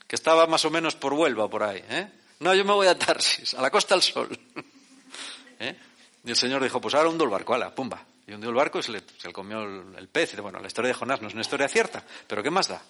que 0.06 0.16
estaba 0.16 0.46
más 0.46 0.64
o 0.64 0.70
menos 0.70 0.96
por 0.96 1.12
Huelva, 1.12 1.48
por 1.48 1.62
ahí. 1.62 1.84
¿eh? 1.88 2.08
No, 2.40 2.54
yo 2.54 2.64
me 2.64 2.72
voy 2.72 2.86
a 2.86 2.98
Tarsis, 2.98 3.54
a 3.54 3.62
la 3.62 3.70
Costa 3.70 3.94
del 3.94 4.02
Sol. 4.02 4.38
¿Eh? 5.60 5.76
Y 6.24 6.30
el 6.30 6.36
Señor 6.36 6.62
dijo, 6.62 6.80
pues 6.80 6.94
ahora 6.94 7.08
hundo 7.08 7.24
el 7.24 7.30
barco, 7.30 7.54
ala, 7.54 7.74
pumba. 7.74 8.04
Y 8.26 8.32
hundió 8.32 8.50
el 8.50 8.56
barco 8.56 8.78
y 8.80 8.82
se 8.82 8.92
le, 8.92 9.02
comió 9.32 9.62
el, 9.62 10.08
pez. 10.08 10.36
Bueno, 10.40 10.58
la 10.58 10.66
historia 10.66 10.88
de 10.88 10.94
Jonás 10.94 11.22
no 11.22 11.28
es 11.28 11.34
una 11.34 11.42
historia 11.42 11.68
cierta, 11.68 12.04
pero 12.26 12.42
¿qué 12.42 12.50
más 12.50 12.68
da? 12.68 12.82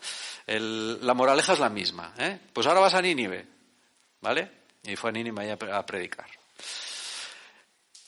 la 0.46 1.14
moraleja 1.14 1.52
es 1.52 1.58
la 1.58 1.68
misma. 1.68 2.14
¿eh? 2.18 2.38
Pues 2.52 2.66
ahora 2.66 2.80
vas 2.80 2.94
a 2.94 3.02
Nínive, 3.02 3.46
¿vale? 4.20 4.50
Y 4.82 4.96
fue 4.96 5.10
a 5.10 5.12
Nínive 5.12 5.50
a, 5.50 5.78
a 5.78 5.84
predicar. 5.84 6.26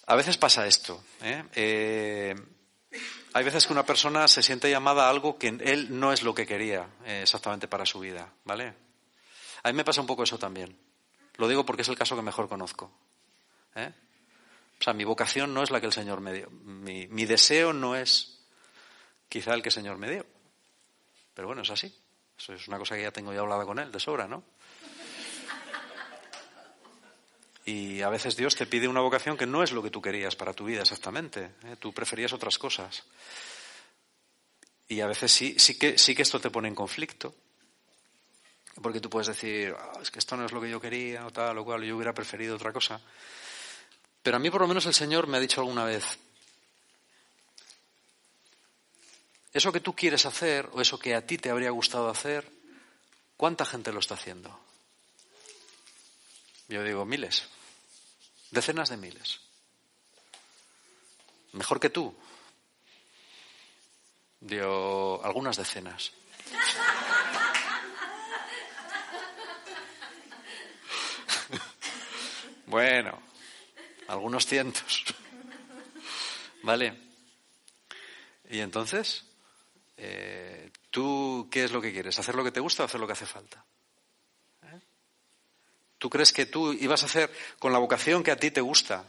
A 0.06 0.16
veces 0.16 0.38
pasa 0.38 0.66
esto. 0.66 1.04
¿eh? 1.20 1.44
¿eh? 1.54 2.34
hay 3.34 3.44
veces 3.44 3.66
que 3.66 3.72
una 3.72 3.84
persona 3.84 4.26
se 4.26 4.42
siente 4.42 4.70
llamada 4.70 5.06
a 5.06 5.10
algo 5.10 5.38
que 5.38 5.48
él 5.48 5.98
no 5.98 6.12
es 6.12 6.22
lo 6.22 6.34
que 6.34 6.46
quería 6.46 6.88
eh, 7.04 7.20
exactamente 7.22 7.68
para 7.68 7.84
su 7.84 8.00
vida, 8.00 8.32
¿vale? 8.44 8.74
A 9.62 9.68
mí 9.68 9.76
me 9.76 9.84
pasa 9.84 10.00
un 10.00 10.06
poco 10.06 10.22
eso 10.22 10.38
también. 10.38 10.76
Lo 11.36 11.46
digo 11.46 11.64
porque 11.66 11.82
es 11.82 11.88
el 11.88 11.96
caso 11.96 12.16
que 12.16 12.22
mejor 12.22 12.48
conozco. 12.48 12.90
¿eh? 13.74 13.92
O 14.80 14.84
sea, 14.84 14.92
mi 14.92 15.04
vocación 15.04 15.52
no 15.52 15.62
es 15.62 15.70
la 15.70 15.80
que 15.80 15.86
el 15.86 15.92
Señor 15.92 16.20
me 16.20 16.32
dio. 16.32 16.50
Mi, 16.50 17.26
deseo 17.26 17.72
no 17.72 17.96
es 17.96 18.38
quizá 19.28 19.54
el 19.54 19.62
que 19.62 19.70
el 19.70 19.74
Señor 19.74 19.98
me 19.98 20.10
dio. 20.10 20.26
Pero 21.34 21.48
bueno, 21.48 21.62
es 21.62 21.70
así. 21.70 21.92
Eso 22.38 22.52
es 22.52 22.68
una 22.68 22.78
cosa 22.78 22.94
que 22.94 23.02
ya 23.02 23.10
tengo 23.10 23.32
ya 23.32 23.40
hablada 23.40 23.64
con 23.64 23.78
Él, 23.78 23.90
de 23.90 23.98
sobra, 23.98 24.28
¿no? 24.28 24.44
Y 27.64 28.00
a 28.00 28.08
veces 28.08 28.36
Dios 28.36 28.56
te 28.56 28.66
pide 28.66 28.88
una 28.88 29.00
vocación 29.00 29.36
que 29.36 29.46
no 29.46 29.62
es 29.62 29.72
lo 29.72 29.82
que 29.82 29.90
tú 29.90 30.00
querías 30.00 30.36
para 30.36 30.54
tu 30.54 30.64
vida 30.64 30.82
exactamente. 30.82 31.50
¿eh? 31.64 31.76
Tú 31.78 31.92
preferías 31.92 32.32
otras 32.32 32.56
cosas. 32.56 33.04
Y 34.88 35.00
a 35.00 35.06
veces 35.06 35.30
sí, 35.30 35.56
sí, 35.58 35.76
que, 35.76 35.98
sí 35.98 36.14
que 36.14 36.22
esto 36.22 36.40
te 36.40 36.50
pone 36.50 36.68
en 36.68 36.74
conflicto. 36.74 37.34
Porque 38.80 39.00
tú 39.00 39.10
puedes 39.10 39.26
decir, 39.26 39.74
ah, 39.76 39.98
es 40.00 40.10
que 40.10 40.18
esto 40.18 40.36
no 40.36 40.46
es 40.46 40.52
lo 40.52 40.62
que 40.62 40.70
yo 40.70 40.80
quería 40.80 41.26
o 41.26 41.30
tal 41.30 41.58
o 41.58 41.64
cual, 41.64 41.82
yo 41.82 41.96
hubiera 41.96 42.14
preferido 42.14 42.56
otra 42.56 42.72
cosa. 42.72 43.00
Pero 44.28 44.36
a 44.36 44.40
mí 44.40 44.50
por 44.50 44.60
lo 44.60 44.68
menos 44.68 44.84
el 44.84 44.92
Señor 44.92 45.26
me 45.26 45.38
ha 45.38 45.40
dicho 45.40 45.62
alguna 45.62 45.84
vez, 45.84 46.04
eso 49.54 49.72
que 49.72 49.80
tú 49.80 49.96
quieres 49.96 50.26
hacer 50.26 50.68
o 50.74 50.82
eso 50.82 50.98
que 50.98 51.14
a 51.14 51.26
ti 51.26 51.38
te 51.38 51.48
habría 51.48 51.70
gustado 51.70 52.10
hacer, 52.10 52.46
¿cuánta 53.38 53.64
gente 53.64 53.90
lo 53.90 54.00
está 54.00 54.16
haciendo? 54.16 54.60
Yo 56.68 56.84
digo 56.84 57.06
miles, 57.06 57.44
decenas 58.50 58.90
de 58.90 58.98
miles. 58.98 59.40
Mejor 61.52 61.80
que 61.80 61.88
tú. 61.88 62.14
Digo, 64.40 65.22
algunas 65.24 65.56
decenas. 65.56 66.12
bueno, 72.66 73.27
algunos 74.08 74.46
cientos. 74.46 75.04
¿Vale? 76.62 76.98
Y 78.50 78.60
entonces, 78.60 79.24
eh, 79.96 80.70
¿tú 80.90 81.48
qué 81.50 81.64
es 81.64 81.72
lo 81.72 81.80
que 81.80 81.92
quieres? 81.92 82.18
¿Hacer 82.18 82.34
lo 82.34 82.42
que 82.42 82.50
te 82.50 82.60
gusta 82.60 82.82
o 82.82 82.86
hacer 82.86 83.00
lo 83.00 83.06
que 83.06 83.12
hace 83.12 83.26
falta? 83.26 83.64
¿Eh? 84.62 84.80
¿Tú 85.98 86.10
crees 86.10 86.32
que 86.32 86.46
tú 86.46 86.72
ibas 86.72 87.02
a 87.02 87.06
hacer 87.06 87.30
con 87.58 87.72
la 87.72 87.78
vocación 87.78 88.22
que 88.22 88.30
a 88.30 88.36
ti 88.36 88.50
te 88.50 88.60
gusta? 88.60 89.04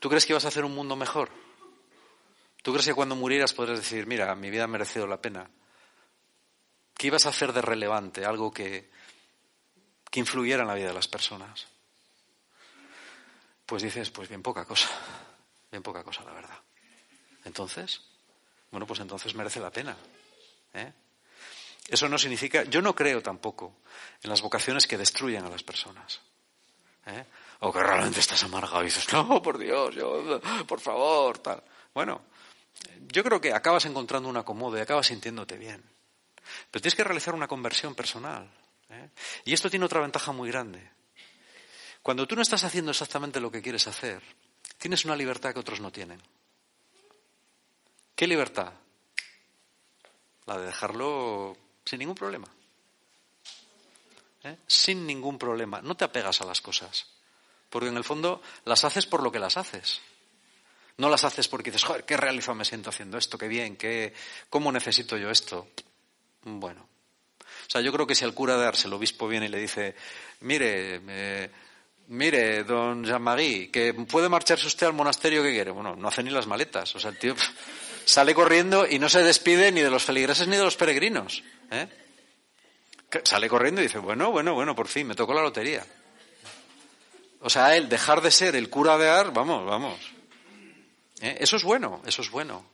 ¿Tú 0.00 0.08
crees 0.08 0.26
que 0.26 0.32
ibas 0.32 0.44
a 0.46 0.48
hacer 0.48 0.64
un 0.64 0.74
mundo 0.74 0.96
mejor? 0.96 1.30
¿Tú 2.62 2.72
crees 2.72 2.86
que 2.86 2.94
cuando 2.94 3.16
murieras 3.16 3.52
podrías 3.52 3.80
decir, 3.80 4.06
mira, 4.06 4.34
mi 4.34 4.50
vida 4.50 4.64
ha 4.64 4.68
merecido 4.68 5.06
la 5.06 5.20
pena? 5.20 5.48
¿Qué 6.94 7.08
ibas 7.08 7.26
a 7.26 7.30
hacer 7.30 7.52
de 7.52 7.60
relevante? 7.60 8.24
Algo 8.24 8.52
que, 8.52 8.90
que 10.10 10.20
influyera 10.20 10.62
en 10.62 10.68
la 10.68 10.74
vida 10.74 10.88
de 10.88 10.94
las 10.94 11.08
personas. 11.08 11.71
Pues 13.66 13.82
dices, 13.82 14.10
pues 14.10 14.28
bien 14.28 14.42
poca 14.42 14.64
cosa, 14.64 14.88
bien 15.70 15.82
poca 15.82 16.02
cosa, 16.02 16.24
la 16.24 16.32
verdad. 16.32 16.58
Entonces, 17.44 18.00
bueno, 18.70 18.86
pues 18.86 19.00
entonces 19.00 19.34
merece 19.34 19.60
la 19.60 19.70
pena. 19.70 19.96
¿eh? 20.74 20.92
Eso 21.88 22.08
no 22.08 22.18
significa, 22.18 22.64
yo 22.64 22.80
no 22.80 22.94
creo 22.94 23.22
tampoco 23.22 23.76
en 24.22 24.30
las 24.30 24.40
vocaciones 24.40 24.86
que 24.86 24.96
destruyen 24.96 25.44
a 25.44 25.50
las 25.50 25.62
personas. 25.62 26.20
¿eh? 27.06 27.24
O 27.60 27.72
que 27.72 27.82
realmente 27.82 28.20
estás 28.20 28.42
amargado 28.44 28.82
y 28.82 28.86
dices, 28.86 29.12
no, 29.12 29.42
por 29.42 29.58
Dios, 29.58 29.94
yo, 29.94 30.40
por 30.66 30.80
favor, 30.80 31.38
tal. 31.38 31.62
Bueno, 31.92 32.22
yo 33.00 33.22
creo 33.22 33.40
que 33.40 33.52
acabas 33.52 33.84
encontrando 33.84 34.28
un 34.28 34.36
acomodo 34.36 34.78
y 34.78 34.80
acabas 34.80 35.06
sintiéndote 35.06 35.56
bien. 35.56 35.82
Pero 36.70 36.82
tienes 36.82 36.94
que 36.94 37.04
realizar 37.04 37.34
una 37.34 37.48
conversión 37.48 37.94
personal. 37.94 38.48
¿eh? 38.90 39.10
Y 39.44 39.52
esto 39.52 39.70
tiene 39.70 39.84
otra 39.84 40.00
ventaja 40.00 40.32
muy 40.32 40.50
grande. 40.50 40.90
Cuando 42.02 42.26
tú 42.26 42.34
no 42.34 42.42
estás 42.42 42.64
haciendo 42.64 42.90
exactamente 42.90 43.40
lo 43.40 43.50
que 43.50 43.62
quieres 43.62 43.86
hacer, 43.86 44.22
tienes 44.78 45.04
una 45.04 45.16
libertad 45.16 45.52
que 45.52 45.60
otros 45.60 45.80
no 45.80 45.92
tienen. 45.92 46.20
¿Qué 48.14 48.26
libertad? 48.26 48.72
La 50.46 50.58
de 50.58 50.66
dejarlo 50.66 51.56
sin 51.84 52.00
ningún 52.00 52.16
problema. 52.16 52.48
¿Eh? 54.42 54.56
Sin 54.66 55.06
ningún 55.06 55.38
problema. 55.38 55.80
No 55.80 55.96
te 55.96 56.04
apegas 56.04 56.40
a 56.40 56.44
las 56.44 56.60
cosas. 56.60 57.06
Porque 57.70 57.88
en 57.88 57.96
el 57.96 58.04
fondo 58.04 58.42
las 58.64 58.84
haces 58.84 59.06
por 59.06 59.22
lo 59.22 59.30
que 59.30 59.38
las 59.38 59.56
haces. 59.56 60.00
No 60.98 61.08
las 61.08 61.24
haces 61.24 61.48
porque 61.48 61.70
dices, 61.70 61.84
joder, 61.84 62.04
qué 62.04 62.16
realizado 62.16 62.56
me 62.56 62.64
siento 62.64 62.90
haciendo 62.90 63.16
esto, 63.16 63.38
qué 63.38 63.48
bien, 63.48 63.76
qué, 63.76 64.12
cómo 64.50 64.70
necesito 64.72 65.16
yo 65.16 65.30
esto. 65.30 65.68
Bueno. 66.42 66.86
O 67.40 67.70
sea, 67.70 67.80
yo 67.80 67.92
creo 67.92 68.06
que 68.06 68.14
si 68.14 68.24
al 68.24 68.34
cura 68.34 68.56
de 68.56 68.66
Ars 68.66 68.84
el 68.84 68.92
obispo 68.92 69.28
viene 69.28 69.46
y 69.46 69.48
le 69.48 69.58
dice, 69.58 69.94
mire, 70.40 71.50
mire, 72.08 72.64
don 72.64 73.04
Jean-Marie, 73.04 73.70
que 73.70 73.94
puede 73.94 74.28
marcharse 74.28 74.66
usted 74.66 74.86
al 74.86 74.92
monasterio 74.92 75.42
que 75.42 75.52
quiere. 75.52 75.70
Bueno, 75.70 75.96
no 75.96 76.08
hace 76.08 76.22
ni 76.22 76.30
las 76.30 76.46
maletas. 76.46 76.94
O 76.94 77.00
sea, 77.00 77.10
el 77.10 77.18
tío 77.18 77.34
sale 78.04 78.34
corriendo 78.34 78.86
y 78.88 78.98
no 78.98 79.08
se 79.08 79.22
despide 79.22 79.72
ni 79.72 79.80
de 79.80 79.90
los 79.90 80.04
feligreses 80.04 80.48
ni 80.48 80.56
de 80.56 80.64
los 80.64 80.76
peregrinos. 80.76 81.42
¿eh? 81.70 81.88
Sale 83.24 83.48
corriendo 83.48 83.80
y 83.80 83.84
dice, 83.84 83.98
bueno, 83.98 84.30
bueno, 84.30 84.54
bueno, 84.54 84.74
por 84.74 84.88
fin, 84.88 85.06
me 85.06 85.14
tocó 85.14 85.34
la 85.34 85.42
lotería. 85.42 85.84
O 87.40 87.50
sea, 87.50 87.76
él 87.76 87.88
dejar 87.88 88.20
de 88.20 88.30
ser 88.30 88.54
el 88.54 88.70
cura 88.70 88.96
de 88.98 89.08
Ars, 89.08 89.32
vamos, 89.32 89.66
vamos. 89.66 89.98
¿Eh? 91.20 91.36
Eso 91.40 91.56
es 91.56 91.64
bueno, 91.64 92.02
eso 92.06 92.22
es 92.22 92.30
bueno. 92.30 92.64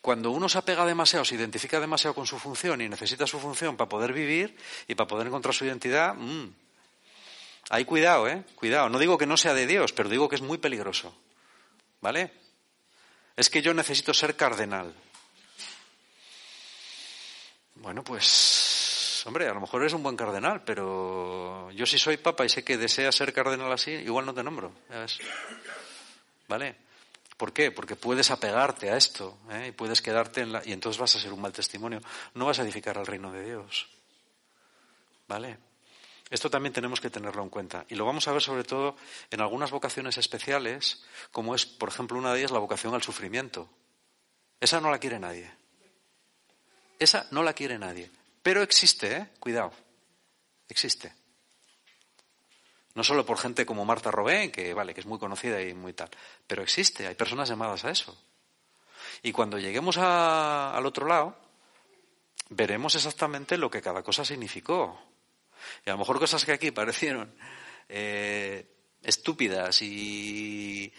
Cuando 0.00 0.30
uno 0.30 0.48
se 0.48 0.56
apega 0.56 0.86
demasiado, 0.86 1.24
se 1.24 1.34
identifica 1.34 1.78
demasiado 1.78 2.14
con 2.14 2.26
su 2.26 2.38
función 2.38 2.80
y 2.80 2.88
necesita 2.88 3.26
su 3.26 3.38
función 3.38 3.76
para 3.76 3.88
poder 3.88 4.12
vivir 4.12 4.56
y 4.88 4.94
para 4.94 5.06
poder 5.06 5.26
encontrar 5.26 5.54
su 5.54 5.66
identidad, 5.66 6.14
mmm, 6.14 6.46
hay 7.70 7.84
cuidado, 7.84 8.28
¿eh? 8.28 8.44
Cuidado. 8.56 8.88
No 8.88 8.98
digo 8.98 9.16
que 9.16 9.26
no 9.26 9.36
sea 9.36 9.54
de 9.54 9.64
Dios, 9.64 9.92
pero 9.92 10.08
digo 10.08 10.28
que 10.28 10.34
es 10.34 10.42
muy 10.42 10.58
peligroso. 10.58 11.16
¿Vale? 12.00 12.32
Es 13.36 13.48
que 13.48 13.62
yo 13.62 13.72
necesito 13.72 14.12
ser 14.12 14.34
cardenal. 14.34 14.92
Bueno, 17.76 18.02
pues, 18.02 19.22
hombre, 19.24 19.48
a 19.48 19.54
lo 19.54 19.60
mejor 19.60 19.82
eres 19.82 19.92
un 19.92 20.02
buen 20.02 20.16
cardenal, 20.16 20.64
pero 20.64 21.70
yo 21.70 21.86
si 21.86 21.96
soy 21.96 22.16
papa 22.16 22.44
y 22.44 22.48
sé 22.48 22.64
que 22.64 22.76
desea 22.76 23.12
ser 23.12 23.32
cardenal 23.32 23.70
así, 23.70 23.92
igual 23.92 24.26
no 24.26 24.34
te 24.34 24.42
nombro. 24.42 24.72
¿Vale? 26.48 26.74
¿Por 27.36 27.52
qué? 27.52 27.70
Porque 27.70 27.94
puedes 27.94 28.32
apegarte 28.32 28.90
a 28.90 28.96
esto 28.96 29.38
¿eh? 29.52 29.68
y 29.68 29.72
puedes 29.72 30.02
quedarte 30.02 30.40
en 30.40 30.52
la... 30.52 30.62
y 30.64 30.72
entonces 30.72 31.00
vas 31.00 31.14
a 31.14 31.20
ser 31.20 31.32
un 31.32 31.40
mal 31.40 31.52
testimonio. 31.52 32.00
No 32.34 32.46
vas 32.46 32.58
a 32.58 32.62
edificar 32.62 32.98
al 32.98 33.06
reino 33.06 33.30
de 33.30 33.44
Dios. 33.44 33.86
¿Vale? 35.28 35.69
Esto 36.30 36.48
también 36.48 36.72
tenemos 36.72 37.00
que 37.00 37.10
tenerlo 37.10 37.42
en 37.42 37.50
cuenta. 37.50 37.84
Y 37.88 37.96
lo 37.96 38.06
vamos 38.06 38.28
a 38.28 38.32
ver 38.32 38.40
sobre 38.40 38.62
todo 38.64 38.96
en 39.30 39.40
algunas 39.40 39.72
vocaciones 39.72 40.16
especiales, 40.16 41.04
como 41.32 41.54
es, 41.54 41.66
por 41.66 41.88
ejemplo, 41.88 42.16
una 42.16 42.32
de 42.32 42.38
ellas 42.38 42.52
la 42.52 42.60
vocación 42.60 42.94
al 42.94 43.02
sufrimiento. 43.02 43.68
Esa 44.60 44.80
no 44.80 44.90
la 44.90 44.98
quiere 44.98 45.18
nadie. 45.18 45.50
Esa 47.00 47.26
no 47.32 47.42
la 47.42 47.52
quiere 47.52 47.78
nadie. 47.78 48.10
Pero 48.42 48.62
existe, 48.62 49.16
¿eh? 49.16 49.28
Cuidado. 49.40 49.72
Existe. 50.68 51.12
No 52.94 53.02
solo 53.04 53.26
por 53.26 53.38
gente 53.38 53.66
como 53.66 53.84
Marta 53.84 54.10
Robén, 54.10 54.52
que 54.52 54.72
vale, 54.74 54.94
que 54.94 55.00
es 55.00 55.06
muy 55.06 55.18
conocida 55.18 55.60
y 55.62 55.74
muy 55.74 55.92
tal, 55.92 56.10
pero 56.46 56.62
existe, 56.62 57.06
hay 57.06 57.14
personas 57.14 57.48
llamadas 57.48 57.84
a 57.84 57.90
eso. 57.90 58.16
Y 59.22 59.32
cuando 59.32 59.58
lleguemos 59.58 59.96
al 59.98 60.84
otro 60.84 61.06
lado, 61.06 61.36
veremos 62.50 62.94
exactamente 62.94 63.56
lo 63.56 63.70
que 63.70 63.82
cada 63.82 64.02
cosa 64.02 64.24
significó. 64.24 65.09
Y 65.84 65.90
a 65.90 65.94
lo 65.94 65.98
mejor 65.98 66.18
cosas 66.18 66.44
que 66.44 66.52
aquí 66.52 66.70
parecieron 66.70 67.34
eh, 67.88 68.66
estúpidas 69.02 69.82
y, 69.82 70.92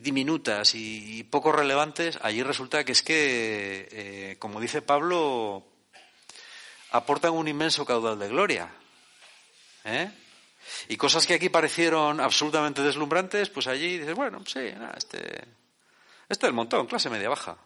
diminutas 0.00 0.74
y, 0.74 1.22
poco 1.24 1.52
relevantes, 1.52 2.18
allí 2.22 2.42
resulta 2.42 2.84
que 2.84 2.92
es 2.92 3.02
que, 3.02 3.88
eh, 3.90 4.36
como 4.38 4.60
dice 4.60 4.82
Pablo, 4.82 5.66
aportan 6.90 7.32
un 7.32 7.48
inmenso 7.48 7.84
caudal 7.86 8.18
de 8.18 8.28
gloria. 8.28 8.72
¿Eh? 9.84 10.10
Y 10.88 10.96
cosas 10.96 11.26
que 11.26 11.34
aquí 11.34 11.48
parecieron 11.48 12.20
absolutamente 12.20 12.82
deslumbrantes, 12.82 13.48
pues 13.50 13.66
allí 13.66 13.98
dices, 13.98 14.14
bueno, 14.14 14.42
sí, 14.46 14.60
este, 14.96 15.44
este 16.28 16.46
es 16.46 16.48
el 16.48 16.52
montón, 16.52 16.86
clase 16.86 17.10
media 17.10 17.28
baja. 17.28 17.58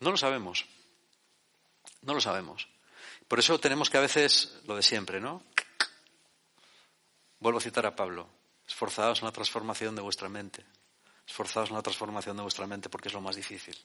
No 0.00 0.10
lo 0.10 0.16
sabemos. 0.16 0.66
No 2.02 2.14
lo 2.14 2.20
sabemos. 2.20 2.68
Por 3.28 3.38
eso 3.38 3.60
tenemos 3.60 3.90
que 3.90 3.98
a 3.98 4.00
veces 4.00 4.58
lo 4.66 4.74
de 4.74 4.82
siempre, 4.82 5.20
¿no? 5.20 5.42
Vuelvo 7.40 7.58
a 7.58 7.62
citar 7.62 7.86
a 7.86 7.94
Pablo. 7.94 8.26
Esforzados 8.66 9.20
en 9.20 9.26
la 9.26 9.32
transformación 9.32 9.94
de 9.94 10.02
vuestra 10.02 10.28
mente. 10.28 10.64
Esforzados 11.26 11.68
en 11.68 11.76
la 11.76 11.82
transformación 11.82 12.36
de 12.36 12.42
vuestra 12.42 12.66
mente 12.66 12.88
porque 12.88 13.08
es 13.08 13.14
lo 13.14 13.20
más 13.20 13.36
difícil. 13.36 13.76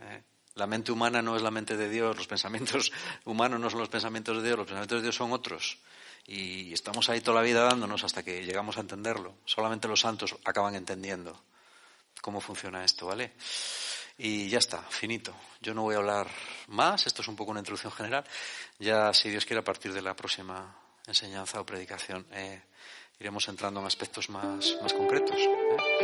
¿Eh? 0.00 0.22
La 0.54 0.66
mente 0.66 0.90
humana 0.90 1.20
no 1.20 1.36
es 1.36 1.42
la 1.42 1.50
mente 1.50 1.76
de 1.76 1.88
Dios, 1.90 2.16
los 2.16 2.26
pensamientos 2.26 2.92
humanos 3.24 3.60
no 3.60 3.68
son 3.68 3.80
los 3.80 3.88
pensamientos 3.88 4.38
de 4.38 4.44
Dios, 4.44 4.58
los 4.58 4.66
pensamientos 4.66 4.98
de 4.98 5.02
Dios 5.02 5.16
son 5.16 5.32
otros. 5.32 5.78
Y 6.26 6.72
estamos 6.72 7.08
ahí 7.08 7.20
toda 7.20 7.40
la 7.40 7.46
vida 7.46 7.62
dándonos 7.62 8.04
hasta 8.04 8.22
que 8.22 8.44
llegamos 8.44 8.78
a 8.78 8.80
entenderlo. 8.80 9.34
Solamente 9.44 9.86
los 9.86 10.00
santos 10.00 10.34
acaban 10.44 10.74
entendiendo 10.74 11.40
cómo 12.20 12.40
funciona 12.40 12.84
esto, 12.84 13.06
¿vale? 13.06 13.34
Y 14.18 14.48
ya 14.48 14.58
está, 14.58 14.82
finito. 14.82 15.34
Yo 15.60 15.74
no 15.74 15.82
voy 15.82 15.94
a 15.94 15.98
hablar 15.98 16.28
más, 16.68 17.06
esto 17.06 17.22
es 17.22 17.28
un 17.28 17.36
poco 17.36 17.50
una 17.50 17.60
introducción 17.60 17.92
general. 17.92 18.24
Ya, 18.78 19.12
si 19.12 19.28
Dios 19.28 19.44
quiere, 19.44 19.60
a 19.60 19.64
partir 19.64 19.92
de 19.92 20.00
la 20.00 20.14
próxima 20.14 20.74
enseñanza 21.06 21.60
o 21.60 21.66
predicación, 21.66 22.26
eh, 22.32 22.62
iremos 23.20 23.46
entrando 23.48 23.80
en 23.80 23.86
aspectos 23.86 24.30
más, 24.30 24.76
más 24.82 24.92
concretos. 24.92 25.36
¿eh? 25.36 25.95